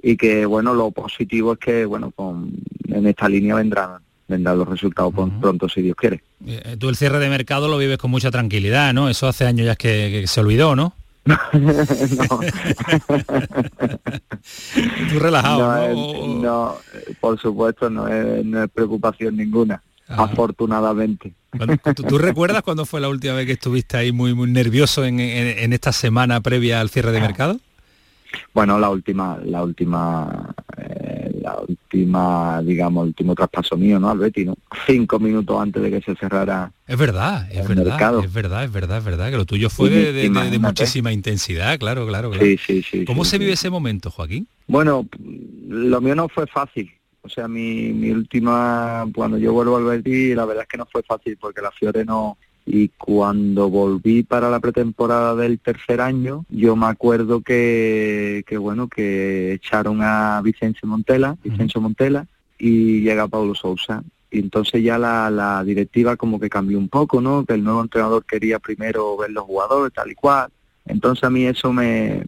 y 0.00 0.16
que 0.16 0.46
bueno 0.46 0.72
lo 0.72 0.92
positivo 0.92 1.54
es 1.54 1.58
que 1.58 1.84
bueno 1.86 2.12
con 2.12 2.52
en 2.86 3.06
esta 3.06 3.28
línea 3.28 3.56
vendrán 3.56 4.03
vendrán 4.28 4.58
los 4.58 4.68
resultados 4.68 5.12
pron- 5.12 5.38
pronto 5.40 5.68
si 5.68 5.82
Dios 5.82 5.96
quiere 5.96 6.22
Eh, 6.46 6.76
Tú 6.78 6.88
el 6.88 6.96
cierre 6.96 7.18
de 7.18 7.28
mercado 7.28 7.68
lo 7.68 7.76
vives 7.78 7.98
con 7.98 8.10
mucha 8.10 8.30
tranquilidad, 8.30 8.92
¿no? 8.94 9.08
Eso 9.08 9.28
hace 9.28 9.46
años 9.46 9.66
ya 9.66 9.76
que, 9.76 10.20
que 10.22 10.26
se 10.26 10.40
olvidó, 10.40 10.74
¿no? 10.76 10.94
Tú 15.10 15.18
relajado, 15.18 15.58
no, 15.60 15.94
¿no? 15.94 16.42
no, 16.42 16.76
eh, 16.94 17.14
por 17.20 17.40
supuesto 17.40 17.88
no 17.90 18.08
es, 18.08 18.44
no 18.44 18.62
es 18.64 18.70
preocupación 18.70 19.36
ninguna 19.36 19.82
afortunadamente 20.06 21.32
¿Tú, 21.94 22.02
tú 22.02 22.18
recuerdas 22.18 22.62
cuándo 22.62 22.84
fue 22.84 23.00
la 23.00 23.08
última 23.08 23.32
vez 23.34 23.46
que 23.46 23.52
estuviste 23.52 23.96
ahí 23.96 24.12
muy, 24.12 24.34
muy 24.34 24.50
nervioso 24.50 25.04
en, 25.04 25.18
en- 25.20 25.58
en 25.58 25.72
esta 25.72 25.92
semana 25.92 26.40
previa 26.40 26.80
al 26.80 26.90
cierre 26.90 27.12
de 27.12 27.20
mercado? 27.20 27.58
Bueno, 28.52 28.78
la 28.80 28.90
última, 28.90 29.38
la 29.44 29.62
última, 29.62 30.52
eh, 30.76 31.13
la 31.44 31.60
última, 31.60 32.62
digamos, 32.62 33.02
el 33.02 33.08
último 33.08 33.34
traspaso 33.34 33.76
mío, 33.76 34.00
¿no? 34.00 34.08
Al 34.08 34.18
Betis, 34.18 34.46
¿no? 34.46 34.56
Cinco 34.86 35.18
minutos 35.18 35.60
antes 35.60 35.82
de 35.82 35.90
que 35.90 36.00
se 36.00 36.14
cerrara. 36.16 36.72
Es 36.86 36.96
verdad, 36.96 37.46
es 37.52 37.68
verdad, 37.68 38.24
es 38.24 38.32
verdad, 38.32 38.64
es 38.64 38.72
verdad, 38.72 38.98
es 38.98 39.04
verdad, 39.04 39.30
que 39.30 39.36
lo 39.36 39.44
tuyo 39.44 39.68
fue 39.68 39.90
de, 39.90 40.58
muchísima 40.58 41.12
intensidad, 41.12 41.78
claro, 41.78 42.06
claro, 42.06 42.30
claro. 42.30 42.44
Sí, 42.44 42.56
sí, 42.56 42.82
sí. 42.82 43.04
¿Cómo 43.04 43.26
se 43.26 43.36
vive 43.36 43.52
ese 43.52 43.68
momento, 43.68 44.10
Joaquín? 44.10 44.48
Bueno, 44.66 45.06
lo 45.68 46.00
mío 46.00 46.14
no 46.14 46.28
fue 46.28 46.46
fácil. 46.46 46.90
O 47.20 47.28
sea, 47.28 47.46
mi, 47.46 47.92
mi 47.92 48.10
última, 48.10 49.06
cuando 49.14 49.36
yo 49.38 49.52
vuelvo 49.52 49.76
al 49.76 49.84
Betis, 49.84 50.34
la 50.34 50.46
verdad 50.46 50.62
es 50.62 50.68
que 50.68 50.78
no 50.78 50.86
fue 50.90 51.02
fácil 51.02 51.36
porque 51.38 51.60
la 51.60 51.70
Fiore 51.70 52.04
no, 52.04 52.38
y 52.66 52.88
cuando 52.88 53.68
volví 53.68 54.22
para 54.22 54.48
la 54.48 54.58
pretemporada 54.58 55.34
del 55.34 55.58
tercer 55.58 56.00
año, 56.00 56.46
yo 56.48 56.76
me 56.76 56.86
acuerdo 56.86 57.42
que, 57.42 58.42
que 58.46 58.56
bueno, 58.56 58.88
que 58.88 59.52
echaron 59.52 60.00
a 60.00 60.40
Vicencio 60.42 60.88
Montela, 60.88 61.36
Vicencio 61.44 61.80
Montela, 61.80 62.26
y 62.58 63.00
llega 63.00 63.28
Paulo 63.28 63.54
Sousa. 63.54 64.02
Y 64.30 64.38
entonces 64.38 64.82
ya 64.82 64.98
la, 64.98 65.30
la 65.30 65.62
directiva 65.62 66.16
como 66.16 66.40
que 66.40 66.48
cambió 66.48 66.78
un 66.78 66.88
poco, 66.88 67.20
¿no? 67.20 67.44
Que 67.44 67.54
el 67.54 67.62
nuevo 67.62 67.82
entrenador 67.82 68.24
quería 68.24 68.58
primero 68.58 69.16
ver 69.16 69.30
los 69.30 69.44
jugadores, 69.44 69.92
tal 69.92 70.10
y 70.10 70.14
cual. 70.14 70.50
Entonces 70.86 71.22
a 71.24 71.30
mí 71.30 71.44
eso 71.44 71.72
me, 71.72 72.24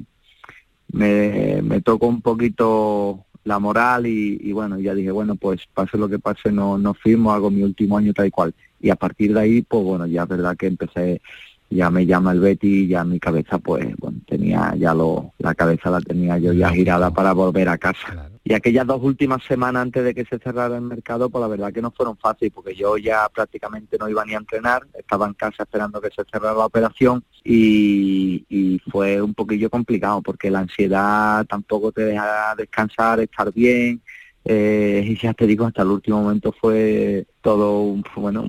me, 0.93 1.63
me 1.63 1.81
tocó 1.81 2.07
un 2.07 2.21
poquito 2.21 3.25
la 3.47 3.61
moral 3.61 4.07
y, 4.07 4.39
y, 4.43 4.53
bueno, 4.53 4.79
ya 4.81 4.93
dije, 4.93 5.13
bueno, 5.13 5.37
pues 5.37 5.61
pase 5.73 5.97
lo 5.97 6.09
que 6.09 6.19
pase, 6.19 6.51
no, 6.51 6.79
no 6.79 6.95
firmo, 6.95 7.33
hago 7.33 7.49
mi 7.49 7.63
último 7.63 7.97
año 7.97 8.13
tal 8.13 8.27
y 8.27 8.31
cual. 8.31 8.55
Y 8.81 8.91
a 8.91 8.97
partir 8.97 9.33
de 9.33 9.41
ahí, 9.41 9.63
pues 9.63 9.85
bueno, 9.85 10.05
ya 10.07 10.25
es 10.25 10.29
verdad 10.29 10.57
que 10.57 10.67
empecé, 10.67 11.23
ya 11.71 11.91
me 11.91 12.07
llama 12.07 12.33
el 12.33 12.41
Betty 12.41 12.85
y 12.85 12.89
ya 12.89 13.05
mi 13.05 13.19
cabeza, 13.19 13.59
pues 13.59 13.87
bueno, 13.99 14.19
tenía 14.27 14.75
ya 14.77 14.95
lo, 14.95 15.33
la 15.39 15.55
cabeza 15.55 15.91
la 15.91 16.01
tenía 16.01 16.39
yo 16.39 16.53
ya 16.53 16.71
girada 16.71 17.11
para 17.11 17.33
volver 17.33 17.69
a 17.69 17.79
casa. 17.79 18.31
Y 18.45 18.55
aquellas 18.55 18.87
dos 18.87 19.03
últimas 19.03 19.43
semanas 19.43 19.83
antes 19.83 20.05
de 20.05 20.15
que 20.15 20.25
se 20.25 20.39
cerrara 20.39 20.77
el 20.77 20.83
mercado, 20.83 21.29
pues 21.29 21.43
la 21.43 21.49
verdad 21.49 21.73
que 21.73 21.83
no 21.83 21.91
fueron 21.91 22.17
fáciles, 22.17 22.53
porque 22.55 22.77
yo 22.77 22.97
ya 22.97 23.29
prácticamente 23.29 23.99
no 23.99 24.09
iba 24.09 24.25
ni 24.25 24.35
a 24.35 24.39
entrenar, 24.39 24.87
estaba 24.95 25.27
en 25.27 25.35
casa 25.35 25.65
esperando 25.65 26.01
que 26.01 26.11
se 26.11 26.23
cerrara 26.31 26.55
la 26.55 26.67
operación 26.67 27.25
y, 27.43 28.45
y 28.49 28.79
fue 28.91 29.21
un 29.21 29.35
poquillo 29.35 29.69
complicado, 29.69 30.23
porque 30.23 30.51
la 30.51 30.61
ansiedad 30.61 31.45
tampoco 31.47 31.91
te 31.91 32.03
deja 32.03 32.55
descansar, 32.57 33.19
estar 33.19 33.53
bien, 33.53 34.01
eh, 34.49 35.03
y 35.05 35.17
ya 35.17 35.35
te 35.35 35.45
digo, 35.45 35.67
hasta 35.67 35.83
el 35.83 35.89
último 35.89 36.23
momento 36.23 36.53
fue 36.53 37.27
todo, 37.47 37.95
bueno, 38.17 38.45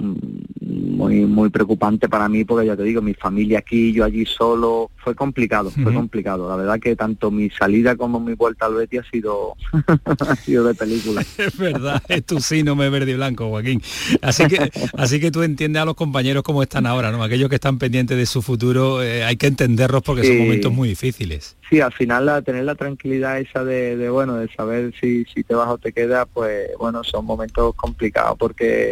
muy 0.59 1.27
muy 1.27 1.51
preocupante 1.51 2.09
para 2.09 2.27
mí 2.27 2.43
porque 2.45 2.65
ya 2.65 2.75
te 2.75 2.81
digo, 2.81 2.99
mi 2.99 3.13
familia 3.13 3.59
aquí, 3.59 3.93
yo 3.93 4.03
allí 4.03 4.25
solo, 4.25 4.89
fue 4.97 5.13
complicado, 5.13 5.69
fue 5.69 5.93
complicado. 5.93 6.49
La 6.49 6.55
verdad 6.55 6.79
que 6.79 6.95
tanto 6.95 7.29
mi 7.29 7.51
salida 7.51 7.95
como 7.95 8.19
mi 8.19 8.33
vuelta 8.33 8.65
al 8.65 8.73
Betty 8.73 8.97
ha 8.97 9.03
sido, 9.03 9.53
ha 10.27 10.35
sido 10.37 10.63
de 10.63 10.73
película. 10.73 11.23
Es 11.37 11.55
verdad, 11.57 12.01
es 12.09 12.25
tu 12.25 12.39
me 12.75 12.89
verde 12.89 13.11
y 13.11 13.13
blanco, 13.13 13.49
Joaquín. 13.49 13.83
Así 14.23 14.47
que, 14.47 14.71
así 14.97 15.19
que 15.19 15.29
tú 15.29 15.43
entiendes 15.43 15.83
a 15.83 15.85
los 15.85 15.93
compañeros 15.93 16.41
cómo 16.41 16.63
están 16.63 16.87
ahora, 16.87 17.11
¿no? 17.11 17.21
Aquellos 17.21 17.49
que 17.49 17.55
están 17.55 17.77
pendientes 17.77 18.17
de 18.17 18.25
su 18.25 18.41
futuro, 18.41 19.03
eh, 19.03 19.23
hay 19.23 19.37
que 19.37 19.45
entenderlos 19.45 20.01
porque 20.01 20.25
son 20.25 20.39
momentos 20.39 20.73
muy 20.73 20.89
difíciles. 20.89 21.55
Sí, 21.69 21.81
al 21.81 21.91
final 21.93 22.25
la, 22.25 22.41
tener 22.41 22.63
la 22.63 22.75
tranquilidad 22.75 23.39
esa 23.39 23.63
de, 23.63 23.97
de 23.97 24.09
bueno, 24.09 24.35
de 24.35 24.47
saber 24.53 24.93
si, 24.99 25.25
si 25.25 25.43
te 25.43 25.53
vas 25.53 25.67
o 25.67 25.77
te 25.77 25.91
quedas, 25.91 26.25
pues 26.33 26.69
bueno, 26.79 27.03
son 27.03 27.25
momentos 27.25 27.75
complicados 27.75 28.37
porque 28.37 28.86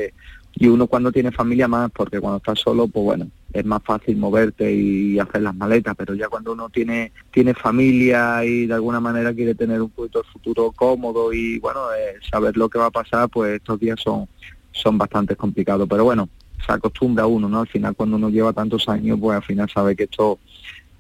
y 0.58 0.68
uno 0.68 0.88
cuando 0.88 1.12
tiene 1.12 1.32
familia 1.32 1.68
más, 1.68 1.92
porque 1.92 2.20
cuando 2.20 2.38
estás 2.38 2.60
solo, 2.60 2.88
pues 2.88 3.04
bueno, 3.04 3.28
es 3.52 3.66
más 3.66 3.84
fácil 3.84 4.18
moverte 4.18 4.72
y 4.72 5.20
hacer 5.20 5.42
las 5.42 5.56
maletas, 5.56 5.96
pero 5.98 6.14
ya 6.14 6.30
cuando 6.30 6.54
uno 6.54 6.70
tiene 6.70 7.12
tiene 7.32 7.54
familia 7.54 8.44
y 8.46 8.66
de 8.66 8.74
alguna 8.74 9.00
manera 9.00 9.34
quiere 9.34 9.56
tener 9.56 9.82
un 9.82 9.90
poquito 9.90 10.22
de 10.22 10.30
futuro 10.30 10.72
cómodo 10.72 11.34
y 11.34 11.60
bueno, 11.60 11.82
eh, 11.94 12.16
saber 12.30 12.56
lo 12.56 12.70
que 12.70 12.80
va 12.80 12.86
a 12.86 12.92
pasar, 12.92 13.30
pues 13.30 13.56
estos 13.56 13.80
días 13.80 14.00
son 14.02 14.28
son 14.72 14.98
bastante 14.98 15.36
complicados, 15.36 15.88
pero 15.90 16.04
bueno, 16.04 16.30
se 16.66 16.72
acostumbra 16.72 17.26
uno, 17.28 17.48
¿no? 17.48 17.62
Al 17.62 17.68
final 17.68 17.96
cuando 17.96 18.16
uno 18.18 18.30
lleva 18.30 18.54
tantos 18.54 18.88
años, 18.90 19.18
pues 19.22 19.38
al 19.38 19.44
final 19.44 19.70
sabe 19.70 19.96
que 19.96 20.04
esto 20.04 20.40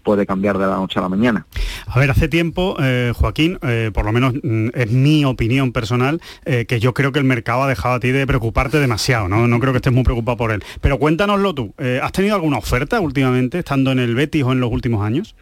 puede 0.06 0.26
cambiar 0.26 0.58
de 0.58 0.68
la 0.68 0.78
noche 0.78 1.00
a 1.00 1.02
la 1.02 1.10
mañana. 1.10 1.46
A 1.88 2.00
ver, 2.00 2.12
hace 2.12 2.30
tiempo, 2.30 2.78
eh, 2.80 3.12
Joaquín, 3.14 3.58
eh, 3.64 3.92
por 3.94 4.06
lo 4.06 4.14
menos 4.14 4.36
mm, 4.42 4.70
es 4.74 4.92
mi 4.92 5.26
opinión 5.26 5.74
personal, 5.74 6.22
eh, 6.46 6.66
que 6.66 6.80
yo 6.80 6.94
creo 6.94 7.12
que 7.12 7.20
el 7.20 7.26
mercado 7.26 7.64
ha 7.64 7.68
dejado 7.68 7.96
a 7.96 8.00
ti 8.00 8.12
de 8.12 8.26
preocuparte 8.26 8.80
demasiado, 8.80 9.28
¿no? 9.28 9.48
No 9.48 9.60
creo 9.60 9.74
que 9.74 9.78
estés 9.78 9.92
muy 9.92 10.04
preocupado 10.04 10.38
por 10.38 10.52
él. 10.52 10.64
Pero 10.80 11.00
cuéntanoslo 11.00 11.54
tú, 11.54 11.74
¿has 12.02 12.12
tenido 12.14 12.36
alguna 12.36 12.60
oferta 12.60 13.02
últimamente, 13.02 13.60
estando 13.60 13.92
en 13.92 14.00
el 14.00 14.16
Betis 14.16 14.44
o 14.44 14.52
en 14.52 14.60
los 14.60 14.72
últimos 14.72 15.04
años? 15.04 15.36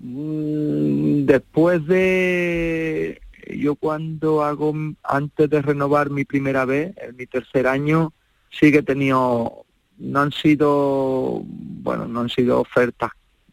Mm, 0.00 1.24
después 1.24 1.84
de... 1.86 3.20
Yo 3.56 3.74
cuando 3.74 4.44
hago, 4.44 4.72
antes 5.02 5.50
de 5.50 5.62
renovar 5.62 6.10
mi 6.10 6.24
primera 6.24 6.64
vez, 6.64 6.94
en 6.98 7.16
mi 7.16 7.26
tercer 7.26 7.66
año, 7.66 8.12
sí 8.50 8.70
que 8.70 8.78
he 8.78 8.82
tenido, 8.82 9.64
no 9.98 10.20
han 10.20 10.30
sido, 10.30 11.42
bueno, 11.44 12.06
no 12.06 12.20
han 12.20 12.28
sido 12.28 12.60
ofertas 12.60 13.10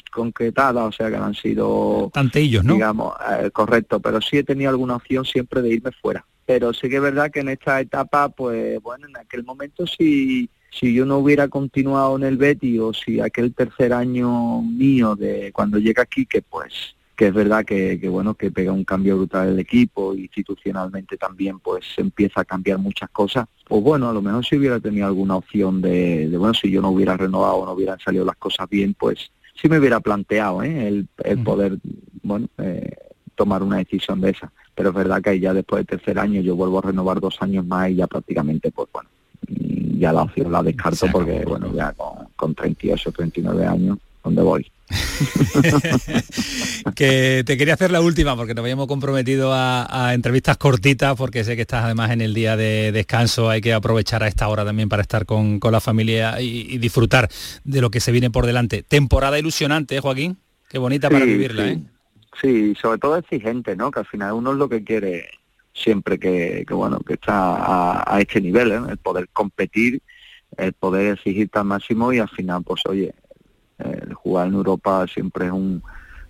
concretadas, 0.10 0.84
o 0.84 0.92
sea 0.92 1.10
que 1.10 1.18
no 1.18 1.26
han 1.26 1.36
sido... 1.36 2.12
Tantillos, 2.14 2.64
¿no? 2.64 2.74
Digamos, 2.74 3.14
eh, 3.40 3.52
correcto, 3.52 4.00
pero 4.00 4.22
sí 4.22 4.38
he 4.38 4.44
tenido 4.44 4.70
alguna 4.70 4.96
opción 4.96 5.26
siempre 5.26 5.62
de 5.62 5.70
irme 5.70 5.92
fuera. 5.92 6.26
Pero 6.46 6.74
sí 6.74 6.90
que 6.90 6.96
es 6.96 7.02
verdad 7.02 7.32
que 7.32 7.42
en 7.42 7.50
esta 7.50 7.80
etapa, 7.80 8.30
pues 8.30 8.82
bueno, 8.82 9.08
en 9.08 9.18
aquel 9.18 9.44
momento 9.44 9.86
si, 9.86 10.50
si 10.72 10.94
yo 10.94 11.06
no 11.06 11.20
hubiera 11.20 11.48
continuado 11.48 12.16
en 12.18 12.24
el 12.24 12.38
Betty 12.38 12.80
o 12.80 12.94
si 12.94 13.20
aquel 13.20 13.54
tercer 13.54 13.94
año 13.94 14.62
mío 14.62 15.16
de 15.16 15.52
cuando 15.52 15.78
llega 15.78 16.04
aquí, 16.04 16.26
que 16.26 16.42
pues 16.42 16.96
que 17.20 17.28
es 17.28 17.34
verdad 17.34 17.66
que, 17.66 18.00
que, 18.00 18.08
bueno 18.08 18.34
que 18.34 18.50
pega 18.50 18.72
un 18.72 18.86
cambio 18.86 19.18
brutal 19.18 19.50
el 19.50 19.60
equipo 19.60 20.16
institucionalmente 20.16 21.18
también 21.18 21.60
pues 21.60 21.86
empieza 21.98 22.40
a 22.40 22.46
cambiar 22.46 22.78
muchas 22.78 23.10
cosas 23.10 23.46
pues 23.68 23.84
bueno 23.84 24.10
a 24.10 24.14
lo 24.14 24.22
mejor 24.22 24.46
si 24.46 24.56
hubiera 24.56 24.80
tenido 24.80 25.06
alguna 25.06 25.36
opción 25.36 25.82
de, 25.82 26.30
de 26.30 26.38
bueno 26.38 26.54
si 26.54 26.72
yo 26.72 26.82
no 26.82 26.92
hubiera 26.92 27.18
renovado 27.18 27.56
o 27.56 27.66
no 27.66 27.74
hubieran 27.74 28.00
salido 28.00 28.24
las 28.24 28.38
cosas 28.38 28.70
bien 28.70 28.94
pues 28.98 29.32
sí 29.60 29.70
me 29.70 29.80
hubiera 29.80 30.00
planteado 30.00 30.64
¿eh? 30.64 30.88
el, 30.88 31.08
el 31.24 31.44
poder 31.44 31.78
bueno 32.24 32.48
eh, 32.58 32.96
tomar 33.36 33.64
una 33.64 33.78
decisión 33.78 34.22
de 34.22 34.32
esa 34.32 34.52
pero 34.76 34.90
es 34.90 34.96
verdad 34.96 35.22
que 35.22 35.40
ya 35.40 35.54
después 35.54 35.80
del 35.80 35.98
tercer 36.00 36.20
año 36.20 36.42
yo 36.42 36.56
vuelvo 36.56 36.80
a 36.80 36.84
renovar 36.84 37.20
dos 37.20 37.38
años 37.42 37.66
más 37.66 37.90
y 37.90 37.96
ya 37.96 38.08
prácticamente 38.08 38.72
pues 38.72 38.90
bueno 38.92 39.10
ya 39.48 40.14
la 40.14 40.24
opción 40.24 40.52
la 40.52 40.64
descarto 40.64 41.08
porque 41.12 41.44
bueno 41.46 41.74
ya 41.74 41.94
con, 41.94 42.28
con 42.36 42.56
38 42.56 43.12
39 43.12 43.66
años 43.66 43.98
¿dónde 44.24 44.42
voy? 44.42 44.72
que 46.96 47.44
te 47.46 47.58
quería 47.58 47.76
hacer 47.76 47.92
la 47.92 48.02
última 48.02 48.36
porque 48.36 48.54
nos 48.54 48.64
habíamos 48.64 48.88
comprometido 48.88 49.52
a, 49.54 50.12
entrevistas 50.14 50.58
cortitas 50.58 51.16
porque 51.16 51.44
sé 51.44 51.56
que 51.56 51.62
estás 51.62 51.84
además 51.84 52.12
en 52.12 52.22
el 52.22 52.34
día 52.34 52.58
de 52.58 52.92
descanso, 52.92 53.50
hay 53.50 53.62
que 53.62 53.74
aprovechar 53.74 54.24
a 54.24 54.28
esta 54.28 54.48
hora 54.48 54.66
también 54.66 54.90
para 54.90 55.02
estar 55.02 55.26
con, 55.26 55.60
la 55.62 55.80
familia 55.80 56.42
y, 56.42 56.78
disfrutar 56.80 57.30
de 57.64 57.82
lo 57.82 57.92
que 57.92 58.00
se 58.00 58.12
viene 58.12 58.32
por 58.32 58.46
delante. 58.46 58.84
Temporada 58.84 59.38
ilusionante, 59.38 59.98
¿eh, 59.98 60.02
Joaquín? 60.02 60.38
Qué 60.70 60.80
bonita 60.80 61.10
para 61.10 61.26
vivirla, 61.26 61.64
sí. 61.64 61.70
¿eh? 61.70 61.82
Sí, 62.42 62.76
sobre 62.82 63.00
todo 63.00 63.18
exigente, 63.18 63.76
¿no? 63.76 63.92
Que 63.92 64.00
al 64.00 64.06
final 64.06 64.34
uno 64.34 64.54
es 64.54 64.58
lo 64.58 64.70
que 64.70 64.84
quiere 64.84 65.28
siempre 65.74 66.20
que, 66.20 66.66
bueno, 66.70 67.00
que 67.00 67.14
está 67.14 68.14
a, 68.14 68.20
este 68.20 68.42
nivel, 68.42 68.72
¿eh? 68.72 68.80
el 68.90 68.98
poder 68.98 69.28
competir, 69.32 70.02
el 70.58 70.74
poder 70.74 71.14
exigir 71.14 71.50
al 71.54 71.66
máximo 71.66 72.12
y 72.14 72.20
al 72.20 72.30
final, 72.30 72.64
pues 72.64 72.82
oye, 72.86 73.14
jugar 74.14 74.48
en 74.48 74.54
Europa 74.54 75.06
siempre 75.08 75.48
es 75.48 75.52
un, 75.52 75.82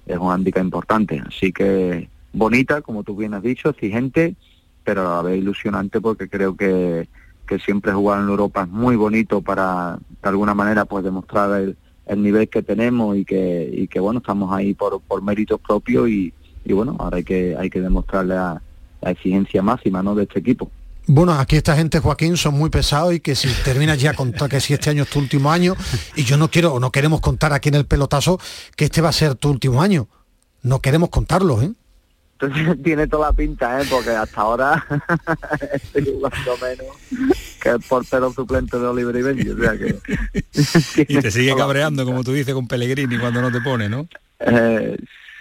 es 0.05 0.17
un 0.17 0.31
handicap 0.31 0.63
importante. 0.63 1.21
Así 1.25 1.51
que 1.51 2.09
bonita, 2.33 2.81
como 2.81 3.03
tú 3.03 3.15
bien 3.15 3.33
has 3.33 3.43
dicho, 3.43 3.69
exigente, 3.69 4.35
pero 4.83 5.01
a 5.01 5.15
la 5.17 5.21
vez 5.21 5.38
ilusionante 5.38 6.01
porque 6.01 6.29
creo 6.29 6.55
que, 6.55 7.07
que 7.47 7.59
siempre 7.59 7.91
jugar 7.93 8.21
en 8.21 8.29
Europa 8.29 8.63
es 8.63 8.69
muy 8.69 8.95
bonito 8.95 9.41
para, 9.41 9.99
de 10.21 10.29
alguna 10.29 10.53
manera, 10.53 10.85
pues 10.85 11.03
demostrar 11.03 11.62
el, 11.62 11.77
el 12.05 12.23
nivel 12.23 12.49
que 12.49 12.63
tenemos 12.63 13.17
y 13.17 13.25
que, 13.25 13.69
y 13.71 13.88
que 13.88 13.99
bueno, 13.99 14.19
estamos 14.19 14.51
ahí 14.51 14.73
por, 14.73 15.01
por 15.01 15.21
méritos 15.21 15.59
propios 15.59 16.09
y, 16.09 16.33
y 16.65 16.73
bueno, 16.73 16.95
ahora 16.99 17.17
hay 17.17 17.23
que, 17.23 17.55
hay 17.57 17.69
que 17.69 17.81
demostrarle 17.81 18.35
la 18.35 18.62
exigencia 19.01 19.62
máxima 19.62 20.03
¿no? 20.03 20.15
de 20.15 20.23
este 20.23 20.39
equipo. 20.39 20.71
Bueno, 21.11 21.33
aquí 21.33 21.55
esta 21.55 21.75
gente, 21.75 21.97
Joaquín, 21.97 22.37
son 22.37 22.53
muy 22.53 22.69
pesados 22.69 23.15
y 23.15 23.19
que 23.19 23.33
si 23.33 23.47
terminas 23.63 23.99
ya 23.99 24.13
contar 24.13 24.47
que 24.47 24.61
si 24.61 24.75
este 24.75 24.91
año 24.91 25.01
es 25.01 25.09
tu 25.09 25.17
último 25.17 25.51
año, 25.51 25.75
y 26.15 26.23
yo 26.23 26.37
no 26.37 26.51
quiero 26.51 26.75
o 26.75 26.79
no 26.79 26.91
queremos 26.91 27.19
contar 27.19 27.51
aquí 27.51 27.69
en 27.69 27.75
el 27.75 27.87
pelotazo 27.87 28.39
que 28.75 28.85
este 28.85 29.01
va 29.01 29.09
a 29.09 29.11
ser 29.11 29.33
tu 29.33 29.49
último 29.49 29.81
año. 29.81 30.07
No 30.61 30.81
queremos 30.81 31.09
contarlo, 31.09 31.63
¿eh? 31.63 31.71
Entonces 32.39 32.77
tiene 32.83 33.07
toda 33.07 33.29
la 33.29 33.33
pinta, 33.33 33.81
¿eh? 33.81 33.85
Porque 33.89 34.11
hasta 34.11 34.39
ahora 34.39 34.85
estoy 35.73 36.13
jugando 36.13 36.57
menos 36.61 37.35
que 37.59 37.69
el 37.69 37.79
portero 37.79 38.31
suplente 38.31 38.77
de 38.77 38.85
Oliver 38.85 39.15
y 39.15 39.21
Benji, 39.23 39.49
o 39.49 39.57
sea 39.57 39.77
que... 39.79 41.05
y 41.11 41.19
te 41.21 41.31
sigue 41.31 41.55
cabreando, 41.55 42.05
como 42.05 42.23
tú 42.23 42.33
dices, 42.33 42.53
con 42.53 42.67
Pellegrini 42.67 43.17
cuando 43.17 43.41
no 43.41 43.51
te 43.51 43.61
pone, 43.61 43.89
¿no? 43.89 44.07
Eh, 44.41 44.95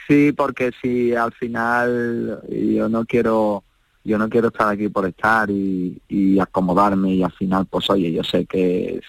sí, 0.09 0.33
porque 0.33 0.71
si 0.81 1.15
al 1.15 1.33
final 1.33 2.41
yo 2.49 2.89
no 2.89 3.05
quiero 3.05 3.65
yo 4.09 4.17
no 4.17 4.29
quiero 4.31 4.49
estar 4.49 4.69
aquí 4.69 4.89
por 4.89 5.07
estar 5.07 5.51
y, 5.51 6.01
acomodarme 6.41 7.15
y 7.15 7.23
al 7.23 7.33
final, 7.33 7.67
pues 7.67 7.91
oye, 7.91 8.11
yo 8.11 8.25
sé 8.25 8.47
que 8.47 9.01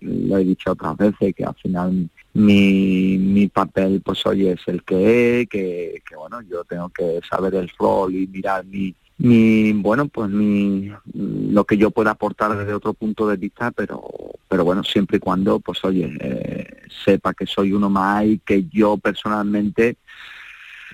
lo 0.00 0.38
he 0.38 0.44
dicho 0.44 0.72
otras 0.72 0.96
veces, 0.96 1.34
que 1.34 1.44
al 1.44 1.54
final 1.54 2.10
mi, 2.34 3.18
mi 3.18 3.46
papel, 3.46 4.02
pues 4.04 4.26
oye, 4.26 4.52
es 4.52 4.60
el 4.66 4.82
que 4.82 5.42
es, 5.42 5.48
que, 5.48 6.02
que 6.06 6.16
bueno, 6.16 6.40
yo 6.42 6.64
tengo 6.64 6.88
que 6.88 7.20
saber 7.30 7.54
el 7.54 7.70
rol 7.78 8.14
y 8.14 8.26
mirar 8.26 8.64
mi, 8.64 8.94
mi 9.18 9.72
bueno 9.74 10.08
pues 10.08 10.30
mi 10.30 10.90
lo 11.14 11.64
que 11.64 11.76
yo 11.76 11.90
pueda 11.90 12.12
aportar 12.12 12.56
desde 12.56 12.72
otro 12.72 12.94
punto 12.94 13.26
de 13.26 13.36
vista 13.36 13.72
pero 13.72 14.00
pero 14.46 14.64
bueno 14.64 14.84
siempre 14.84 15.16
y 15.16 15.20
cuando 15.20 15.58
pues 15.58 15.84
oye 15.84 16.16
eh, 16.20 16.82
sepa 17.04 17.34
que 17.34 17.44
soy 17.44 17.72
uno 17.72 17.90
más 17.90 18.24
y 18.26 18.38
que 18.38 18.66
yo 18.68 18.96
personalmente 18.96 19.96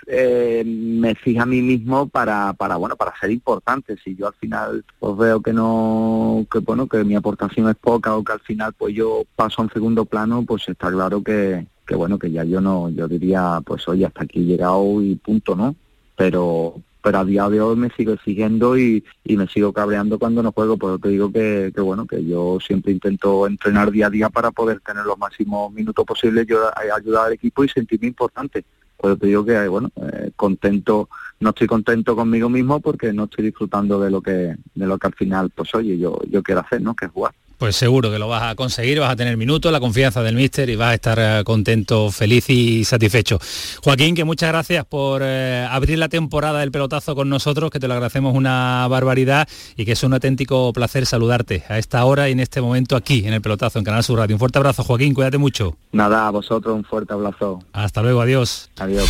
eh, 0.07 0.65
me 0.65 1.15
fija 1.15 1.43
a 1.43 1.47
mí 1.47 1.63
mismo 1.63 2.09
para 2.09 2.53
para 2.55 2.77
bueno 2.77 2.97
para 2.97 3.19
ser 3.19 3.31
importante. 3.31 3.97
Si 4.03 4.15
yo 4.17 4.29
al 4.29 4.35
final 4.35 4.85
pues 4.99 5.17
veo 5.17 5.41
que 5.41 5.53
no 5.53 6.47
que 6.51 6.59
bueno 6.59 6.87
que 6.89 7.05
mi 7.05 7.15
aportación 7.15 7.69
es 7.69 7.77
poca 7.77 8.17
o 8.17 8.25
que 8.25 8.33
al 8.33 8.41
final 8.41 8.73
pues 8.75 8.95
yo 8.95 9.25
paso 9.37 9.61
a 9.63 9.65
un 9.65 9.71
segundo 9.71 10.05
plano 10.05 10.45
pues 10.47 10.69
está 10.69 10.91
claro 10.91 11.23
que 11.23 11.67
que 11.87 11.95
bueno 11.95 12.19
que 12.19 12.31
ya 12.31 12.45
yo 12.45 12.61
no 12.61 12.91
yo 12.91 13.09
diría 13.09 13.61
pues 13.65 13.87
oye 13.89 14.07
hasta 14.07 14.25
aquí 14.25 14.41
he 14.41 14.45
llegado 14.45 15.03
y 15.03 15.17
punto 15.17 15.55
no 15.55 15.75
pero 16.17 16.77
pero 17.05 17.19
a 17.19 17.25
día 17.25 17.47
de 17.51 17.61
hoy 17.61 17.77
me 17.77 17.91
sigo 17.91 18.15
exigiendo 18.15 18.79
y, 18.79 19.05
y 19.25 19.37
me 19.37 19.47
sigo 19.47 19.75
cabreando 19.75 20.19
cuando 20.19 20.43
no 20.43 20.53
juego, 20.53 20.79
por 20.79 20.93
eso 20.93 20.99
te 21.01 21.11
digo 21.11 21.31
que, 21.31 21.71
que, 21.75 21.81
bueno, 21.83 22.07
que 22.07 22.25
yo 22.25 22.59
siempre 22.67 22.93
intento 22.93 23.47
entrenar 23.47 23.91
día 23.91 24.07
a 24.07 24.11
día 24.11 24.31
para 24.31 24.51
poder 24.51 24.81
tener 24.81 25.05
los 25.05 25.19
máximos 25.19 25.71
minutos 25.71 26.03
posibles, 26.07 26.47
yo 26.47 26.71
ayudar 26.97 27.27
al 27.27 27.35
equipo 27.35 27.63
y 27.63 27.69
sentirme 27.69 28.07
importante. 28.07 28.65
Por 28.97 29.11
eso 29.11 29.19
te 29.19 29.27
digo 29.27 29.45
que, 29.45 29.69
bueno, 29.69 29.91
eh, 29.97 30.31
contento, 30.37 31.09
no 31.41 31.51
estoy 31.51 31.67
contento 31.67 32.17
conmigo 32.17 32.49
mismo 32.49 32.81
porque 32.81 33.13
no 33.13 33.25
estoy 33.25 33.45
disfrutando 33.47 34.01
de 34.01 34.11
lo 34.11 34.23
que, 34.23 34.57
de 34.75 34.87
lo 34.87 34.99
que 34.99 35.07
al 35.07 35.15
final, 35.15 35.51
pues 35.51 35.75
oye, 35.75 35.99
yo, 35.99 36.19
yo 36.29 36.43
quiero 36.43 36.61
hacer, 36.61 36.81
¿no? 36.81 36.95
Que 36.95 37.07
es 37.07 37.11
jugar. 37.13 37.35
Pues 37.59 37.77
seguro 37.77 38.11
que 38.11 38.19
lo 38.19 38.29
vas 38.29 38.43
a 38.43 38.55
conseguir, 38.55 39.01
vas 39.01 39.11
a 39.11 39.17
tener 39.17 39.37
minutos, 39.37 39.71
la 39.73 39.81
confianza 39.81 40.23
del 40.23 40.35
míster 40.35 40.69
y 40.69 40.77
vas 40.77 40.91
a 40.91 40.95
estar 40.95 41.19
eh, 41.21 41.43
contento, 41.45 42.11
feliz 42.11 42.51
y 42.51 42.85
satisfecho. 42.85 43.39
Joaquín, 43.83 44.15
que 44.15 44.25
muchas 44.25 44.51
gracias 44.51 44.85
por 44.85 45.23
eh, 45.25 45.67
abrir 45.71 45.99
la 45.99 46.09
temporada 46.09 46.61
del 46.61 46.71
pelotazo 46.71 47.15
con 47.15 47.29
nosotros, 47.29 47.71
que 47.71 47.81
te 47.81 47.89
lo 47.89 47.95
agradecemos 47.95 48.35
una 48.35 48.87
barbaridad 48.89 49.49
y 49.77 49.85
que 49.85 49.93
es 49.93 50.03
un 50.03 50.13
auténtico 50.15 50.73
placer 50.73 51.07
saludarte 51.07 51.65
a 51.69 51.79
esta 51.79 52.05
hora 52.05 52.29
y 52.29 52.33
en 52.33 52.41
este 52.41 52.61
momento 52.61 52.97
aquí 52.97 53.27
en 53.27 53.35
el 53.35 53.41
pelotazo 53.41 53.79
en 53.79 53.85
Canal 53.85 54.03
Sur 54.03 54.19
Radio. 54.19 54.37
Un 54.37 54.41
fuerte 54.41 54.59
abrazo, 54.59 54.85
Joaquín, 54.85 55.15
cuídate 55.15 55.39
mucho. 55.39 55.77
Nada, 55.93 56.27
a 56.27 56.31
vosotros 56.31 56.75
un 56.75 56.85
fuerte 56.85 57.13
abrazo. 57.13 57.61
Hasta 57.73 58.03
luego, 58.03 58.21
adiós. 58.21 58.71
Adiós. 58.79 59.09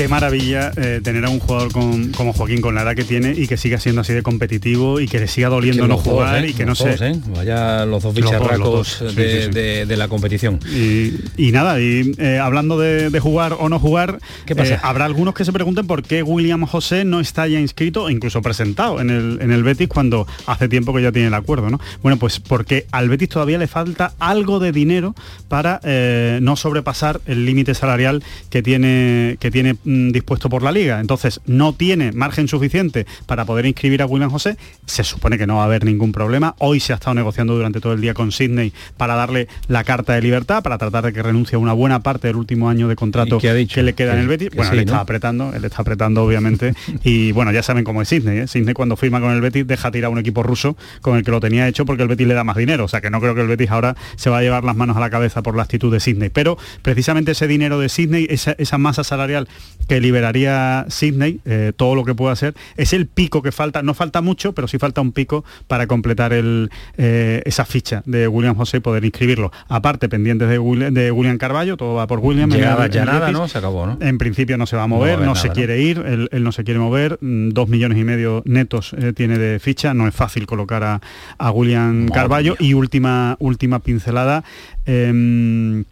Qué 0.00 0.08
maravilla 0.08 0.72
eh, 0.78 1.02
tener 1.04 1.26
a 1.26 1.28
un 1.28 1.40
jugador 1.40 1.72
con, 1.72 2.12
como 2.12 2.32
Joaquín 2.32 2.62
con 2.62 2.74
la 2.74 2.80
edad 2.80 2.96
que 2.96 3.04
tiene 3.04 3.34
y 3.36 3.46
que 3.46 3.58
siga 3.58 3.78
siendo 3.78 4.00
así 4.00 4.14
de 4.14 4.22
competitivo 4.22 4.98
y 4.98 5.06
que 5.06 5.20
le 5.20 5.28
siga 5.28 5.50
doliendo 5.50 5.86
no 5.86 5.98
jugar 5.98 6.42
¿eh? 6.42 6.48
y 6.48 6.54
que 6.54 6.64
no 6.64 6.74
sé. 6.74 6.96
¿eh? 6.98 7.20
Vaya 7.36 7.84
los 7.84 8.02
dos 8.02 8.14
bicharracos 8.14 9.00
de, 9.00 9.10
sí, 9.10 9.42
sí. 9.44 9.50
de, 9.50 9.84
de, 9.84 9.96
la 9.98 10.08
competición. 10.08 10.58
Y, 10.74 11.16
y 11.36 11.52
nada, 11.52 11.78
y 11.82 12.14
eh, 12.16 12.38
hablando 12.38 12.78
de, 12.78 13.10
de, 13.10 13.20
jugar 13.20 13.54
o 13.60 13.68
no 13.68 13.78
jugar, 13.78 14.20
¿Qué 14.46 14.56
pasa? 14.56 14.80
habrá 14.82 15.04
algunos 15.04 15.34
que 15.34 15.44
se 15.44 15.52
pregunten 15.52 15.86
por 15.86 16.02
qué 16.02 16.22
William 16.22 16.64
José 16.64 17.04
no 17.04 17.20
está 17.20 17.46
ya 17.46 17.60
inscrito 17.60 18.08
e 18.08 18.12
incluso 18.12 18.40
presentado 18.40 19.02
en 19.02 19.10
el, 19.10 19.38
en 19.42 19.50
el 19.50 19.62
Betis 19.62 19.88
cuando 19.88 20.26
hace 20.46 20.66
tiempo 20.70 20.94
que 20.94 21.02
ya 21.02 21.12
tiene 21.12 21.28
el 21.28 21.34
acuerdo, 21.34 21.68
¿no? 21.68 21.78
Bueno, 22.02 22.18
pues 22.18 22.40
porque 22.40 22.86
al 22.90 23.10
Betis 23.10 23.28
todavía 23.28 23.58
le 23.58 23.66
falta 23.66 24.14
algo 24.18 24.60
de 24.60 24.72
dinero 24.72 25.14
para 25.48 25.78
no 26.40 26.56
sobrepasar 26.56 27.20
el 27.26 27.44
límite 27.44 27.74
salarial 27.74 28.22
que 28.48 28.62
tiene, 28.62 29.36
que 29.40 29.50
tiene 29.50 29.76
mm, 29.90 30.10
dispuesto 30.12 30.48
por 30.48 30.62
la 30.62 30.72
liga. 30.72 31.00
Entonces 31.00 31.40
no 31.46 31.72
tiene 31.72 32.12
margen 32.12 32.48
suficiente 32.48 33.06
para 33.26 33.44
poder 33.44 33.66
inscribir 33.66 34.02
a 34.02 34.06
William 34.06 34.30
José. 34.30 34.56
Se 34.86 35.04
supone 35.04 35.38
que 35.38 35.46
no 35.46 35.56
va 35.56 35.62
a 35.62 35.64
haber 35.66 35.84
ningún 35.84 36.12
problema. 36.12 36.54
Hoy 36.58 36.80
se 36.80 36.92
ha 36.92 36.96
estado 36.96 37.14
negociando 37.14 37.54
durante 37.54 37.80
todo 37.80 37.92
el 37.92 38.00
día 38.00 38.14
con 38.14 38.32
Sydney 38.32 38.72
para 38.96 39.14
darle 39.14 39.48
la 39.68 39.84
carta 39.84 40.14
de 40.14 40.22
libertad, 40.22 40.62
para 40.62 40.78
tratar 40.78 41.04
de 41.04 41.12
que 41.12 41.22
renuncie 41.22 41.56
a 41.56 41.58
una 41.58 41.72
buena 41.72 42.00
parte 42.00 42.28
del 42.28 42.36
último 42.36 42.68
año 42.68 42.88
de 42.88 42.96
contrato 42.96 43.38
que 43.38 43.52
le 43.82 43.94
queda 43.94 44.12
que, 44.12 44.18
en 44.18 44.22
el 44.22 44.28
Betis. 44.28 44.50
Bueno, 44.54 44.70
sí, 44.70 44.76
él 44.78 44.84
está 44.84 45.00
apretando, 45.00 45.52
él 45.54 45.64
está 45.64 45.82
apretando 45.82 46.24
obviamente. 46.24 46.74
y 47.04 47.32
bueno, 47.32 47.52
ya 47.52 47.62
saben 47.62 47.84
cómo 47.84 48.02
es 48.02 48.08
Sydney. 48.08 48.38
¿eh? 48.38 48.46
Sydney 48.46 48.74
cuando 48.74 48.96
firma 48.96 49.20
con 49.20 49.32
el 49.32 49.40
Betis 49.40 49.66
deja 49.66 49.90
tirar 49.90 50.08
a 50.08 50.10
un 50.10 50.18
equipo 50.18 50.42
ruso 50.42 50.76
con 51.00 51.16
el 51.16 51.24
que 51.24 51.30
lo 51.30 51.40
tenía 51.40 51.68
hecho 51.68 51.84
porque 51.84 52.02
el 52.02 52.08
Betis 52.08 52.26
le 52.26 52.34
da 52.34 52.44
más 52.44 52.56
dinero. 52.56 52.84
O 52.84 52.88
sea 52.88 53.00
que 53.00 53.10
no 53.10 53.20
creo 53.20 53.34
que 53.34 53.40
el 53.40 53.48
Betis 53.48 53.70
ahora 53.70 53.96
se 54.16 54.30
va 54.30 54.38
a 54.38 54.42
llevar 54.42 54.64
las 54.64 54.76
manos 54.76 54.96
a 54.96 55.00
la 55.00 55.10
cabeza 55.10 55.42
por 55.42 55.56
la 55.56 55.62
actitud 55.62 55.92
de 55.92 56.00
Sydney. 56.00 56.30
Pero 56.30 56.58
precisamente 56.82 57.32
ese 57.32 57.46
dinero 57.46 57.78
de 57.78 57.88
Sydney, 57.88 58.26
esa, 58.30 58.54
esa 58.58 58.78
masa 58.78 59.04
salarial 59.04 59.48
que 59.88 60.00
liberaría 60.00 60.86
Sydney, 60.88 61.40
eh, 61.44 61.72
todo 61.76 61.94
lo 61.94 62.04
que 62.04 62.14
pueda 62.14 62.32
hacer, 62.32 62.54
es 62.76 62.92
el 62.92 63.06
pico 63.06 63.42
que 63.42 63.52
falta, 63.52 63.82
no 63.82 63.94
falta 63.94 64.20
mucho, 64.20 64.52
pero 64.52 64.68
sí 64.68 64.78
falta 64.78 65.00
un 65.00 65.12
pico 65.12 65.44
para 65.66 65.86
completar 65.86 66.32
el, 66.32 66.70
eh, 66.96 67.42
esa 67.44 67.64
ficha 67.64 68.02
de 68.06 68.28
William 68.28 68.54
José 68.54 68.78
y 68.78 68.80
poder 68.80 69.04
inscribirlo. 69.04 69.50
Aparte, 69.68 70.08
pendientes 70.08 70.48
de 70.48 70.58
William, 70.58 70.92
de 70.94 71.10
William 71.10 71.38
Carballo, 71.38 71.76
todo 71.76 71.94
va 71.94 72.06
por 72.06 72.20
William. 72.20 72.50
Llegaba 72.50 72.86
ya 72.86 73.04
nada. 73.04 73.32
¿no? 73.32 73.48
Se 73.48 73.58
acabó, 73.58 73.86
¿no? 73.86 73.98
En 74.00 74.18
principio 74.18 74.56
no 74.56 74.66
se 74.66 74.76
va 74.76 74.84
a 74.84 74.86
mover, 74.86 75.18
no, 75.18 75.26
nada, 75.26 75.34
se 75.36 75.50
quiere 75.50 75.76
¿no? 75.76 75.82
ir, 75.82 75.98
él, 76.06 76.28
él, 76.32 76.44
no 76.44 76.52
se 76.52 76.64
quiere 76.64 76.80
mover, 76.80 77.18
mm, 77.20 77.50
dos 77.50 77.68
millones 77.68 77.98
y 77.98 78.04
medio 78.04 78.42
netos 78.46 78.94
eh, 78.98 79.12
tiene 79.12 79.38
de 79.38 79.58
ficha, 79.58 79.94
no 79.94 80.06
es 80.06 80.14
fácil 80.14 80.46
colocar 80.46 80.82
a, 80.84 81.00
a 81.38 81.50
William 81.50 82.02
Madre 82.02 82.14
Carballo. 82.14 82.56
mía. 82.58 82.68
Y 82.68 82.74
última, 82.74 83.36
última 83.40 83.80
pincelada. 83.80 84.44
em, 84.86 85.84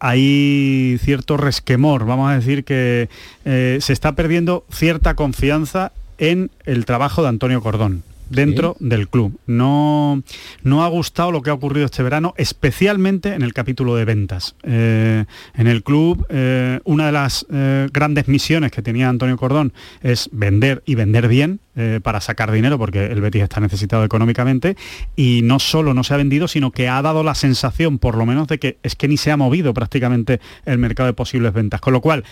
hay 0.00 0.98
cierto 1.02 1.36
resquemor, 1.36 2.06
vamos 2.06 2.30
a 2.30 2.34
decir 2.34 2.64
que 2.64 3.08
eh, 3.44 3.78
se 3.80 3.92
está 3.92 4.12
perdiendo 4.12 4.64
cierta 4.70 5.14
confianza 5.14 5.92
en 6.18 6.50
el 6.64 6.84
trabajo 6.84 7.22
de 7.22 7.28
Antonio 7.28 7.60
Cordón 7.60 8.02
dentro 8.30 8.76
Sí. 8.78 8.88
del 8.88 9.08
club. 9.08 9.38
No, 9.46 10.22
no 10.62 10.84
ha 10.84 10.88
gustado 10.88 11.32
lo 11.32 11.42
que 11.42 11.50
ha 11.50 11.54
ocurrido 11.54 11.86
este 11.86 12.02
verano, 12.02 12.34
especialmente 12.36 13.34
en 13.34 13.42
el 13.42 13.52
capítulo 13.52 13.94
de 13.96 14.04
ventas. 14.04 14.54
Eh, 14.62 15.24
en 15.54 15.66
el 15.66 15.82
club, 15.82 16.26
eh, 16.28 16.80
una 16.84 17.06
de 17.06 17.12
las 17.12 17.46
eh, 17.50 17.88
grandes 17.92 18.28
misiones 18.28 18.70
que 18.72 18.82
tenía 18.82 19.08
Antonio 19.08 19.36
Cordón 19.36 19.72
es 20.02 20.28
vender 20.32 20.82
y 20.86 20.94
vender 20.94 21.28
bien 21.28 21.60
para 22.04 22.20
sacar 22.20 22.52
dinero, 22.52 22.78
porque 22.78 23.06
el 23.06 23.20
Betis 23.20 23.42
está 23.42 23.58
necesitado 23.58 24.04
económicamente, 24.04 24.76
y 25.16 25.40
no 25.42 25.58
solo 25.58 25.92
no 25.92 26.04
se 26.04 26.14
ha 26.14 26.16
vendido, 26.16 26.46
sino 26.46 26.70
que 26.70 26.88
ha 26.88 27.02
dado 27.02 27.24
la 27.24 27.34
sensación, 27.34 27.98
por 27.98 28.16
lo 28.16 28.24
menos, 28.26 28.46
de 28.46 28.60
que 28.60 28.78
es 28.84 28.94
que 28.94 29.08
ni 29.08 29.16
se 29.16 29.32
ha 29.32 29.36
movido 29.36 29.74
prácticamente 29.74 30.40
el 30.66 30.78
mercado 30.78 31.08
de 31.08 31.14
posibles 31.14 31.52
ventas. 31.52 31.80
Con 31.80 31.92
lo 31.92 32.00
cual, 32.00 32.22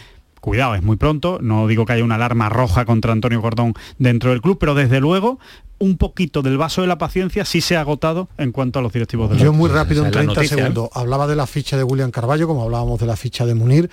Cuidado, 0.42 0.74
es 0.74 0.82
muy 0.82 0.96
pronto, 0.96 1.38
no 1.40 1.68
digo 1.68 1.86
que 1.86 1.92
haya 1.92 2.02
una 2.02 2.16
alarma 2.16 2.48
roja 2.48 2.84
contra 2.84 3.12
Antonio 3.12 3.40
Cordón 3.40 3.74
dentro 3.98 4.30
del 4.30 4.42
club, 4.42 4.58
pero 4.58 4.74
desde 4.74 4.98
luego 4.98 5.38
un 5.78 5.96
poquito 5.96 6.42
del 6.42 6.58
vaso 6.58 6.80
de 6.80 6.88
la 6.88 6.98
paciencia 6.98 7.44
sí 7.44 7.60
se 7.60 7.76
ha 7.76 7.80
agotado 7.80 8.28
en 8.38 8.50
cuanto 8.50 8.80
a 8.80 8.82
los 8.82 8.92
directivos 8.92 9.30
del 9.30 9.38
Yo 9.38 9.50
club. 9.50 9.54
muy 9.54 9.70
rápido, 9.70 10.02
en 10.02 10.08
es 10.08 10.14
la 10.16 10.20
30 10.20 10.34
noticia, 10.34 10.56
¿eh? 10.56 10.58
segundos, 10.58 10.90
hablaba 10.94 11.28
de 11.28 11.36
la 11.36 11.46
ficha 11.46 11.76
de 11.76 11.84
William 11.84 12.10
Carballo, 12.10 12.48
como 12.48 12.64
hablábamos 12.64 12.98
de 12.98 13.06
la 13.06 13.14
ficha 13.14 13.46
de 13.46 13.54
Munir, 13.54 13.88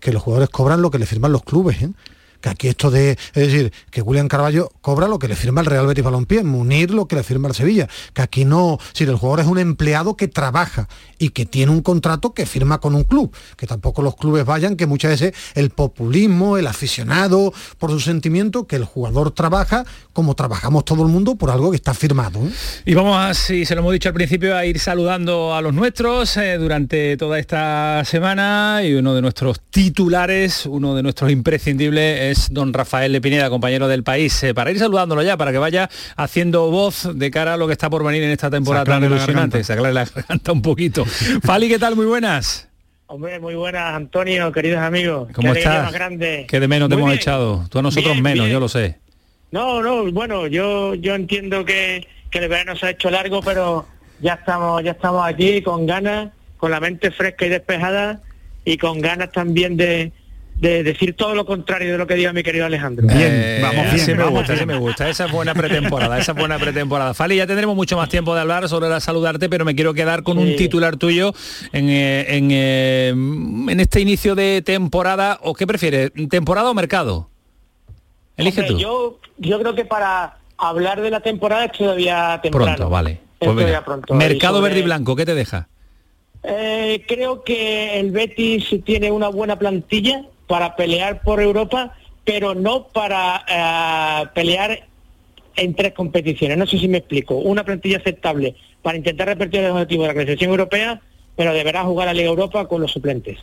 que 0.00 0.12
los 0.12 0.24
jugadores 0.24 0.50
cobran 0.50 0.82
lo 0.82 0.90
que 0.90 0.98
le 0.98 1.06
firman 1.06 1.30
los 1.30 1.44
clubes, 1.44 1.80
¿eh? 1.82 1.90
Que 2.42 2.50
aquí 2.50 2.68
esto 2.68 2.90
de, 2.90 3.12
es 3.12 3.32
decir, 3.32 3.72
que 3.90 4.02
William 4.02 4.28
Carballo 4.28 4.70
cobra 4.82 5.08
lo 5.08 5.18
que 5.18 5.28
le 5.28 5.36
firma 5.36 5.60
el 5.60 5.66
Real 5.66 5.86
Betis 5.86 6.04
Balompié, 6.04 6.42
Munir 6.42 6.90
lo 6.90 7.06
que 7.06 7.16
le 7.16 7.22
firma 7.22 7.48
el 7.48 7.54
Sevilla, 7.54 7.88
que 8.12 8.20
aquí 8.20 8.44
no, 8.44 8.78
si 8.92 9.04
el 9.04 9.16
jugador 9.16 9.40
es 9.40 9.46
un 9.46 9.58
empleado 9.58 10.16
que 10.16 10.28
trabaja 10.28 10.88
y 11.18 11.30
que 11.30 11.46
tiene 11.46 11.72
un 11.72 11.80
contrato 11.80 12.34
que 12.34 12.44
firma 12.44 12.80
con 12.80 12.94
un 12.94 13.04
club, 13.04 13.34
que 13.56 13.66
tampoco 13.66 14.02
los 14.02 14.16
clubes 14.16 14.44
vayan, 14.44 14.76
que 14.76 14.86
muchas 14.86 15.12
veces 15.12 15.34
el 15.54 15.70
populismo, 15.70 16.58
el 16.58 16.66
aficionado, 16.66 17.54
por 17.78 17.90
su 17.90 18.00
sentimiento, 18.00 18.66
que 18.66 18.76
el 18.76 18.84
jugador 18.84 19.30
trabaja 19.30 19.84
como 20.12 20.34
trabajamos 20.34 20.84
todo 20.84 21.02
el 21.02 21.08
mundo 21.08 21.36
por 21.36 21.50
algo 21.50 21.70
que 21.70 21.76
está 21.76 21.94
firmado. 21.94 22.40
¿eh? 22.40 22.50
Y 22.86 22.94
vamos 22.94 23.16
a, 23.16 23.34
si 23.34 23.64
se 23.64 23.74
lo 23.74 23.82
hemos 23.82 23.92
dicho 23.92 24.08
al 24.08 24.14
principio, 24.14 24.56
a 24.56 24.66
ir 24.66 24.80
saludando 24.80 25.54
a 25.54 25.62
los 25.62 25.72
nuestros 25.72 26.36
eh, 26.36 26.58
durante 26.58 27.16
toda 27.16 27.38
esta 27.38 28.04
semana 28.04 28.80
y 28.84 28.94
uno 28.94 29.14
de 29.14 29.22
nuestros 29.22 29.60
titulares, 29.70 30.66
uno 30.66 30.94
de 30.94 31.02
nuestros 31.02 31.30
imprescindibles 31.30 32.31
es 32.31 32.31
don 32.50 32.72
Rafael 32.72 33.12
de 33.12 33.20
Pineda, 33.20 33.50
compañero 33.50 33.88
del 33.88 34.02
país. 34.02 34.42
Eh, 34.42 34.54
para 34.54 34.70
ir 34.70 34.78
saludándolo 34.78 35.22
ya, 35.22 35.36
para 35.36 35.52
que 35.52 35.58
vaya 35.58 35.88
haciendo 36.16 36.70
voz 36.70 37.08
de 37.14 37.30
cara 37.30 37.54
a 37.54 37.56
lo 37.56 37.66
que 37.66 37.72
está 37.72 37.88
por 37.90 38.04
venir 38.04 38.22
en 38.22 38.30
esta 38.30 38.50
temporada 38.50 38.84
tan 38.84 39.04
ilusionante. 39.04 39.62
Se 39.64 39.72
aclare 39.72 39.94
la 39.94 40.04
garganta 40.14 40.52
un 40.52 40.62
poquito. 40.62 41.04
Fali, 41.04 41.68
¿qué 41.68 41.78
tal? 41.78 41.96
Muy 41.96 42.06
buenas. 42.06 42.68
Hombre, 43.06 43.38
muy 43.40 43.54
buenas, 43.54 43.94
Antonio, 43.94 44.50
queridos 44.52 44.80
amigos. 44.80 45.28
¿Cómo 45.34 45.52
Qué 45.52 45.58
estás? 45.58 45.84
más 45.84 45.92
grande. 45.92 46.46
Que 46.48 46.58
de 46.60 46.66
menos 46.68 46.88
te 46.88 46.94
hemos 46.94 47.12
echado. 47.12 47.66
Tú 47.70 47.78
a 47.78 47.82
nosotros 47.82 48.12
Bien, 48.14 48.22
menos, 48.22 48.44
bien. 48.46 48.52
yo 48.54 48.60
lo 48.60 48.68
sé. 48.68 48.98
No, 49.50 49.82
no, 49.82 50.10
bueno, 50.12 50.46
yo 50.46 50.94
yo 50.94 51.14
entiendo 51.14 51.62
que, 51.64 52.06
que 52.30 52.38
el 52.38 52.48
verano 52.48 52.74
se 52.74 52.86
ha 52.86 52.90
hecho 52.90 53.10
largo, 53.10 53.42
pero 53.42 53.86
ya 54.20 54.34
estamos 54.34 54.82
ya 54.82 54.92
estamos 54.92 55.26
aquí 55.26 55.60
con 55.60 55.84
ganas, 55.84 56.30
con 56.56 56.70
la 56.70 56.80
mente 56.80 57.10
fresca 57.10 57.44
y 57.44 57.50
despejada 57.50 58.22
y 58.64 58.78
con 58.78 59.00
ganas 59.02 59.30
también 59.30 59.76
de, 59.76 60.10
de 60.62 60.84
decir 60.84 61.16
todo 61.16 61.34
lo 61.34 61.44
contrario 61.44 61.90
de 61.90 61.98
lo 61.98 62.06
que 62.06 62.14
diga 62.14 62.32
mi 62.32 62.44
querido 62.44 62.64
Alejandro. 62.64 63.08
Eh, 63.10 63.58
vamos 63.60 63.92
bien, 63.92 64.06
me 64.06 64.14
vamos 64.22 64.38
gusta, 64.38 64.52
así 64.52 64.64
me 64.64 64.76
gusta. 64.76 65.08
Esa 65.08 65.24
es 65.26 65.32
buena 65.32 65.54
pretemporada, 65.54 66.16
esa 66.20 66.30
es 66.32 66.38
buena 66.38 66.56
pretemporada. 66.56 67.14
Fali, 67.14 67.34
ya 67.34 67.48
tendremos 67.48 67.74
mucho 67.74 67.96
más 67.96 68.08
tiempo 68.08 68.32
de 68.32 68.42
hablar 68.42 68.68
sobre 68.68 68.88
la 68.88 69.00
saludarte, 69.00 69.48
pero 69.48 69.64
me 69.64 69.74
quiero 69.74 69.92
quedar 69.92 70.22
con 70.22 70.38
un 70.38 70.54
titular 70.54 70.96
tuyo 70.96 71.32
en, 71.72 71.90
eh, 71.90 72.36
en, 72.36 72.48
eh, 72.52 73.08
en 73.08 73.80
este 73.80 74.00
inicio 74.00 74.36
de 74.36 74.62
temporada. 74.62 75.40
¿O 75.42 75.52
qué 75.54 75.66
prefieres? 75.66 76.12
¿Temporada 76.30 76.70
o 76.70 76.74
mercado? 76.74 77.28
Elige 78.36 78.60
Hombre, 78.60 78.74
tú. 78.76 78.80
Yo, 78.80 79.18
yo 79.38 79.58
creo 79.58 79.74
que 79.74 79.84
para 79.84 80.36
hablar 80.58 81.00
de 81.00 81.10
la 81.10 81.18
temporada 81.18 81.64
es 81.64 81.72
todavía 81.72 82.38
temprano. 82.40 82.66
Pronto, 82.76 82.88
vale. 82.88 83.18
Es 83.40 83.48
Pues 83.48 83.80
pronto. 83.84 84.14
Mercado 84.14 84.58
sobre- 84.58 84.68
verde 84.68 84.80
y 84.80 84.84
blanco, 84.84 85.16
¿qué 85.16 85.26
te 85.26 85.34
deja? 85.34 85.66
Eh, 86.44 87.04
creo 87.08 87.42
que 87.42 87.98
el 87.98 88.12
Betis 88.12 88.64
tiene 88.84 89.10
una 89.10 89.26
buena 89.26 89.58
plantilla 89.58 90.22
para 90.52 90.76
pelear 90.76 91.22
por 91.22 91.40
Europa, 91.40 91.94
pero 92.26 92.54
no 92.54 92.88
para 92.88 93.42
eh, 93.48 94.26
pelear 94.34 94.86
en 95.56 95.74
tres 95.74 95.94
competiciones. 95.94 96.58
No 96.58 96.66
sé 96.66 96.78
si 96.78 96.88
me 96.88 96.98
explico. 96.98 97.36
Una 97.36 97.64
plantilla 97.64 97.96
aceptable 97.96 98.54
para 98.82 98.98
intentar 98.98 99.28
repetir 99.28 99.60
el 99.60 99.70
objetivo 99.70 100.02
de 100.02 100.08
la 100.08 100.12
clasificación 100.12 100.50
europea, 100.50 101.00
pero 101.36 101.54
deberá 101.54 101.84
jugar 101.84 102.08
a 102.08 102.12
Liga 102.12 102.28
Europa 102.28 102.68
con 102.68 102.82
los 102.82 102.92
suplentes. 102.92 103.38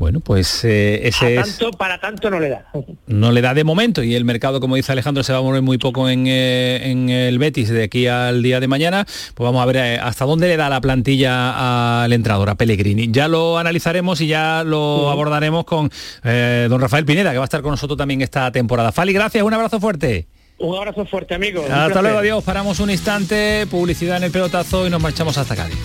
Bueno, 0.00 0.20
pues 0.20 0.64
eh, 0.64 1.06
ese 1.06 1.36
A 1.36 1.42
es... 1.42 1.58
tanto, 1.58 1.76
para 1.76 2.00
tanto 2.00 2.30
no 2.30 2.40
le 2.40 2.48
da. 2.48 2.64
no 3.06 3.32
le 3.32 3.42
da 3.42 3.52
de 3.52 3.64
momento 3.64 4.02
y 4.02 4.14
el 4.14 4.24
mercado, 4.24 4.58
como 4.58 4.76
dice 4.76 4.92
Alejandro, 4.92 5.22
se 5.22 5.34
va 5.34 5.40
a 5.40 5.42
mover 5.42 5.60
muy 5.60 5.76
poco 5.76 6.08
en, 6.08 6.24
eh, 6.26 6.90
en 6.90 7.10
el 7.10 7.38
Betis 7.38 7.68
de 7.68 7.82
aquí 7.82 8.06
al 8.06 8.42
día 8.42 8.60
de 8.60 8.66
mañana. 8.66 9.04
Pues 9.04 9.44
vamos 9.44 9.62
a 9.62 9.66
ver 9.66 9.76
eh, 9.76 9.98
hasta 9.98 10.24
dónde 10.24 10.48
le 10.48 10.56
da 10.56 10.70
la 10.70 10.80
plantilla 10.80 12.02
al 12.02 12.14
entrenador, 12.14 12.48
a 12.48 12.54
Pellegrini. 12.54 13.10
Ya 13.12 13.28
lo 13.28 13.58
analizaremos 13.58 14.22
y 14.22 14.26
ya 14.28 14.64
lo 14.64 15.10
abordaremos 15.10 15.66
con 15.66 15.90
don 16.24 16.80
Rafael 16.80 17.04
Pineda, 17.04 17.32
que 17.32 17.36
va 17.36 17.44
a 17.44 17.50
estar 17.52 17.60
con 17.60 17.72
nosotros 17.72 17.98
también 17.98 18.22
esta 18.22 18.50
temporada. 18.50 18.92
Fali, 18.92 19.12
gracias, 19.12 19.44
un 19.44 19.52
abrazo 19.52 19.80
fuerte. 19.80 20.28
Un 20.56 20.78
abrazo 20.78 21.04
fuerte, 21.04 21.34
amigo. 21.34 21.62
Hasta 21.70 22.00
luego, 22.00 22.20
adiós. 22.20 22.42
Paramos 22.42 22.80
un 22.80 22.90
instante, 22.90 23.66
publicidad 23.70 24.16
en 24.16 24.24
el 24.24 24.30
pelotazo 24.30 24.86
y 24.86 24.90
nos 24.90 25.02
marchamos 25.02 25.36
hasta 25.36 25.54
Cádiz. 25.54 25.76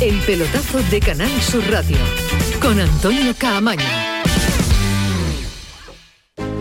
El 0.00 0.20
pelotazo 0.20 0.80
de 0.90 1.00
Canal 1.00 1.30
Sur 1.42 1.68
Radio 1.72 1.96
con 2.62 2.78
Antonio 2.78 3.34
Caamaño. 3.36 3.82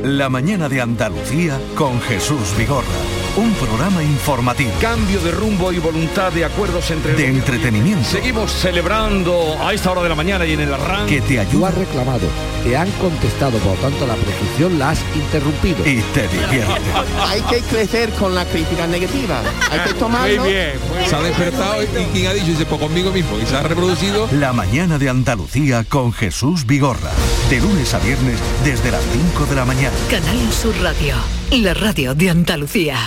La 0.04 0.28
mañana 0.28 0.68
de 0.68 0.82
Andalucía 0.82 1.60
con 1.76 2.02
Jesús 2.02 2.58
Vigorra. 2.58 3.17
Un 3.38 3.54
programa 3.54 4.02
informativo. 4.02 4.72
Cambio 4.82 5.20
de 5.22 5.30
rumbo 5.30 5.72
y 5.72 5.78
voluntad 5.78 6.32
de 6.32 6.44
acuerdos 6.44 6.90
entre... 6.90 7.14
De 7.14 7.28
entretenimiento. 7.28 8.04
Seguimos 8.04 8.52
celebrando 8.52 9.56
a 9.62 9.74
esta 9.76 9.92
hora 9.92 10.02
de 10.02 10.10
la 10.10 10.16
mañana 10.16 10.44
y 10.44 10.54
en 10.54 10.62
el 10.62 10.74
arranque. 10.74 11.18
Que 11.18 11.22
te 11.22 11.36
Tú 11.36 11.42
ayuda 11.42 11.68
has 11.68 11.76
reclamado, 11.76 12.28
te 12.64 12.76
han 12.76 12.90
contestado, 12.94 13.60
por 13.60 13.76
lo 13.76 13.82
tanto 13.82 14.08
la 14.08 14.16
prescripción 14.16 14.80
la 14.80 14.90
has 14.90 15.00
interrumpido. 15.16 15.78
y 15.88 16.02
te 16.16 16.28
divierte. 16.28 16.82
Hay 17.28 17.42
que 17.42 17.60
crecer 17.62 18.10
con 18.14 18.34
la 18.34 18.44
crítica 18.46 18.88
negativa. 18.88 19.40
Hay 19.70 19.80
que 19.82 19.94
tomarlo. 19.94 20.44
Se 20.44 21.16
ha 21.16 21.22
despertado 21.22 21.84
y 21.84 21.86
quien 21.86 22.28
ha 22.28 22.34
dicho, 22.34 22.48
dice, 22.48 22.66
pues 22.66 22.82
conmigo 22.82 23.12
mismo. 23.12 23.38
Y 23.40 23.46
se 23.46 23.56
ha 23.56 23.62
reproducido. 23.62 24.28
La 24.32 24.52
mañana 24.52 24.98
de 24.98 25.10
Andalucía 25.10 25.84
con 25.84 26.12
Jesús 26.12 26.66
Vigorra. 26.66 27.12
De 27.52 27.60
lunes 27.60 27.94
a 27.94 28.00
viernes 28.00 28.40
desde 28.64 28.90
las 28.90 29.04
5 29.32 29.46
de 29.46 29.56
la 29.56 29.66
mañana. 29.66 29.96
Canal 30.10 30.52
Sur 30.52 30.76
Radio, 30.82 31.16
la 31.52 31.76
radio 31.76 32.16
de 32.16 32.32
Andalucía. 32.32 32.98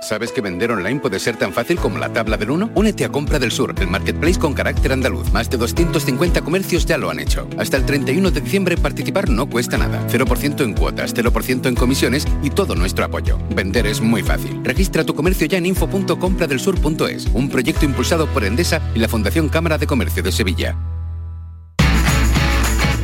¿Sabes 0.00 0.32
que 0.32 0.40
vender 0.40 0.72
online 0.72 0.98
puede 0.98 1.20
ser 1.20 1.36
tan 1.36 1.52
fácil 1.52 1.76
como 1.76 1.98
la 1.98 2.12
tabla 2.12 2.38
del 2.38 2.50
1? 2.50 2.70
Únete 2.74 3.04
a 3.04 3.10
Compra 3.10 3.38
del 3.38 3.52
Sur, 3.52 3.74
el 3.78 3.88
marketplace 3.88 4.38
con 4.38 4.54
carácter 4.54 4.92
andaluz. 4.92 5.30
Más 5.32 5.50
de 5.50 5.58
250 5.58 6.40
comercios 6.40 6.86
ya 6.86 6.96
lo 6.96 7.10
han 7.10 7.20
hecho. 7.20 7.46
Hasta 7.58 7.76
el 7.76 7.84
31 7.84 8.30
de 8.30 8.40
diciembre 8.40 8.76
participar 8.76 9.28
no 9.28 9.48
cuesta 9.48 9.76
nada. 9.76 10.06
0% 10.08 10.64
en 10.64 10.72
cuotas, 10.72 11.14
0% 11.14 11.66
en 11.66 11.74
comisiones 11.74 12.26
y 12.42 12.50
todo 12.50 12.74
nuestro 12.74 13.04
apoyo. 13.04 13.38
Vender 13.54 13.86
es 13.86 14.00
muy 14.00 14.22
fácil. 14.22 14.60
Registra 14.64 15.04
tu 15.04 15.14
comercio 15.14 15.46
ya 15.46 15.58
en 15.58 15.66
info.compradelsur.es, 15.66 17.26
un 17.34 17.50
proyecto 17.50 17.84
impulsado 17.84 18.26
por 18.28 18.44
Endesa 18.44 18.80
y 18.94 19.00
la 19.00 19.08
Fundación 19.08 19.50
Cámara 19.50 19.76
de 19.76 19.86
Comercio 19.86 20.22
de 20.22 20.32
Sevilla. 20.32 20.76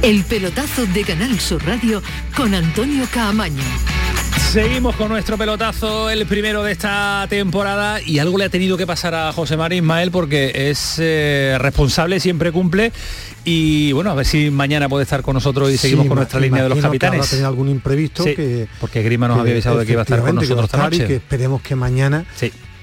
El 0.02 0.24
pelotazo 0.24 0.86
de 0.86 1.02
Canal 1.04 1.38
Sur 1.40 1.64
Radio 1.66 2.02
con 2.34 2.54
Antonio 2.54 3.06
Caamaño. 3.12 3.62
Seguimos 4.38 4.96
con 4.96 5.08
nuestro 5.08 5.36
pelotazo, 5.36 6.08
el 6.08 6.24
primero 6.26 6.62
de 6.62 6.72
esta 6.72 7.26
temporada, 7.28 8.00
y 8.00 8.18
algo 8.20 8.38
le 8.38 8.44
ha 8.44 8.48
tenido 8.48 8.76
que 8.78 8.86
pasar 8.86 9.14
a 9.14 9.32
José 9.32 9.56
María 9.56 9.78
Ismael 9.78 10.10
porque 10.10 10.70
es 10.70 10.96
eh, 10.98 11.56
responsable, 11.58 12.20
siempre 12.20 12.52
cumple, 12.52 12.90
y 13.44 13.92
bueno, 13.92 14.10
a 14.10 14.14
ver 14.14 14.24
si 14.24 14.50
mañana 14.50 14.88
puede 14.88 15.02
estar 15.02 15.20
con 15.22 15.34
nosotros 15.34 15.70
y 15.70 15.76
seguimos 15.76 16.04
Sí, 16.04 16.08
con 16.08 16.16
nuestra 16.18 16.40
línea 16.40 16.62
de 16.62 16.68
los 16.70 16.76
que 16.78 16.82
capitanes. 16.82 17.42
algún 17.42 17.68
imprevisto 17.68 18.22
Sí, 18.24 18.34
que 18.34 18.66
porque 18.80 19.02
Grima 19.02 19.28
nos 19.28 19.38
había 19.40 19.52
avisado 19.52 19.78
de 19.78 19.84
que 19.86 19.92
iba 19.92 20.02
a 20.02 20.04
estar 20.04 20.20
con 20.20 20.34
nosotros 20.36 20.64
esta 20.64 20.78
noche. 20.78 21.04
y 21.04 21.06
que 21.06 21.16
esperemos 21.16 21.60
que 21.60 21.74
mañana 21.76 22.24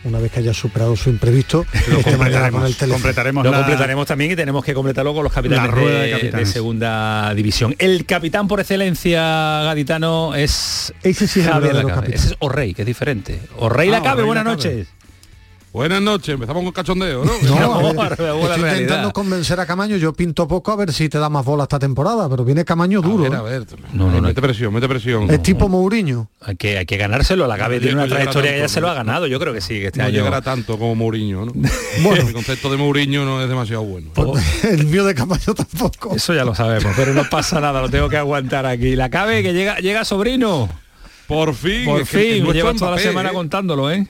una 0.05 0.19
vez 0.19 0.31
que 0.31 0.39
haya 0.39 0.53
superado 0.53 0.95
su 0.95 1.09
imprevisto 1.09 1.65
con 2.03 2.25
el 2.65 2.75
teléfono. 2.75 3.43
Lo 3.43 3.53
completaremos 3.53 4.07
también 4.07 4.31
y 4.31 4.35
tenemos 4.35 4.63
que 4.63 4.73
completarlo 4.73 5.13
con 5.13 5.23
los 5.23 5.31
capitanes, 5.33 5.65
La 5.65 5.71
rueda 5.71 5.99
de 5.99 6.05
de, 6.05 6.11
capitanes. 6.11 6.47
de 6.47 6.53
segunda 6.53 7.33
división. 7.33 7.75
El 7.79 8.05
capitán 8.05 8.47
por 8.47 8.59
excelencia 8.59 9.21
gaditano 9.63 10.35
es 10.35 10.93
Ese 11.03 11.27
sí 11.27 11.39
es 11.39 11.45
el 11.47 11.51
Javier 11.53 11.61
verdadero 11.73 11.87
Lacabe. 11.89 12.07
capitán. 12.07 12.19
Ese 12.25 12.33
es 12.33 12.35
Orrey, 12.39 12.73
que 12.73 12.81
es 12.81 12.85
diferente. 12.85 13.39
Orrey 13.57 13.89
Ah, 13.89 13.91
Lacabe, 13.93 14.23
buenas 14.23 14.45
noches. 14.45 14.87
Buenas 15.73 16.03
noches, 16.03 16.35
empezamos 16.35 16.61
con 16.61 16.71
cachondeo, 16.71 17.25
¿no? 17.25 17.31
No, 17.41 17.93
la 17.93 18.09
estoy 18.09 18.27
realidad. 18.27 18.71
intentando 18.73 19.11
convencer 19.11 19.59
a 19.59 19.65
Camaño, 19.65 19.97
yo 19.97 20.13
pinto 20.13 20.47
poco 20.47 20.71
a 20.71 20.75
ver 20.75 20.93
si 20.93 21.09
te 21.09 21.17
da 21.17 21.29
más 21.29 21.43
bola 21.43 21.63
esta 21.63 21.79
temporada, 21.79 22.29
pero 22.29 22.45
viene 22.45 22.63
Camaño 22.63 23.01
duro. 23.01 23.23
ver, 23.23 23.33
¿eh? 23.33 23.35
a 23.35 23.41
ver. 23.41 23.65
No, 23.91 24.11
no, 24.11 24.21
no. 24.21 24.27
Mete 24.27 24.39
presión, 24.39 24.71
mete 24.71 24.87
presión. 24.87 25.31
Es 25.31 25.41
tipo 25.41 25.67
Mourinho. 25.67 26.29
Hay 26.41 26.57
que, 26.57 26.77
hay 26.77 26.85
que 26.85 26.95
ganárselo. 26.97 27.47
Lacabe 27.47 27.79
tiene 27.79 27.95
una 27.95 28.07
trayectoria 28.07 28.51
que 28.51 28.57
ya 28.57 28.63
tanto, 28.65 28.73
se 28.75 28.81
lo 28.81 28.89
ha 28.89 28.93
ganado. 28.93 29.25
Yo 29.25 29.39
creo 29.39 29.51
que 29.51 29.61
sí, 29.61 29.79
que 29.79 29.87
este 29.87 29.97
no 29.97 30.05
año... 30.05 30.13
llegará 30.13 30.43
tanto 30.43 30.77
como 30.77 30.93
Mourinho, 30.93 31.47
¿no? 31.47 31.53
Bueno, 32.03 32.23
mi 32.23 32.33
concepto 32.33 32.69
de 32.69 32.77
Mourinho 32.77 33.25
no 33.25 33.41
es 33.41 33.49
demasiado 33.49 33.81
bueno. 33.81 34.11
El 34.63 34.85
mío 34.85 35.03
de 35.05 35.15
Camaño 35.15 35.55
tampoco. 35.55 36.15
Eso 36.15 36.35
ya 36.35 36.45
lo 36.45 36.53
sabemos, 36.53 36.93
pero 36.95 37.15
no 37.15 37.23
pasa 37.31 37.59
nada, 37.59 37.81
lo 37.81 37.89
tengo 37.89 38.09
que 38.09 38.17
aguantar 38.17 38.67
aquí. 38.67 38.95
La 38.95 39.09
cabe 39.09 39.41
que 39.41 39.53
llega, 39.53 39.79
llega 39.79 40.05
sobrino. 40.05 40.69
Por 41.25 41.55
fin. 41.55 41.85
Por 41.85 42.01
es 42.01 42.09
que 42.09 42.37
el 42.37 42.43
fin, 42.43 42.53
lleva 42.53 42.75
toda 42.75 42.91
la 42.91 42.99
semana 42.99 43.31
¿eh? 43.31 43.33
contándolo, 43.33 43.89
¿eh? 43.89 44.07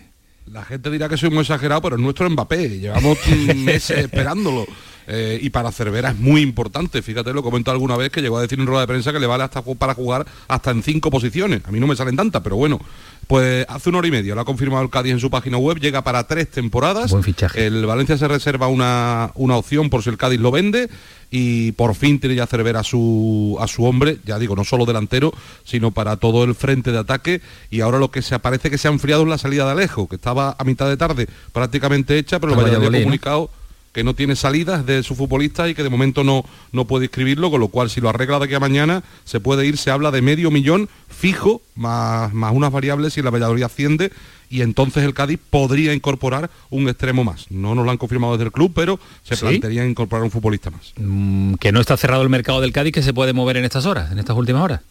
La 0.51 0.63
gente 0.65 0.89
dirá 0.89 1.07
que 1.09 1.17
soy 1.17 1.29
muy 1.29 1.41
exagerado, 1.41 1.81
pero 1.81 1.95
es 1.95 2.01
nuestro 2.01 2.29
Mbappé. 2.29 2.79
Llevamos 2.79 3.17
meses 3.55 3.97
esperándolo. 3.99 4.65
Eh, 5.05 5.37
y 5.41 5.49
para 5.49 5.71
Cervera 5.71 6.11
es 6.11 6.17
muy 6.17 6.41
importante. 6.41 7.01
Fíjate, 7.01 7.33
lo 7.33 7.43
comentó 7.43 7.71
alguna 7.71 7.97
vez 7.97 8.11
que 8.11 8.21
llegó 8.21 8.37
a 8.37 8.41
decir 8.41 8.59
en 8.59 8.67
rueda 8.67 8.81
de 8.81 8.87
prensa 8.87 9.11
que 9.11 9.19
le 9.19 9.27
vale 9.27 9.43
hasta 9.43 9.61
para 9.61 9.93
jugar 9.93 10.25
hasta 10.47 10.71
en 10.71 10.83
cinco 10.83 11.09
posiciones. 11.09 11.61
A 11.65 11.71
mí 11.71 11.79
no 11.79 11.87
me 11.87 11.95
salen 11.95 12.15
tantas, 12.15 12.41
pero 12.41 12.55
bueno. 12.55 12.79
Pues 13.27 13.65
hace 13.69 13.89
una 13.89 13.99
hora 13.99 14.07
y 14.07 14.11
media 14.11 14.35
lo 14.35 14.41
ha 14.41 14.45
confirmado 14.45 14.83
el 14.83 14.89
Cádiz 14.89 15.13
en 15.13 15.19
su 15.19 15.29
página 15.29 15.57
web, 15.57 15.79
llega 15.79 16.03
para 16.03 16.25
tres 16.27 16.49
temporadas. 16.49 17.11
Buen 17.11 17.23
fichaje. 17.23 17.65
El 17.65 17.85
Valencia 17.85 18.17
se 18.17 18.27
reserva 18.27 18.67
una, 18.67 19.31
una 19.35 19.55
opción 19.55 19.89
por 19.89 20.03
si 20.03 20.09
el 20.09 20.17
Cádiz 20.17 20.39
lo 20.39 20.51
vende 20.51 20.89
y 21.31 21.71
por 21.71 21.95
fin 21.95 22.19
tiene 22.19 22.35
ya 22.35 22.45
Cervera 22.45 22.81
a 22.81 22.83
su, 22.83 23.57
a 23.59 23.67
su 23.67 23.85
hombre, 23.85 24.19
ya 24.23 24.37
digo, 24.37 24.55
no 24.55 24.63
solo 24.63 24.85
delantero, 24.85 25.33
sino 25.63 25.91
para 25.91 26.17
todo 26.17 26.43
el 26.43 26.53
frente 26.53 26.91
de 26.91 26.99
ataque 26.99 27.41
y 27.71 27.81
ahora 27.81 27.97
lo 27.97 28.11
que 28.11 28.21
se 28.21 28.35
aparece 28.35 28.69
que 28.69 28.77
se 28.77 28.87
ha 28.87 28.91
enfriado 28.91 29.23
es 29.23 29.29
la 29.29 29.37
salida 29.37 29.65
de 29.65 29.71
Alejo, 29.71 30.07
que 30.07 30.15
estaba 30.15 30.55
a 30.57 30.63
mitad 30.63 30.87
de 30.87 30.97
tarde 30.97 31.27
prácticamente 31.51 32.17
hecha, 32.17 32.39
pero 32.39 32.55
lo 32.55 32.61
vaya 32.61 32.75
comunicado 32.79 33.49
que 33.93 34.03
no 34.03 34.15
tiene 34.15 34.35
salidas 34.35 34.85
de 34.85 35.03
su 35.03 35.15
futbolista 35.15 35.69
y 35.69 35.75
que 35.75 35.83
de 35.83 35.89
momento 35.89 36.23
no, 36.23 36.43
no 36.71 36.85
puede 36.85 37.05
inscribirlo, 37.05 37.51
con 37.51 37.61
lo 37.61 37.67
cual 37.67 37.89
si 37.89 38.01
lo 38.01 38.09
arregla 38.09 38.39
de 38.39 38.45
aquí 38.45 38.55
a 38.55 38.59
mañana 38.59 39.03
se 39.23 39.39
puede 39.39 39.65
ir, 39.65 39.77
se 39.77 39.91
habla 39.91 40.11
de 40.11 40.21
medio 40.21 40.51
millón 40.51 40.89
fijo, 41.09 41.61
más, 41.75 42.33
más 42.33 42.53
unas 42.53 42.71
variables 42.71 43.13
si 43.13 43.21
la 43.21 43.29
Valladolid 43.29 43.63
asciende 43.63 44.11
y 44.49 44.61
entonces 44.61 45.03
el 45.03 45.13
Cádiz 45.13 45.39
podría 45.49 45.93
incorporar 45.93 46.49
un 46.69 46.87
extremo 46.87 47.23
más. 47.23 47.49
No 47.49 47.73
nos 47.73 47.85
lo 47.85 47.91
han 47.91 47.97
confirmado 47.97 48.33
desde 48.33 48.45
el 48.45 48.51
club, 48.51 48.71
pero 48.75 48.99
se 49.23 49.37
plantearía 49.37 49.83
incorporar 49.83 50.23
un 50.23 50.29
futbolista 50.31 50.69
más. 50.69 50.93
Mm, 50.97 51.55
que 51.55 51.71
no 51.71 51.79
está 51.79 51.97
cerrado 51.97 52.21
el 52.21 52.29
mercado 52.29 52.61
del 52.61 52.71
Cádiz, 52.71 52.93
que 52.93 53.01
se 53.01 53.13
puede 53.13 53.33
mover 53.33 53.57
en 53.57 53.65
estas 53.65 53.87
horas, 53.87 54.11
en 54.11 54.19
estas 54.19 54.37
últimas 54.37 54.61
horas. 54.61 54.81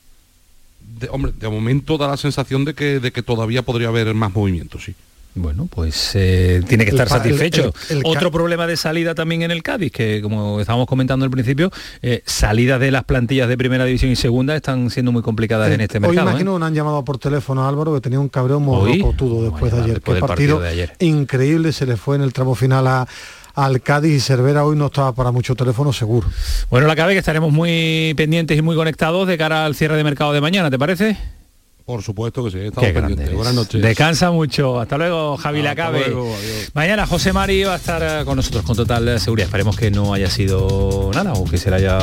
De, 0.99 1.09
hombre, 1.11 1.33
de 1.39 1.49
momento 1.49 1.97
da 1.97 2.09
la 2.09 2.17
sensación 2.17 2.65
de 2.65 2.75
que, 2.75 2.99
de 2.99 3.13
que 3.13 3.23
todavía 3.23 3.63
podría 3.63 3.89
haber 3.89 4.13
más 4.15 4.35
movimiento, 4.35 4.81
sí. 4.81 4.95
Bueno, 5.35 5.67
pues 5.67 6.13
eh, 6.15 6.63
tiene 6.69 6.85
que 6.85 6.91
estar 6.91 7.09
satisfecho. 7.09 7.73
Otro 8.05 8.31
problema 8.31 8.67
de 8.67 8.77
salida 8.77 9.15
también 9.15 9.43
en 9.43 9.51
el 9.51 9.63
Cádiz, 9.63 9.91
que 9.91 10.21
como 10.21 10.61
estábamos 10.61 10.87
comentando 10.87 11.25
al 11.25 11.31
principio, 11.31 11.71
eh, 12.03 12.23
salidas 12.27 12.79
de 12.81 12.91
las 12.91 13.05
plantillas 13.05 13.49
de 13.49 13.57
primera 13.57 13.85
división 13.85 14.11
y 14.11 14.17
segunda 14.17 14.55
están 14.55 14.91
siendo 14.91 15.11
muy 15.11 15.23
complicadas 15.23 15.71
en 15.71 15.81
este 15.81 16.01
mercado. 16.01 16.27
Hoy 16.27 16.31
imagino 16.31 16.59
que 16.59 16.65
han 16.65 16.75
llamado 16.75 17.05
por 17.05 17.19
teléfono 17.19 17.65
a 17.65 17.69
Álvaro 17.69 17.95
que 17.95 18.01
tenía 18.01 18.21
un 18.21 18.29
cabreo 18.29 18.61
morrocotudo 18.61 19.51
después 19.51 19.73
de 19.73 19.81
ayer. 19.83 20.01
Qué 20.03 20.15
partido, 20.17 20.61
de 20.61 20.69
ayer. 20.69 20.93
increíble 21.01 21.73
se 21.73 21.87
le 21.87 21.97
fue 21.97 22.17
en 22.17 22.23
el 22.23 22.33
tramo 22.33 22.55
final 22.55 22.87
a 22.87 23.07
al 23.55 23.83
Cádiz 23.83 24.15
y 24.15 24.21
Cervera 24.21 24.65
hoy 24.65 24.77
no 24.77 24.87
estaba 24.87 25.15
para 25.15 25.31
mucho 25.31 25.55
teléfono 25.55 25.93
seguro. 25.93 26.27
Bueno, 26.71 26.87
la 26.87 26.97
cabe 26.97 27.13
que 27.13 27.19
estaremos 27.19 27.53
muy 27.53 28.15
pendientes 28.17 28.57
y 28.57 28.63
muy 28.63 28.77
conectados 28.77 29.29
de 29.29 29.37
cara 29.37 29.67
al 29.67 29.75
cierre 29.75 29.97
de 29.97 30.05
mercado 30.05 30.33
de 30.33 30.41
mañana, 30.41 30.71
¿te 30.71 30.79
parece? 30.79 31.19
Por 31.93 32.03
supuesto 32.03 32.43
que 32.43 32.51
sí, 32.51 32.59
estamos 32.59 32.91
pendientes. 32.91 33.35
Buenas 33.35 33.53
noches. 33.53 33.83
Descansa 33.83 34.31
mucho. 34.31 34.81
Hasta 34.81 34.97
luego, 34.97 35.37
Javi 35.37 35.61
Lacabe. 35.61 36.11
Mañana 36.73 37.07
José 37.07 37.35
Mari 37.35 37.65
va 37.65 37.75
a 37.75 37.77
estar 37.77 38.03
eh, 38.03 38.25
con 38.25 38.37
nosotros 38.37 38.65
con 38.65 38.75
total 38.75 39.21
seguridad. 39.21 39.45
Esperemos 39.45 39.77
que 39.77 39.91
no 39.91 40.15
haya 40.15 40.31
sido 40.31 41.11
nada 41.13 41.35
o 41.35 41.45
que 41.45 41.59
se 41.59 41.69
le 41.69 41.77
haya 41.77 41.99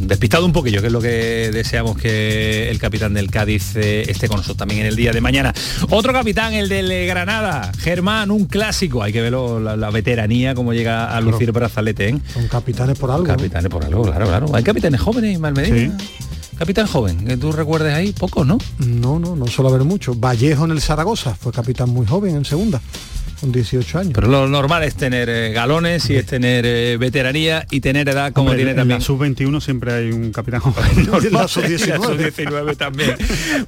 despistado 0.00 0.44
un 0.44 0.52
poquillo, 0.52 0.82
que 0.82 0.88
es 0.88 0.92
lo 0.92 1.00
que 1.00 1.50
deseamos 1.54 1.96
que 1.96 2.70
el 2.70 2.78
capitán 2.78 3.14
del 3.14 3.30
Cádiz 3.30 3.76
eh, 3.76 4.10
esté 4.10 4.28
con 4.28 4.36
nosotros 4.36 4.58
también 4.58 4.82
en 4.82 4.88
el 4.88 4.96
día 4.96 5.12
de 5.12 5.22
mañana. 5.22 5.54
Otro 5.88 6.12
capitán, 6.12 6.52
el 6.52 6.68
del 6.68 7.06
Granada, 7.06 7.72
Germán, 7.78 8.30
un 8.30 8.44
clásico. 8.44 9.02
Hay 9.02 9.14
que 9.14 9.22
verlo, 9.22 9.58
la, 9.58 9.90
veteranía, 9.90 10.54
cómo 10.54 10.74
llega 10.74 11.16
a 11.16 11.18
lucir 11.22 11.50
brazalete. 11.50 12.10
¿eh? 12.10 12.18
Son 12.34 12.46
capitanes 12.46 12.98
por 12.98 13.10
algo. 13.10 13.24
Capitanes 13.24 13.70
por 13.70 13.86
algo, 13.86 14.02
claro, 14.02 14.26
claro. 14.26 14.46
Hay 14.52 14.62
capitanes 14.62 15.00
jóvenes, 15.00 15.40
Malmedina. 15.40 15.98
Sí. 15.98 16.29
Capitán 16.60 16.86
joven, 16.86 17.24
que 17.24 17.38
tú 17.38 17.52
recuerdes 17.52 17.94
ahí, 17.94 18.12
poco, 18.12 18.44
¿no? 18.44 18.58
No, 18.80 19.18
no, 19.18 19.34
no 19.34 19.46
suelo 19.46 19.70
haber 19.70 19.84
mucho. 19.84 20.14
Vallejo 20.14 20.66
en 20.66 20.72
el 20.72 20.82
Zaragoza, 20.82 21.34
fue 21.34 21.52
capitán 21.52 21.88
muy 21.88 22.06
joven 22.06 22.36
en 22.36 22.44
segunda 22.44 22.82
con 23.40 23.50
18 23.50 23.98
años. 23.98 24.12
Pero 24.14 24.28
lo 24.28 24.46
normal 24.46 24.82
es 24.82 24.94
tener 24.94 25.30
eh, 25.30 25.52
galones 25.52 26.10
y 26.10 26.16
es 26.16 26.26
tener 26.26 26.66
eh, 26.66 26.98
veteranía 26.98 27.66
y 27.70 27.80
tener 27.80 28.10
edad 28.10 28.34
como 28.34 28.54
tiene 28.54 28.74
también. 28.74 28.96
En 28.96 29.00
la 29.00 29.06
sub-21 29.06 29.58
siempre 29.62 29.90
hay 29.94 30.12
un 30.12 30.32
capitán 30.32 30.60
joven. 30.60 30.84
en 30.98 31.32
la 31.32 31.48
sub-19 31.48 32.76
también. 32.76 33.16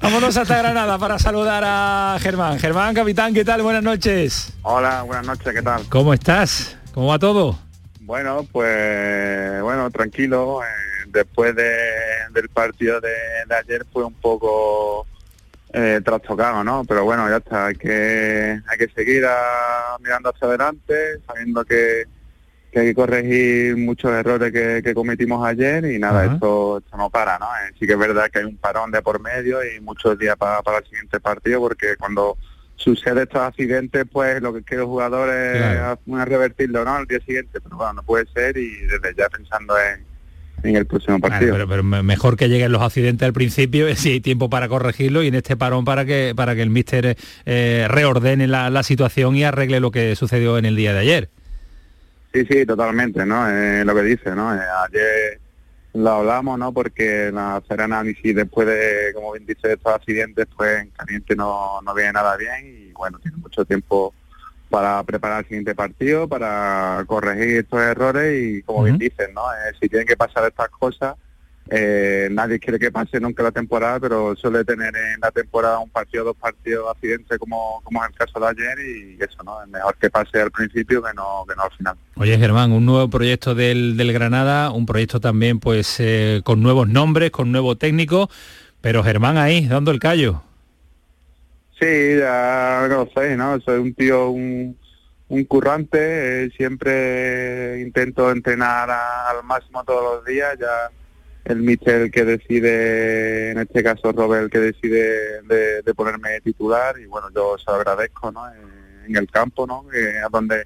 Vámonos 0.03 0.36
hasta 0.36 0.59
Granada 0.59 0.99
para 0.99 1.18
saludar 1.18 1.62
a 1.64 2.18
Germán. 2.20 2.59
Germán, 2.59 2.95
capitán, 2.95 3.32
¿qué 3.32 3.43
tal? 3.43 3.62
Buenas 3.62 3.82
noches. 3.82 4.53
Hola, 4.61 5.01
buenas 5.01 5.24
noches, 5.24 5.51
¿qué 5.51 5.62
tal? 5.62 5.82
¿Cómo 5.88 6.12
estás? 6.12 6.76
¿Cómo 6.93 7.07
va 7.07 7.18
todo? 7.18 7.59
Bueno, 8.03 8.47
pues 8.53 9.62
bueno, 9.62 9.90
tranquilo. 9.90 10.61
Eh, 10.62 10.91
después 11.12 11.54
de, 11.54 11.76
del 12.32 12.48
partido 12.48 13.00
de, 13.00 13.10
ayer 13.54 13.84
fue 13.92 14.04
un 14.04 14.14
poco 14.14 15.06
eh, 15.72 16.00
trastocado, 16.04 16.64
¿no? 16.64 16.84
Pero 16.84 17.04
bueno, 17.04 17.28
ya 17.28 17.36
está, 17.36 17.66
hay 17.66 17.74
que, 17.74 18.60
hay 18.66 18.78
que 18.78 18.88
seguir 18.94 19.24
mirando 20.00 20.30
hacia 20.30 20.48
adelante, 20.48 21.20
sabiendo 21.26 21.64
que, 21.64 22.04
hay 22.74 22.86
que 22.86 22.94
corregir 22.94 23.76
muchos 23.76 24.10
errores 24.12 24.50
que, 24.50 24.94
cometimos 24.94 25.46
ayer 25.46 25.84
y 25.84 25.98
nada, 25.98 26.24
esto, 26.24 26.78
esto 26.78 26.96
no 26.96 27.10
para, 27.10 27.38
¿no? 27.38 27.46
Eh, 27.46 27.74
sí 27.78 27.86
que 27.86 27.92
es 27.92 27.98
verdad 27.98 28.30
que 28.30 28.38
hay 28.38 28.44
un 28.46 28.56
parón 28.56 28.90
de 28.90 29.02
por 29.02 29.20
medio 29.20 29.58
y 29.62 29.78
muchos 29.80 30.18
días 30.18 30.36
para, 30.36 30.62
para 30.62 30.78
el 30.78 30.84
siguiente 30.84 31.20
partido 31.20 31.60
porque 31.60 31.96
cuando 31.98 32.38
sucede 32.76 33.24
estos 33.24 33.40
accidentes, 33.40 34.04
pues 34.10 34.40
lo 34.40 34.52
que 34.52 34.62
quiere 34.62 34.82
el 34.82 34.88
jugador 34.88 35.28
es 35.28 36.28
revertirlo, 36.28 36.84
¿no? 36.84 36.94
Al 36.94 37.06
día 37.06 37.20
siguiente, 37.20 37.60
pero 37.60 37.76
bueno, 37.76 37.92
no 37.94 38.02
puede 38.02 38.26
ser 38.32 38.56
y 38.56 38.86
desde 38.86 39.14
ya 39.14 39.28
pensando 39.28 39.78
en 39.78 40.11
en 40.62 40.76
el 40.76 40.86
próximo 40.86 41.18
partido. 41.20 41.56
pero, 41.68 41.82
mejor 41.82 42.36
que 42.36 42.48
lleguen 42.48 42.72
los 42.72 42.82
accidentes 42.82 43.26
al 43.26 43.32
principio, 43.32 43.94
si 43.96 44.12
hay 44.12 44.20
tiempo 44.20 44.50
para 44.50 44.68
corregirlo 44.68 45.22
y 45.22 45.28
en 45.28 45.34
este 45.34 45.56
parón 45.56 45.84
para 45.84 46.04
que 46.04 46.32
para 46.36 46.54
que 46.54 46.62
el 46.62 46.70
míster 46.70 47.16
eh, 47.46 47.86
reordene 47.88 48.46
la, 48.46 48.82
situación 48.82 49.36
y 49.36 49.44
arregle 49.44 49.78
lo 49.78 49.90
que 49.90 50.16
sucedió 50.16 50.58
en 50.58 50.64
el 50.64 50.76
día 50.76 50.92
de 50.92 50.98
ayer. 50.98 51.28
Sí, 52.32 52.44
sí, 52.50 52.66
totalmente, 52.66 53.24
¿no? 53.24 53.48
Eh, 53.48 53.84
lo 53.84 53.94
que 53.94 54.02
dice, 54.02 54.34
¿no? 54.34 54.54
Eh, 54.54 54.60
ayer 54.88 55.40
lo 55.94 56.10
hablamos, 56.10 56.58
¿no? 56.58 56.72
Porque 56.72 57.30
la 57.32 57.56
hacer 57.56 57.82
análisis 57.82 58.34
después 58.34 58.66
de, 58.66 59.12
como 59.14 59.32
bien 59.32 59.46
dice, 59.46 59.74
estos 59.74 59.94
accidentes, 59.94 60.46
pues 60.56 60.82
en 60.82 60.90
caliente 60.90 61.36
no, 61.36 61.80
no 61.82 61.94
viene 61.94 62.12
nada 62.12 62.36
bien 62.36 62.66
y 62.66 62.92
bueno, 62.92 63.18
tiene 63.18 63.36
mucho 63.36 63.64
tiempo 63.64 64.14
para 64.72 65.02
preparar 65.02 65.40
el 65.40 65.48
siguiente 65.48 65.74
partido, 65.74 66.26
para 66.26 67.04
corregir 67.06 67.58
estos 67.58 67.78
errores 67.78 68.42
y 68.42 68.62
como 68.62 68.84
bien 68.84 68.96
dicen, 68.96 69.34
¿no? 69.34 69.42
Eh, 69.52 69.76
si 69.78 69.86
tienen 69.86 70.08
que 70.08 70.16
pasar 70.16 70.48
estas 70.48 70.70
cosas, 70.70 71.14
eh, 71.68 72.28
nadie 72.30 72.58
quiere 72.58 72.78
que 72.78 72.90
pase 72.90 73.20
nunca 73.20 73.42
la 73.42 73.52
temporada, 73.52 74.00
pero 74.00 74.34
suele 74.34 74.64
tener 74.64 74.96
en 74.96 75.20
la 75.20 75.30
temporada 75.30 75.78
un 75.78 75.90
partido, 75.90 76.24
dos 76.24 76.36
partidos 76.36 76.90
accidentes 76.90 77.38
como, 77.38 77.82
como 77.84 78.02
es 78.02 78.10
el 78.12 78.16
caso 78.16 78.40
de 78.40 78.46
ayer 78.46 78.78
y 78.80 79.22
eso, 79.22 79.42
¿no? 79.44 79.62
Es 79.62 79.68
mejor 79.68 79.94
que 79.98 80.08
pase 80.08 80.40
al 80.40 80.50
principio 80.50 81.02
que 81.02 81.12
no, 81.12 81.44
que 81.46 81.54
no 81.54 81.64
al 81.64 81.72
final. 81.72 81.96
Oye 82.16 82.38
Germán, 82.38 82.72
un 82.72 82.86
nuevo 82.86 83.10
proyecto 83.10 83.54
del, 83.54 83.98
del 83.98 84.14
Granada, 84.14 84.70
un 84.70 84.86
proyecto 84.86 85.20
también 85.20 85.60
pues 85.60 86.00
eh, 86.00 86.40
con 86.44 86.62
nuevos 86.62 86.88
nombres, 86.88 87.30
con 87.30 87.52
nuevo 87.52 87.76
técnico, 87.76 88.30
pero 88.80 89.04
Germán 89.04 89.36
ahí, 89.36 89.66
dando 89.66 89.90
el 89.90 90.00
callo. 90.00 90.42
Sí, 91.82 92.16
ya 92.16 92.86
lo 92.88 93.08
sé, 93.12 93.36
¿no? 93.36 93.60
Soy 93.60 93.80
un 93.80 93.92
tío, 93.94 94.30
un, 94.30 94.78
currante, 95.48 96.44
eh, 96.44 96.50
siempre 96.56 97.80
intento 97.80 98.30
entrenar 98.30 98.88
al 98.88 99.42
máximo 99.42 99.82
todos 99.82 100.18
los 100.18 100.24
días, 100.24 100.56
ya 100.60 100.92
el 101.44 101.56
míster 101.56 102.08
que 102.12 102.24
decide, 102.24 103.50
en 103.50 103.58
este 103.58 103.82
caso 103.82 104.12
Robert, 104.12 104.52
que 104.52 104.60
decide 104.60 105.42
de, 105.42 105.94
ponerme 105.96 106.40
titular 106.42 106.96
y 107.00 107.06
bueno, 107.06 107.26
yo 107.34 107.58
se 107.58 107.64
lo 107.66 107.78
agradezco, 107.78 108.30
¿no? 108.30 108.42
En, 108.48 109.16
el 109.16 109.28
campo, 109.28 109.66
¿no? 109.66 109.84
Que 109.88 110.20
a 110.20 110.28
donde 110.28 110.64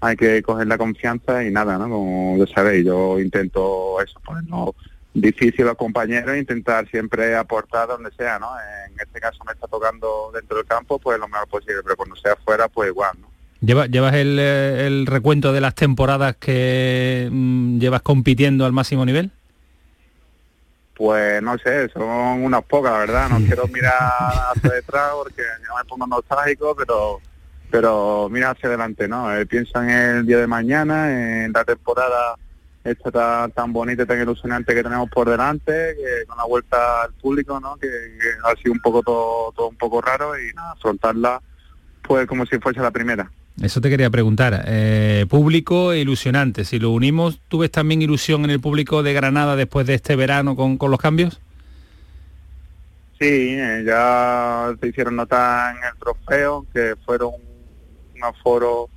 hay 0.00 0.16
que 0.16 0.42
coger 0.42 0.66
la 0.66 0.78
confianza 0.78 1.44
y 1.44 1.50
nada, 1.50 1.76
¿no? 1.76 1.90
Como 1.90 2.36
lo 2.38 2.46
sabéis, 2.46 2.86
yo 2.86 3.20
intento 3.20 4.00
eso, 4.00 4.18
ponernos 4.24 4.70
difícil 5.14 5.64
los 5.64 5.76
compañeros 5.76 6.36
intentar 6.36 6.88
siempre 6.90 7.36
aportar 7.36 7.88
donde 7.88 8.10
sea, 8.12 8.38
¿no? 8.38 8.48
En 8.86 9.00
este 9.00 9.20
caso 9.20 9.38
me 9.46 9.52
está 9.52 9.66
tocando 9.68 10.30
dentro 10.34 10.56
del 10.56 10.66
campo, 10.66 10.98
pues 10.98 11.18
lo 11.18 11.28
mejor 11.28 11.48
posible, 11.48 11.82
pero 11.82 11.96
cuando 11.96 12.16
sea 12.16 12.36
fuera, 12.44 12.68
pues 12.68 12.90
igual, 12.90 13.16
¿no? 13.20 13.28
¿Llevas, 13.60 13.88
llevas 13.88 14.14
el, 14.14 14.38
eh, 14.38 14.86
el 14.86 15.06
recuento 15.06 15.52
de 15.52 15.60
las 15.60 15.74
temporadas 15.74 16.36
que 16.36 17.28
mm, 17.30 17.78
llevas 17.78 18.02
compitiendo 18.02 18.66
al 18.66 18.72
máximo 18.72 19.06
nivel? 19.06 19.30
Pues 20.94 21.42
no 21.42 21.56
sé, 21.58 21.88
son 21.88 22.44
unas 22.44 22.62
pocas, 22.64 22.92
la 22.92 22.98
verdad. 22.98 23.28
No 23.30 23.38
quiero 23.46 23.66
mirar 23.68 23.94
hacia 24.54 24.70
detrás 24.70 25.12
porque 25.14 25.42
no 25.66 25.76
me 25.76 25.84
pongo 25.88 26.06
nostálgico, 26.06 26.74
pero 26.76 27.20
pero 27.70 28.28
mira 28.30 28.50
hacia 28.50 28.68
adelante, 28.68 29.08
¿no? 29.08 29.34
Eh, 29.34 29.46
piensa 29.46 29.82
en 29.82 30.18
el 30.18 30.26
día 30.26 30.38
de 30.38 30.46
mañana, 30.46 31.44
en 31.44 31.52
la 31.52 31.64
temporada 31.64 32.36
esta 32.84 33.10
tan, 33.10 33.50
tan 33.52 33.72
bonita 33.72 34.02
y 34.02 34.06
tan 34.06 34.20
ilusionante 34.20 34.74
que 34.74 34.82
tenemos 34.82 35.08
por 35.10 35.28
delante, 35.28 35.96
que 35.96 36.26
con 36.26 36.36
la 36.36 36.44
vuelta 36.44 37.02
al 37.02 37.14
público, 37.14 37.58
¿no? 37.58 37.76
Que, 37.76 37.88
ha 38.44 38.54
sido 38.60 38.72
un 38.72 38.80
poco 38.80 39.02
todo, 39.02 39.52
todo 39.52 39.68
un 39.68 39.76
poco 39.76 40.00
raro 40.00 40.38
y 40.38 40.52
nada, 40.54 40.72
afrontarla 40.72 41.40
pues 42.02 42.26
como 42.26 42.44
si 42.44 42.58
fuese 42.58 42.80
la 42.80 42.90
primera. 42.90 43.30
Eso 43.62 43.80
te 43.80 43.88
quería 43.88 44.10
preguntar. 44.10 44.64
Eh, 44.66 45.26
público 45.28 45.92
e 45.92 46.00
ilusionante. 46.00 46.64
Si 46.64 46.78
lo 46.78 46.90
unimos, 46.90 47.40
¿tú 47.48 47.58
ves 47.58 47.70
también 47.70 48.02
ilusión 48.02 48.44
en 48.44 48.50
el 48.50 48.60
público 48.60 49.02
de 49.02 49.14
Granada 49.14 49.56
después 49.56 49.86
de 49.86 49.94
este 49.94 50.16
verano 50.16 50.56
con, 50.56 50.76
con 50.76 50.90
los 50.90 51.00
cambios? 51.00 51.40
Sí, 53.18 53.56
eh, 53.58 53.84
ya 53.86 54.74
se 54.80 54.88
hicieron 54.88 55.16
notar 55.16 55.76
en 55.76 55.84
el 55.84 55.98
trofeo, 55.98 56.66
que 56.74 56.94
fueron 57.06 57.30
un 58.14 58.24
aforo 58.24 58.88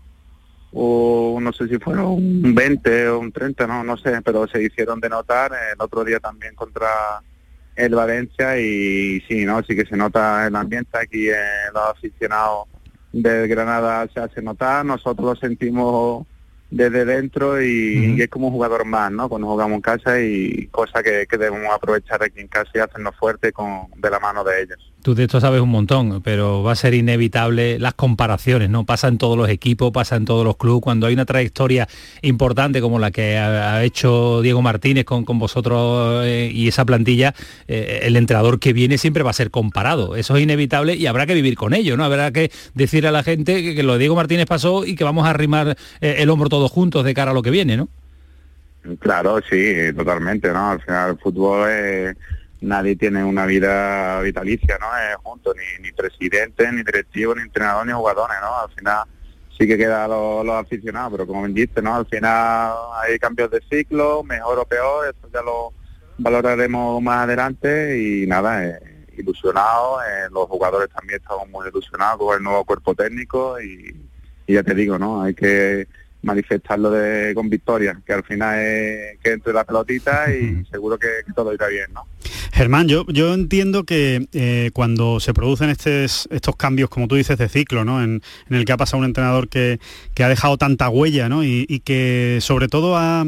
o 0.73 1.39
no 1.41 1.53
sé 1.53 1.67
si 1.67 1.77
fueron 1.77 2.05
un 2.05 2.55
20 2.55 3.09
o 3.09 3.19
un 3.19 3.31
30, 3.31 3.67
no, 3.67 3.83
no 3.83 3.97
sé, 3.97 4.21
pero 4.23 4.47
se 4.47 4.63
hicieron 4.63 4.99
de 4.99 5.09
notar 5.09 5.51
el 5.73 5.81
otro 5.81 6.03
día 6.03 6.19
también 6.19 6.55
contra 6.55 6.87
el 7.75 7.93
Valencia 7.93 8.59
y 8.59 9.21
sí, 9.27 9.45
¿no? 9.45 9.61
Sí 9.63 9.75
que 9.75 9.85
se 9.85 9.95
nota 9.95 10.47
el 10.47 10.55
ambiente 10.55 10.97
aquí, 10.97 11.29
en 11.29 11.73
los 11.73 11.89
aficionados 11.89 12.67
del 13.11 13.47
Granada 13.47 14.07
se 14.13 14.19
hace 14.19 14.41
notar, 14.41 14.85
nosotros 14.85 15.39
sentimos 15.39 16.25
desde 16.69 17.05
dentro 17.05 17.61
y, 17.61 18.21
es 18.21 18.29
como 18.29 18.47
un 18.47 18.53
jugador 18.53 18.85
más, 18.85 19.11
¿no? 19.11 19.29
Cuando 19.29 19.47
jugamos 19.47 19.75
en 19.75 19.81
casa 19.81 20.21
y 20.21 20.67
cosa 20.67 21.01
que, 21.01 21.25
que 21.29 21.37
debemos 21.37 21.73
aprovechar 21.73 22.21
aquí 22.23 22.41
en 22.41 22.47
casa 22.47 22.71
y 22.75 22.79
hacernos 22.79 23.15
fuerte 23.15 23.51
con, 23.51 23.87
de 23.95 24.09
la 24.09 24.19
mano 24.19 24.43
de 24.43 24.63
ellos. 24.63 24.93
Tú 25.07 25.15
de 25.15 25.23
esto 25.23 25.39
sabes 25.39 25.61
un 25.61 25.69
montón, 25.69 26.21
pero 26.21 26.63
va 26.63 26.73
a 26.73 26.75
ser 26.75 26.93
inevitable 26.93 27.79
las 27.79 27.93
comparaciones, 27.93 28.69
¿no? 28.69 28.85
Pasa 28.85 29.07
en 29.07 29.17
todos 29.17 29.37
los 29.37 29.47
equipos, 29.47 29.91
pasa 29.91 30.17
en 30.17 30.25
todos 30.25 30.43
los 30.43 30.57
clubes. 30.57 30.81
Cuando 30.81 31.07
hay 31.07 31.13
una 31.13 31.23
trayectoria 31.23 31.87
importante 32.21 32.81
como 32.81 32.99
la 32.99 33.11
que 33.11 33.37
ha, 33.37 33.83
hecho 33.85 34.41
Diego 34.41 34.61
Martínez 34.61 35.05
con, 35.05 35.23
con 35.23 35.39
vosotros 35.39 36.25
eh, 36.25 36.51
y 36.53 36.67
esa 36.67 36.83
plantilla, 36.83 37.33
eh, 37.67 38.01
el 38.03 38.17
entrenador 38.17 38.59
que 38.59 38.73
viene 38.73 38.97
siempre 38.97 39.23
va 39.23 39.29
a 39.29 39.33
ser 39.33 39.49
comparado. 39.49 40.15
Eso 40.15 40.35
es 40.35 40.43
inevitable 40.43 40.95
y 40.95 41.05
habrá 41.05 41.25
que 41.25 41.35
vivir 41.35 41.55
con 41.55 41.73
ello, 41.73 41.95
¿no? 41.95 42.03
Habrá 42.03 42.31
que 42.31 42.51
decir 42.73 43.07
a 43.07 43.11
la 43.11 43.23
gente 43.23 43.75
que, 43.75 43.83
lo 43.83 43.93
de 43.93 43.99
Diego 43.99 44.15
Martínez 44.15 44.45
pasó 44.45 44.83
y 44.83 44.95
que 44.95 45.05
vamos 45.05 45.25
a 45.25 45.29
arrimar 45.29 45.77
eh, 46.01 46.15
el 46.17 46.29
hombro 46.29 46.49
todos 46.57 46.71
juntos 46.71 47.05
de 47.05 47.13
cara 47.13 47.31
a 47.31 47.33
lo 47.35 47.43
que 47.43 47.51
viene, 47.51 47.77
¿no? 47.77 47.87
Claro, 48.99 49.39
sí, 49.47 49.75
totalmente, 49.95 50.51
¿no? 50.51 50.71
Al 50.71 50.81
final 50.81 51.11
el 51.11 51.19
fútbol 51.19 51.69
es 51.69 52.17
nadie 52.61 52.95
tiene 52.95 53.23
una 53.23 53.45
vida 53.45 54.19
vitalicia, 54.21 54.79
¿no? 54.79 54.87
Eh, 54.87 55.15
junto, 55.21 55.53
ni, 55.53 55.83
ni 55.83 55.91
presidente, 55.91 56.71
ni 56.71 56.81
directivo, 56.81 57.35
ni 57.35 57.43
entrenador, 57.43 57.85
ni 57.85 57.93
jugadores, 57.93 58.37
¿no? 58.41 58.59
Al 58.59 58.71
final 58.71 59.03
sí 59.55 59.67
que 59.67 59.77
queda 59.77 60.07
los, 60.07 60.49
aficionados, 60.49 61.11
pero 61.11 61.27
como 61.27 61.43
bien 61.43 61.69
¿no? 61.83 61.95
Al 61.95 62.07
final 62.07 62.73
hay 63.03 63.19
cambios 63.19 63.51
de 63.51 63.61
ciclo, 63.69 64.23
mejor 64.23 64.57
o 64.57 64.65
peor, 64.65 65.05
eso 65.07 65.29
ya 65.31 65.43
lo 65.43 65.73
valoraremos 66.17 66.99
más 67.03 67.25
adelante 67.25 68.01
y 68.01 68.25
nada, 68.25 68.65
eh, 68.65 69.05
ilusionados, 69.15 70.01
eh, 70.09 70.27
los 70.31 70.47
jugadores 70.47 70.89
también 70.89 71.19
estamos 71.21 71.47
muy 71.49 71.67
ilusionados 71.67 72.17
con 72.17 72.35
el 72.35 72.43
nuevo 72.43 72.65
cuerpo 72.65 72.95
técnico 72.95 73.61
y 73.61 73.95
ya 74.47 74.63
te 74.63 74.73
digo, 74.73 74.97
¿no? 74.97 75.21
Hay 75.21 75.35
que 75.35 75.87
manifestarlo 76.21 76.91
de, 76.91 77.33
con 77.33 77.49
victoria, 77.49 78.01
que 78.05 78.13
al 78.13 78.23
final 78.23 78.59
es 78.59 79.19
que 79.19 79.33
entre 79.33 79.53
la 79.53 79.63
pelotita 79.63 80.33
y 80.33 80.65
seguro 80.65 80.97
que, 80.97 81.07
todo 81.35 81.53
irá 81.53 81.67
bien, 81.67 81.93
¿no? 81.93 82.07
Germán, 82.51 82.87
yo, 82.87 83.05
yo 83.07 83.33
entiendo 83.33 83.83
que 83.83 84.27
eh, 84.33 84.71
cuando 84.73 85.19
se 85.19 85.33
producen 85.33 85.69
estos, 85.69 86.27
estos 86.31 86.55
cambios, 86.55 86.89
como 86.89 87.07
tú 87.07 87.15
dices, 87.15 87.37
de 87.37 87.49
ciclo, 87.49 87.85
¿no? 87.85 88.03
En, 88.03 88.21
el 88.49 88.65
que 88.65 88.71
ha 88.71 88.77
pasado 88.77 88.99
un 88.99 89.05
entrenador 89.05 89.49
que, 89.49 89.79
que 90.13 90.23
ha 90.23 90.29
dejado 90.29 90.57
tanta 90.57 90.89
huella, 90.89 91.29
¿no? 91.29 91.43
Y, 91.43 91.65
que 91.85 92.39
sobre 92.41 92.67
todo 92.67 92.97
ha, 92.97 93.23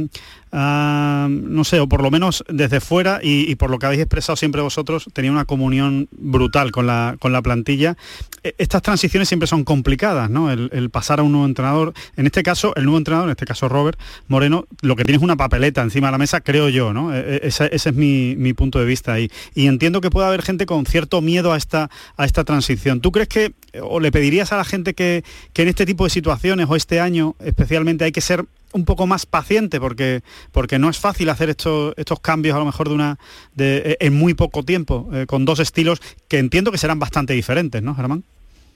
no 0.52 1.64
sé, 1.64 1.80
o 1.80 1.88
por 1.88 2.02
lo 2.02 2.12
menos 2.12 2.44
desde 2.50 2.80
fuera 2.80 3.20
y, 3.22 3.56
por 3.56 3.70
lo 3.70 3.78
que 3.80 3.86
habéis 3.86 4.02
expresado 4.02 4.36
siempre 4.36 4.62
vosotros, 4.62 5.08
tenía 5.14 5.32
una 5.32 5.46
comunión 5.46 6.08
brutal 6.12 6.72
con 6.72 6.88
la, 6.88 7.16
con 7.20 7.32
la 7.32 7.42
plantilla. 7.42 7.96
E, 8.44 8.56
estas 8.58 8.82
transiciones 8.82 9.28
siempre 9.28 9.48
son 9.48 9.64
complicadas, 9.64 10.30
¿no? 10.30 10.52
El, 10.52 10.90
pasar 10.90 11.20
a 11.20 11.24
un 11.24 11.32
nuevo 11.32 11.46
entrenador. 11.46 11.94
En 12.16 12.26
este 12.26 12.42
caso, 12.42 12.74
el 12.76 12.86
nuevo 12.86 12.98
entrenador, 12.98 13.28
en 13.28 13.32
este 13.32 13.46
caso 13.46 13.70
Robert 13.70 14.00
Moreno, 14.28 14.66
lo 14.82 14.96
que 14.96 15.04
tiene 15.04 15.18
es 15.18 15.24
una 15.24 15.38
papeleta 15.38 15.82
encima 15.82 16.08
de 16.08 16.12
la 16.14 16.18
mesa, 16.18 16.42
creo 16.42 16.70
yo, 16.70 16.94
¿no? 16.94 17.14
E, 17.14 17.20
e, 17.20 17.40
ese, 17.44 17.70
es 17.72 17.94
mi, 17.94 18.54
punto 18.54 18.80
de 18.80 18.86
vista 18.86 18.89
ahí. 19.08 19.32
Y 19.54 19.68
entiendo 19.68 20.02
que 20.02 20.10
puede 20.10 20.28
haber 20.28 20.42
gente 20.42 20.66
con 20.66 20.86
cierto 20.86 21.22
miedo 21.22 21.54
a 21.54 21.58
esta, 21.58 21.90
a 22.18 22.26
esta 22.26 22.44
transición. 22.44 23.02
¿Tú 23.02 23.12
crees 23.12 23.28
que, 23.28 23.54
o 23.82 24.00
le 24.00 24.12
pedirías 24.12 24.52
a 24.52 24.58
la 24.58 24.66
gente 24.66 24.94
que, 24.94 25.24
que 25.54 25.62
en 25.62 25.68
este 25.68 25.86
tipo 25.86 26.04
de 26.04 26.10
situaciones 26.10 26.68
o 26.70 26.76
este 26.76 27.00
año 27.00 27.36
especialmente 27.40 28.06
hay 28.06 28.12
que 28.12 28.22
ser 28.22 28.46
un 28.72 28.86
poco 28.86 29.08
más 29.08 29.26
paciente 29.26 29.80
porque 29.80 30.22
porque 30.52 30.80
no 30.80 30.90
es 30.90 31.00
fácil 31.00 31.30
hacer 31.30 31.50
estos 31.50 31.94
estos 31.98 32.20
cambios 32.20 32.56
a 32.56 32.60
lo 32.60 32.66
mejor 32.66 32.88
de 32.88 32.96
una 32.96 33.18
de, 33.54 33.78
eh, 33.78 33.98
en 34.00 34.14
muy 34.14 34.34
poco 34.34 34.64
tiempo 34.64 35.10
eh, 35.14 35.26
con 35.26 35.46
dos 35.46 35.60
estilos 35.60 36.02
que 36.28 36.38
entiendo 36.38 36.72
que 36.72 36.78
serán 36.78 37.00
bastante 37.00 37.34
diferentes 37.34 37.82
no 37.82 37.96
Germán 37.96 38.24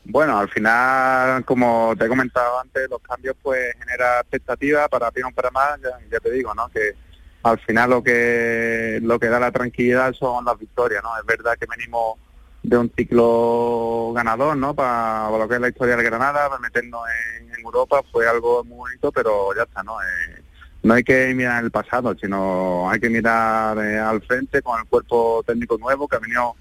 bueno 0.05 0.37
al 0.37 0.49
final 0.49 1.45
como 1.45 1.93
te 1.97 2.05
he 2.05 2.07
comentado 2.07 2.59
antes 2.59 2.89
los 2.89 3.01
cambios 3.01 3.35
pues 3.41 3.73
genera 3.77 4.21
expectativa 4.21 4.87
para 4.87 5.11
bien 5.11 5.27
o 5.27 5.31
para 5.31 5.51
más 5.51 5.79
ya, 5.81 6.19
te 6.19 6.31
digo 6.31 6.53
no 6.55 6.67
que 6.69 6.95
al 7.43 7.59
final 7.59 7.89
lo 7.89 8.03
que 8.03 8.99
lo 9.01 9.19
que 9.19 9.27
da 9.27 9.39
la 9.39 9.51
tranquilidad 9.51 10.13
son 10.13 10.45
las 10.45 10.57
victorias 10.57 11.03
no 11.03 11.09
es 11.19 11.25
verdad 11.25 11.57
que 11.59 11.65
venimos 11.65 12.17
de 12.63 12.77
un 12.77 12.91
ciclo 12.95 14.13
ganador, 14.15 14.55
¿no? 14.55 14.73
Para, 14.73 15.29
lo 15.37 15.47
que 15.47 15.55
es 15.55 15.61
la 15.61 15.67
historia 15.67 15.97
de 15.97 16.03
Granada, 16.03 16.47
para 16.47 16.61
meternos 16.61 17.01
en, 17.37 17.53
Europa 17.63 18.01
fue 18.11 18.27
algo 18.27 18.61
muy 18.65 18.77
bonito, 18.77 19.09
pero 19.13 19.55
ya 19.55 19.63
está, 19.63 19.83
¿no? 19.83 19.93
Eh, 20.01 20.43
no 20.83 20.93
hay 20.95 21.03
que 21.03 21.33
mirar 21.33 21.63
el 21.63 21.71
pasado, 21.71 22.13
sino 22.19 22.89
hay 22.89 22.99
que 22.99 23.09
mirar 23.09 23.77
eh, 23.77 23.97
al 23.97 24.21
frente 24.21 24.61
con 24.61 24.81
el 24.81 24.85
cuerpo 24.85 25.41
técnico 25.47 25.77
nuevo 25.77 26.05
que 26.05 26.17
ha 26.17 26.19
venido 26.19 26.55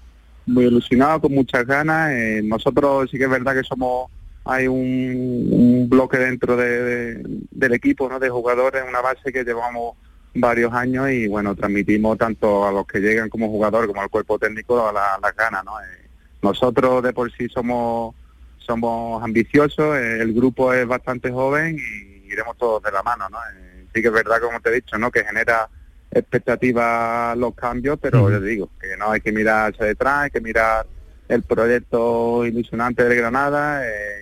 muy 0.45 0.65
ilusionado, 0.65 1.21
con 1.21 1.33
muchas 1.33 1.65
ganas. 1.65 2.11
Eh, 2.13 2.41
nosotros 2.41 3.09
sí 3.11 3.17
que 3.17 3.25
es 3.25 3.29
verdad 3.29 3.53
que 3.53 3.63
somos, 3.63 4.09
hay 4.45 4.67
un, 4.67 5.87
bloque 5.89 6.17
dentro 6.17 6.55
del 6.55 7.73
equipo, 7.73 8.07
¿no? 8.07 8.17
De 8.17 8.29
jugadores, 8.29 8.83
una 8.87 9.01
base 9.01 9.33
que 9.33 9.43
llevamos 9.43 9.97
varios 10.35 10.73
años 10.73 11.09
y 11.11 11.27
bueno, 11.27 11.55
transmitimos 11.55 12.17
tanto 12.17 12.67
a 12.67 12.71
los 12.71 12.87
que 12.87 12.99
llegan 12.99 13.29
como 13.29 13.49
jugador 13.49 13.87
como 13.87 14.01
al 14.01 14.09
cuerpo 14.09 14.39
técnico 14.39 14.91
las 14.91 15.21
la 15.21 15.31
ganas, 15.31 15.63
¿no? 15.63 15.79
Eh, 15.79 16.09
nosotros 16.41 17.03
de 17.03 17.13
por 17.13 17.31
sí 17.31 17.47
somos 17.49 18.15
somos 18.57 19.21
ambiciosos, 19.21 19.97
eh, 19.97 20.21
el 20.21 20.33
grupo 20.33 20.73
es 20.73 20.87
bastante 20.87 21.29
joven 21.31 21.77
y 21.77 22.31
iremos 22.31 22.57
todos 22.57 22.81
de 22.81 22.91
la 22.91 23.03
mano, 23.03 23.27
¿no? 23.29 23.37
Eh, 23.37 23.85
sí 23.93 24.01
que 24.01 24.07
es 24.07 24.13
verdad, 24.13 24.39
como 24.41 24.59
te 24.59 24.69
he 24.69 24.73
dicho, 24.73 24.97
¿no? 24.97 25.11
Que 25.11 25.23
genera 25.23 25.67
expectativas 26.09 27.37
los 27.37 27.53
cambios, 27.55 27.99
pero 28.01 28.29
yo 28.29 28.39
digo 28.39 28.69
que 28.79 28.95
no 28.97 29.11
hay 29.11 29.21
que 29.21 29.31
mirar 29.31 29.73
hacia 29.73 29.87
detrás, 29.87 30.23
hay 30.23 30.29
que 30.31 30.41
mirar 30.41 30.85
el 31.27 31.43
proyecto 31.43 32.45
ilusionante 32.45 33.03
de 33.03 33.15
Granada 33.15 33.81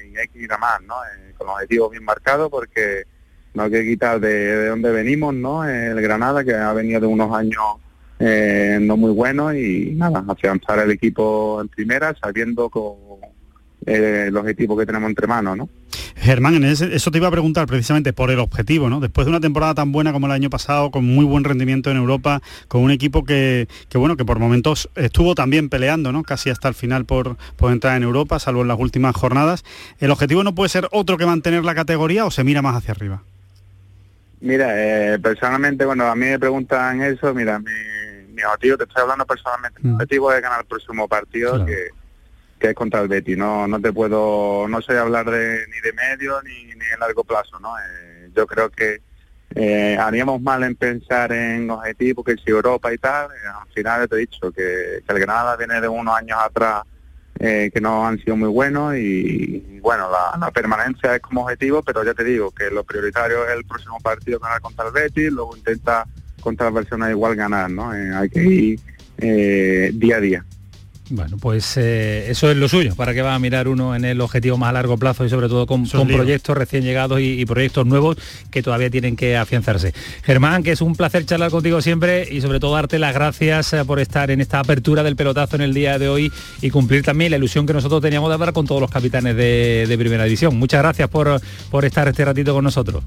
y 0.10 0.18
hay 0.18 0.28
que 0.30 0.40
ir 0.40 0.54
a 0.54 0.58
más, 0.58 0.82
¿no? 0.84 0.96
con 1.38 1.48
los 1.48 1.56
objetivos 1.56 1.92
bien 1.92 2.06
marcados 2.06 2.50
porque 2.50 3.04
no 3.54 3.64
hay 3.64 3.72
que 3.72 3.86
quitar 3.86 4.20
de, 4.20 4.34
de 4.34 4.68
dónde 4.68 4.92
venimos, 4.92 5.34
¿no? 5.34 5.68
El 5.68 6.00
Granada, 6.02 6.44
que 6.44 6.54
ha 6.54 6.74
venido 6.74 7.00
de 7.02 7.08
unos 7.08 7.34
años 7.34 7.64
eh, 8.20 8.78
no 8.80 8.98
muy 8.98 9.12
buenos 9.12 9.56
y 9.56 9.94
nada, 9.96 10.24
afianzar 10.28 10.80
el 10.80 10.92
equipo 10.92 11.60
en 11.60 11.68
primera, 11.68 12.16
sabiendo 12.22 12.70
con 12.70 12.94
eh, 13.86 14.26
el 14.28 14.38
objetivo 14.38 14.78
que 14.78 14.86
tenemos 14.86 15.10
entre 15.10 15.26
manos, 15.26 15.58
¿no? 15.58 15.70
Germán, 16.18 16.64
eso 16.64 17.10
te 17.10 17.18
iba 17.18 17.30
a 17.30 17.32
preguntar 17.32 17.66
precisamente 17.66 18.14
por 18.14 18.30
el 18.30 18.38
objetivo, 18.38 18.92
¿no? 18.92 19.00
Después 19.00 19.26
de 19.26 19.32
una 19.32 19.40
temporada 19.40 19.74
tan 19.74 19.92
buena 19.92 20.14
como 20.14 20.28
el 20.28 20.34
año 20.34 20.52
pasado, 20.52 20.92
con 20.92 21.04
muy 21.04 21.26
buen 21.26 21.44
rendimiento 21.44 21.90
en 21.90 21.98
Europa, 21.98 22.44
con 22.68 22.84
un 22.84 22.92
equipo 22.92 23.24
que, 23.24 23.68
que 23.90 23.98
bueno, 23.98 24.18
que 24.18 24.24
por 24.24 24.38
momentos 24.38 24.88
estuvo 24.96 25.34
también 25.34 25.70
peleando, 25.70 26.12
¿no? 26.12 26.22
Casi 26.22 26.52
hasta 26.52 26.68
el 26.68 26.76
final 26.76 27.06
por, 27.06 27.38
por 27.56 27.72
entrar 27.72 27.98
en 27.98 28.04
Europa, 28.04 28.38
salvo 28.38 28.62
en 28.62 28.68
las 28.68 28.80
últimas 28.80 29.16
jornadas. 29.16 29.64
¿El 29.98 30.12
objetivo 30.12 30.44
no 30.44 30.54
puede 30.54 30.70
ser 30.70 30.88
otro 30.92 31.18
que 31.18 31.26
mantener 31.26 31.66
la 31.66 31.74
categoría 31.74 32.26
o 32.26 32.30
se 32.30 32.44
mira 32.44 32.62
más 32.62 32.76
hacia 32.76 32.92
arriba? 32.92 33.24
Mira, 34.42 34.72
eh, 34.76 35.20
personalmente 35.20 35.86
cuando 35.86 36.08
a 36.08 36.16
mí 36.16 36.26
me 36.26 36.40
preguntan 36.40 37.02
eso, 37.02 37.34
mira, 37.34 37.60
mi, 37.60 37.72
mi 38.34 38.44
objetivo, 38.44 38.78
te 38.78 38.84
estoy 38.86 39.04
hablando 39.04 39.26
personalmente, 39.26 39.80
mi 39.84 39.92
mm. 39.92 39.94
objetivo 39.94 40.34
es 40.34 40.42
ganar 40.42 40.62
el 40.62 40.66
próximo 40.66 41.08
partido 41.08 41.64
que, 41.64 41.90
que, 42.60 42.70
es 42.70 42.76
contra 42.76 43.02
el 43.02 43.08
Betty. 43.08 43.36
No, 43.36 43.68
no 43.68 43.80
te 43.80 43.94
puedo, 43.94 44.68
no 44.68 44.82
sé 44.82 44.98
hablar 44.98 45.30
de, 45.30 45.66
ni 45.68 45.80
de 45.82 45.94
medio 45.94 46.42
ni, 46.42 46.66
ni 46.66 46.86
de 46.86 46.98
largo 47.00 47.24
plazo, 47.24 47.60
¿no? 47.60 47.78
Eh, 47.78 48.32
yo 48.36 48.48
creo 48.48 48.70
que 48.72 49.02
eh, 49.54 49.98
haríamos 50.00 50.42
mal 50.42 50.64
en 50.64 50.76
pensar 50.76 51.32
en 51.32 51.70
objetivos 51.70 52.26
que 52.26 52.36
si 52.38 52.50
Europa 52.50 52.92
y 52.92 52.98
tal, 52.98 53.28
eh, 53.28 53.48
al 53.48 53.72
final 53.74 54.10
te 54.10 54.16
he 54.16 54.20
dicho 54.20 54.52
que, 54.52 55.04
que 55.06 55.14
el 55.14 55.20
Granada 55.20 55.56
viene 55.56 55.80
de 55.80 55.88
unos 55.88 56.16
años 56.16 56.40
atrás 56.42 56.84
eh, 57.44 57.72
que 57.74 57.82
no 57.82 58.06
han 58.06 58.20
sido 58.20 58.38
muy 58.38 58.50
buenos 58.50 58.96
y, 58.96 59.80
bueno, 59.82 60.08
la, 60.40 60.52
permanencia 60.52 61.16
es 61.16 61.22
como 61.24 61.42
objetivo, 61.42 61.82
pero 61.82 62.04
ya 62.04 62.14
te 62.14 62.24
digo 62.24 62.52
que 62.52 62.70
lo 62.70 62.84
prioritario 62.84 63.48
es 63.48 63.54
el 63.54 63.66
próximo 63.66 63.98
partido 64.00 64.38
ganar 64.38 64.62
contra 64.62 64.86
el 64.86 64.92
Betis, 64.92 65.32
luego 65.32 65.58
intenta 65.58 66.06
contra 66.40 66.68
la 66.68 66.74
versión 66.74 67.10
igual 67.10 67.36
ganar, 67.36 67.72
¿no? 67.72 67.96
Eh, 67.96 68.14
hay 68.14 68.30
que 68.30 68.44
ir 68.44 68.80
eh, 69.18 69.90
día 69.92 70.18
a 70.18 70.20
día. 70.20 70.46
Bueno, 71.14 71.36
pues 71.38 71.76
eh, 71.76 72.32
eso 72.32 72.50
es 72.50 72.56
lo 72.56 72.70
suyo, 72.70 72.96
para 72.96 73.14
que 73.14 73.22
va 73.22 73.36
a 73.36 73.40
mirar 73.40 73.68
uno 73.68 73.94
en 73.98 74.06
el 74.06 74.22
objetivo 74.22 74.58
más 74.58 74.70
a 74.70 74.74
largo 74.74 74.98
plazo 74.98 75.26
y 75.26 75.30
sobre 75.30 75.50
todo 75.50 75.68
con, 75.68 75.86
proyectos 75.86 76.56
recién 76.56 76.84
llegados 76.84 77.20
y, 77.20 77.46
proyectos 77.46 77.86
nuevos 77.86 78.16
que 78.50 78.64
todavía 78.64 78.90
tienen 78.90 79.18
que 79.18 79.36
afianzarse. 79.36 79.94
Germán, 80.24 80.64
que 80.64 80.72
es 80.72 80.80
un 80.80 80.96
placer 80.96 81.26
charlar 81.26 81.52
contigo 81.52 81.82
siempre 81.82 82.26
y 82.32 82.40
sobre 82.40 82.62
todo 82.62 82.76
darte 82.76 82.98
las 82.98 83.14
gracias 83.14 83.74
eh, 83.74 83.84
por 83.84 84.00
estar 84.00 84.32
en 84.32 84.40
esta 84.40 84.60
apertura 84.60 85.04
del 85.04 85.18
pelotazo 85.18 85.58
en 85.58 85.64
el 85.64 85.74
día 85.74 86.00
de 86.00 86.08
hoy 86.08 86.32
y 86.62 86.70
cumplir 86.70 87.04
también 87.04 87.32
la 87.32 87.38
ilusión 87.38 87.66
que 87.66 87.74
nosotros 87.74 88.02
teníamos 88.02 88.30
de 88.30 88.36
hablar 88.36 88.54
con 88.54 88.66
todos 88.66 88.80
los 88.80 88.90
capitanes 88.90 89.36
de, 89.36 89.96
Primera 90.00 90.24
División. 90.24 90.58
Muchas 90.58 90.82
gracias 90.82 91.10
por, 91.10 91.42
por 91.70 91.84
estar 91.84 92.08
este 92.08 92.24
ratito 92.24 92.54
con 92.54 92.64
nosotros. 92.64 93.04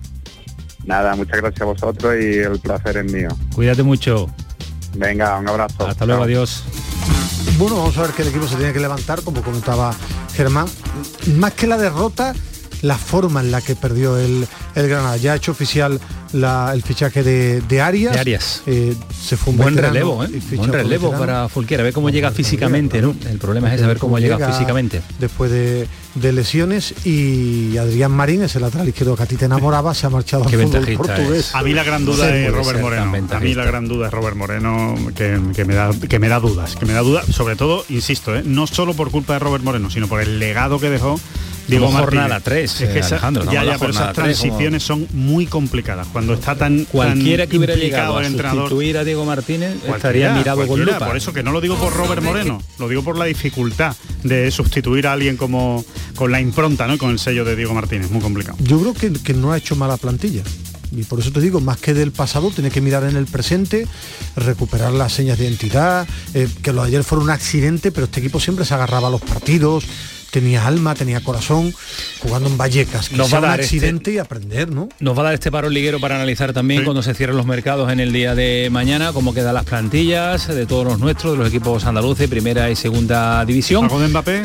Nada, 0.85 1.17
muchas 1.17 1.39
gracias 1.39 1.63
a 1.63 1.65
vosotros 1.65 2.15
y 2.21 2.39
el 2.39 2.59
placer 2.61 2.99
es 2.99 3.11
mío. 3.11 3.29
Cuídate 3.55 3.83
mucho. 3.83 4.29
Venga, 4.95 5.39
un 5.39 5.49
abrazo. 5.49 5.87
Hasta 5.87 6.05
luego, 6.05 6.25
adiós. 6.25 6.63
Bueno, 7.59 7.77
vamos 7.77 7.97
a 7.99 8.03
ver 8.03 8.11
que 8.11 8.23
el 8.23 8.29
equipo 8.29 8.47
se 8.49 8.57
tiene 8.57 8.73
que 8.73 8.81
levantar, 8.81 9.23
como 9.23 9.43
comentaba 9.43 9.95
Germán. 10.35 10.67
Más 11.37 11.53
que 11.53 11.67
la 11.67 11.77
derrota, 11.77 12.35
la 12.85 12.99
forma 12.99 13.41
en 13.41 13.51
la 13.51 13.61
que 13.63 13.75
perdió 13.77 14.19
el, 14.19 14.47
el 14.75 14.89
Granada. 14.89 15.17
Ya 15.17 15.33
ha 15.33 15.37
hecho 15.37 15.53
oficial 15.53 15.99
la- 16.33 16.71
el 16.75 16.83
fichaje 16.83 17.23
de, 17.23 17.61
de 17.63 17.81
Arias. 17.81 18.13
De 18.13 18.21
Arias. 18.21 18.63
Eh, 18.67 18.95
se 19.19 19.37
fue 19.37 19.53
un 19.53 19.57
Buen 19.59 19.75
veterano 19.75 19.93
relevo, 19.95 20.25
¿eh? 20.25 20.57
Buen 20.57 20.73
relevo 20.73 21.11
para 21.13 21.49
Fulquiera, 21.49 21.83
a 21.83 21.85
ver 21.85 21.93
cómo 21.95 22.11
llega 22.11 22.31
físicamente, 22.31 23.01
¿no? 23.01 23.15
El 23.29 23.39
problema 23.39 23.73
es 23.75 23.81
saber 23.81 23.97
cómo 23.99 24.19
llega 24.19 24.39
físicamente. 24.53 25.01
Después 25.19 25.51
de, 25.51 25.89
de 26.15 26.33
lesiones 26.33 26.95
y 27.07 27.77
Adrián 27.79 28.11
Marín, 28.13 28.43
ese 28.43 28.61
lateral 28.61 28.87
izquierdo 28.89 29.17
que 29.17 29.23
a 29.23 29.27
ti 29.27 29.37
te 29.37 29.47
enamoraba, 29.47 29.95
se 29.95 30.07
ha 30.07 30.11
marchado 30.11 30.45
al 30.45 30.51
Qué 30.51 30.57
fútbol 30.59 30.73
ventajista 30.73 31.15
portugués. 31.17 31.55
A 31.55 31.63
mí 31.63 31.73
la 31.73 31.85
gran 31.85 32.05
duda 32.05 32.29
Sí, 32.29 32.35
es 32.35 32.53
Robert 32.53 32.81
Moreno. 32.81 33.13
A 33.31 33.41
mí 33.41 33.55
la 33.55 33.65
gran 33.65 33.89
duda 33.89 34.09
es 34.09 34.13
Robert 34.13 34.37
Moreno 34.37 34.95
que, 35.15 35.41
que 35.55 35.65
me 35.65 35.75
da 35.75 35.91
que 36.09 36.19
me 36.19 36.29
da 36.29 36.39
dudas, 36.41 36.77
que 36.77 36.85
me 36.85 36.93
da 36.93 37.01
dudas, 37.01 37.25
sobre 37.27 37.57
todo, 37.57 37.85
insisto, 37.89 38.37
¿eh? 38.37 38.43
no 38.45 38.67
solo 38.67 38.93
por 38.95 39.11
culpa 39.11 39.33
de 39.35 39.39
Robert 39.39 39.65
Moreno, 39.65 39.91
sino 39.91 40.07
por 40.07 40.21
el 40.21 40.39
legado 40.39 40.79
que 40.79 40.91
dejó 40.91 41.19
Diego 41.69 41.91
Martínez. 41.91 42.21
jornada 42.23 42.41
tres, 42.41 42.81
Es 42.81 42.89
que 42.89 42.97
eh, 42.97 43.01
esa- 43.01 43.15
Alejandro, 43.17 43.45
ya, 43.51 43.65
ya, 43.65 43.79
pero 43.79 43.91
esas 43.91 44.03
como- 44.03 44.13
transiciones 44.15 44.83
son 44.83 45.07
muy 45.13 45.47
complicadas. 45.47 46.07
Cuando 46.09 46.35
está 46.35 46.55
tan 46.57 46.85
Cualquiera 46.85 47.45
tan 47.45 47.51
que 47.51 47.57
hubiera 47.59 47.75
llegado 47.75 48.21
el 48.21 48.27
entrenador, 48.27 48.63
sustituir 48.65 48.99
a 48.99 49.05
Diego 49.05 49.25
Martínez 49.25 49.77
estaría 49.87 50.35
mirado 50.35 50.67
con 50.67 50.85
lupa. 50.85 51.07
Por 51.07 51.17
eso 51.17 51.33
que 51.33 51.43
no 51.43 51.53
lo 51.53 51.61
digo 51.61 51.77
por 51.77 51.93
Robert 51.95 52.23
Moreno, 52.23 52.61
lo 52.79 52.89
digo 52.89 53.03
por 53.03 53.17
la 53.19 53.25
dificultad 53.25 53.97
de 54.23 54.51
sustituir 54.51 55.07
a 55.07 55.13
alguien 55.13 55.37
como 55.37 55.85
con 56.17 56.31
la 56.33 56.41
impronta, 56.41 56.87
¿no? 56.87 56.99
Con 56.99 57.11
el 57.11 57.19
sello 57.19 57.45
de 57.45 57.57
Diego 57.57 57.75
Martínez, 57.75 58.11
muy 58.11 58.21
complicado. 58.21 58.57
Yo 58.61 58.79
creo 58.81 58.95
que, 58.95 59.13
que 59.13 59.35
no 59.35 59.53
ha 59.53 59.59
hecho 59.59 59.75
mala 59.77 59.97
plantilla. 59.97 60.43
Y 60.97 61.03
por 61.03 61.19
eso 61.19 61.33
te 61.33 61.41
digo, 61.41 61.61
más 61.61 61.79
que 61.79 61.93
del 61.93 62.13
pasado, 62.13 62.51
tiene 62.51 62.71
que 62.71 62.81
mirar 62.81 63.03
en 63.03 63.17
el 63.17 63.27
presente, 63.27 63.89
recuperar 64.37 64.93
las 64.93 65.13
señas 65.13 65.39
de 65.39 65.45
identidad, 65.47 66.07
eh, 66.35 66.49
que 66.63 66.73
lo 66.73 66.83
de 66.83 66.89
ayer 66.89 67.03
fue 67.05 67.19
un 67.19 67.31
accidente, 67.31 67.91
pero 67.91 68.05
este 68.05 68.21
equipo 68.21 68.39
siempre 68.39 68.65
se 68.65 68.75
agarraba 68.75 69.09
a 69.09 69.11
los 69.11 69.21
partidos, 69.21 69.85
tenía 70.35 70.67
alma, 70.67 70.95
tenía 70.95 71.21
corazón, 71.23 71.73
jugando 72.21 72.49
en 72.49 72.59
Vallecas, 72.59 73.09
que 73.09 73.17
Nos 73.17 73.29
sea 73.31 73.41
va 73.41 73.47
a 73.49 73.51
un 73.51 73.53
dar 73.53 73.61
este- 73.61 73.77
accidente 73.77 74.13
y 74.13 74.19
aprender, 74.19 74.71
¿no? 74.71 74.89
Nos 75.01 75.17
va 75.17 75.21
a 75.23 75.25
dar 75.27 75.35
este 75.35 75.51
paro 75.51 75.71
liguero 75.71 76.01
para 76.01 76.17
analizar 76.17 76.53
también 76.53 76.85
cuando 76.85 77.03
se 77.03 77.15
cierren 77.15 77.37
los 77.37 77.47
mercados 77.47 77.91
en 77.93 78.01
el 78.01 78.13
día 78.13 78.35
de 78.35 78.69
mañana, 78.71 79.13
cómo 79.13 79.33
quedan 79.33 79.55
las 79.55 79.65
plantillas 79.65 80.49
de 80.49 80.67
todos 80.67 80.85
los 80.85 80.99
nuestros, 80.99 81.33
de 81.33 81.39
los 81.39 81.49
equipos 81.49 81.85
andaluces, 81.85 82.29
primera 82.29 82.71
y 82.71 82.77
segunda 82.77 83.45
división. 83.45 83.85
¿Algo 83.85 84.01
de 84.01 84.09
Mbappé? 84.09 84.43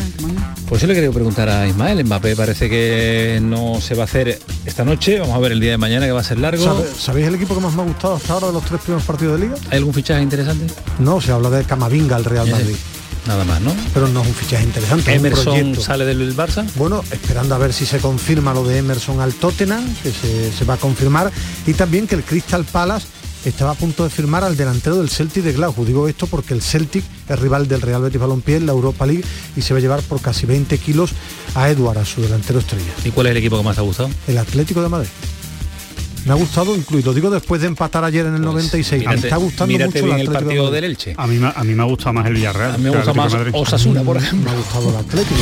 Pues 0.67 0.81
yo 0.81 0.87
le 0.87 0.93
quería 0.93 1.11
preguntar 1.11 1.49
a 1.49 1.67
Ismael, 1.67 2.03
Mbappé 2.05 2.35
parece 2.35 2.69
que 2.69 3.39
no 3.41 3.81
se 3.81 3.95
va 3.95 4.03
a 4.03 4.05
hacer 4.05 4.39
esta 4.65 4.85
noche, 4.85 5.19
vamos 5.19 5.35
a 5.35 5.39
ver 5.39 5.51
el 5.53 5.59
día 5.59 5.71
de 5.71 5.77
mañana 5.77 6.05
que 6.05 6.11
va 6.11 6.19
a 6.21 6.23
ser 6.23 6.37
largo. 6.39 6.63
¿Sabe- 6.63 6.85
¿Sabéis 6.97 7.27
el 7.27 7.35
equipo 7.35 7.55
que 7.55 7.61
más 7.61 7.73
me 7.73 7.81
ha 7.81 7.85
gustado 7.85 8.15
hasta 8.15 8.33
ahora 8.33 8.47
de 8.47 8.53
los 8.53 8.63
tres 8.65 8.79
primeros 8.81 9.03
partidos 9.03 9.39
de 9.39 9.47
liga? 9.47 9.57
¿Hay 9.71 9.77
algún 9.79 9.93
fichaje 9.93 10.21
interesante? 10.21 10.67
No, 10.99 11.19
se 11.19 11.31
habla 11.31 11.49
de 11.49 11.63
Camavinga 11.63 12.15
al 12.15 12.25
Real 12.25 12.47
Madrid. 12.49 12.75
Nada 13.29 13.45
más, 13.45 13.61
¿no? 13.61 13.75
Pero 13.93 14.07
no 14.07 14.23
es 14.23 14.27
un 14.27 14.33
fichaje 14.33 14.63
interesante. 14.63 15.13
es 15.13 15.19
un 15.19 15.25
Emerson 15.27 15.53
proyecto. 15.53 15.81
sale 15.81 16.03
del 16.03 16.35
Barça. 16.35 16.65
Bueno, 16.73 17.03
esperando 17.11 17.53
a 17.53 17.59
ver 17.59 17.73
si 17.73 17.85
se 17.85 17.99
confirma 17.99 18.55
lo 18.55 18.63
de 18.63 18.79
Emerson 18.79 19.21
al 19.21 19.35
Tottenham, 19.35 19.85
que 20.01 20.11
se, 20.11 20.51
se 20.51 20.65
va 20.65 20.73
a 20.73 20.77
confirmar, 20.77 21.31
y 21.67 21.75
también 21.75 22.07
que 22.07 22.15
el 22.15 22.23
Crystal 22.23 22.65
Palace 22.65 23.05
estaba 23.45 23.71
a 23.71 23.75
punto 23.75 24.03
de 24.03 24.09
firmar 24.09 24.43
al 24.43 24.57
delantero 24.57 24.97
del 24.97 25.11
Celtic 25.11 25.43
de 25.43 25.53
Glasgow. 25.53 25.85
Digo 25.85 26.07
esto 26.07 26.25
porque 26.25 26.55
el 26.55 26.63
Celtic 26.63 27.03
es 27.29 27.39
rival 27.39 27.67
del 27.67 27.81
Real 27.81 28.01
Betis 28.01 28.19
Balompié 28.19 28.55
en 28.55 28.65
la 28.65 28.71
Europa 28.71 29.05
League 29.05 29.23
y 29.55 29.61
se 29.61 29.75
va 29.75 29.77
a 29.77 29.81
llevar 29.81 30.01
por 30.01 30.21
casi 30.21 30.47
20 30.47 30.79
kilos 30.79 31.11
a 31.53 31.69
Edward, 31.69 31.99
a 31.99 32.05
su 32.05 32.23
delantero 32.23 32.57
estrella. 32.57 32.91
¿Y 33.05 33.11
cuál 33.11 33.27
es 33.27 33.31
el 33.31 33.37
equipo 33.37 33.57
que 33.57 33.63
más 33.63 33.75
te 33.75 33.81
ha 33.81 33.85
gustado? 33.85 34.09
El 34.27 34.39
Atlético 34.39 34.81
de 34.81 34.89
Madrid. 34.89 35.09
Me 36.25 36.33
ha 36.33 36.35
gustado 36.35 36.75
incluido, 36.75 37.13
digo 37.13 37.29
después 37.29 37.61
de 37.61 37.67
empatar 37.67 38.03
ayer 38.03 38.25
en 38.25 38.35
el 38.35 38.41
96. 38.41 39.01
me 39.03 39.09
mírate- 39.09 39.27
está 39.27 39.37
gustando 39.37 39.73
mucho 39.73 40.05
bien 40.05 40.19
el 40.19 40.27
de 40.27 40.31
partido 40.33 40.69
del 40.71 40.83
Elche. 40.83 41.15
A 41.17 41.25
mí, 41.25 41.37
me- 41.37 41.51
a 41.55 41.63
mí 41.63 41.73
me 41.73 41.81
ha 41.81 41.85
gustado 41.85 42.13
más 42.13 42.27
el 42.27 42.33
Villarreal. 42.33 42.75
A 42.75 42.77
mí 42.77 42.83
me 42.83 42.89
gusta 42.91 43.13
más 43.13 43.33
Madrid. 43.33 43.51
Osasuna, 43.55 44.01
por 44.03 44.17
Me 44.19 44.23
ejemplo. 44.25 44.51
ha 44.51 44.55
gustado 44.55 44.89
el 44.89 44.95
Atlético. 44.97 45.41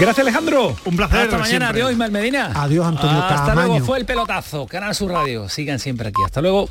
Gracias 0.00 0.18
Alejandro. 0.20 0.76
Un 0.84 0.96
placer. 0.96 1.20
Hasta 1.20 1.38
mañana, 1.38 1.46
siempre. 1.66 1.66
adiós 1.82 1.92
Ismael 1.92 2.12
Medina. 2.12 2.52
Adiós, 2.54 2.86
Antonio 2.86 3.22
Hasta 3.22 3.54
luego, 3.54 3.80
fue 3.80 3.98
el 3.98 4.04
pelotazo. 4.04 4.66
Canal 4.66 4.94
Sur 4.94 5.10
Radio. 5.12 5.48
Sigan 5.48 5.78
siempre 5.78 6.08
aquí. 6.08 6.20
Hasta 6.24 6.40
luego. 6.40 6.68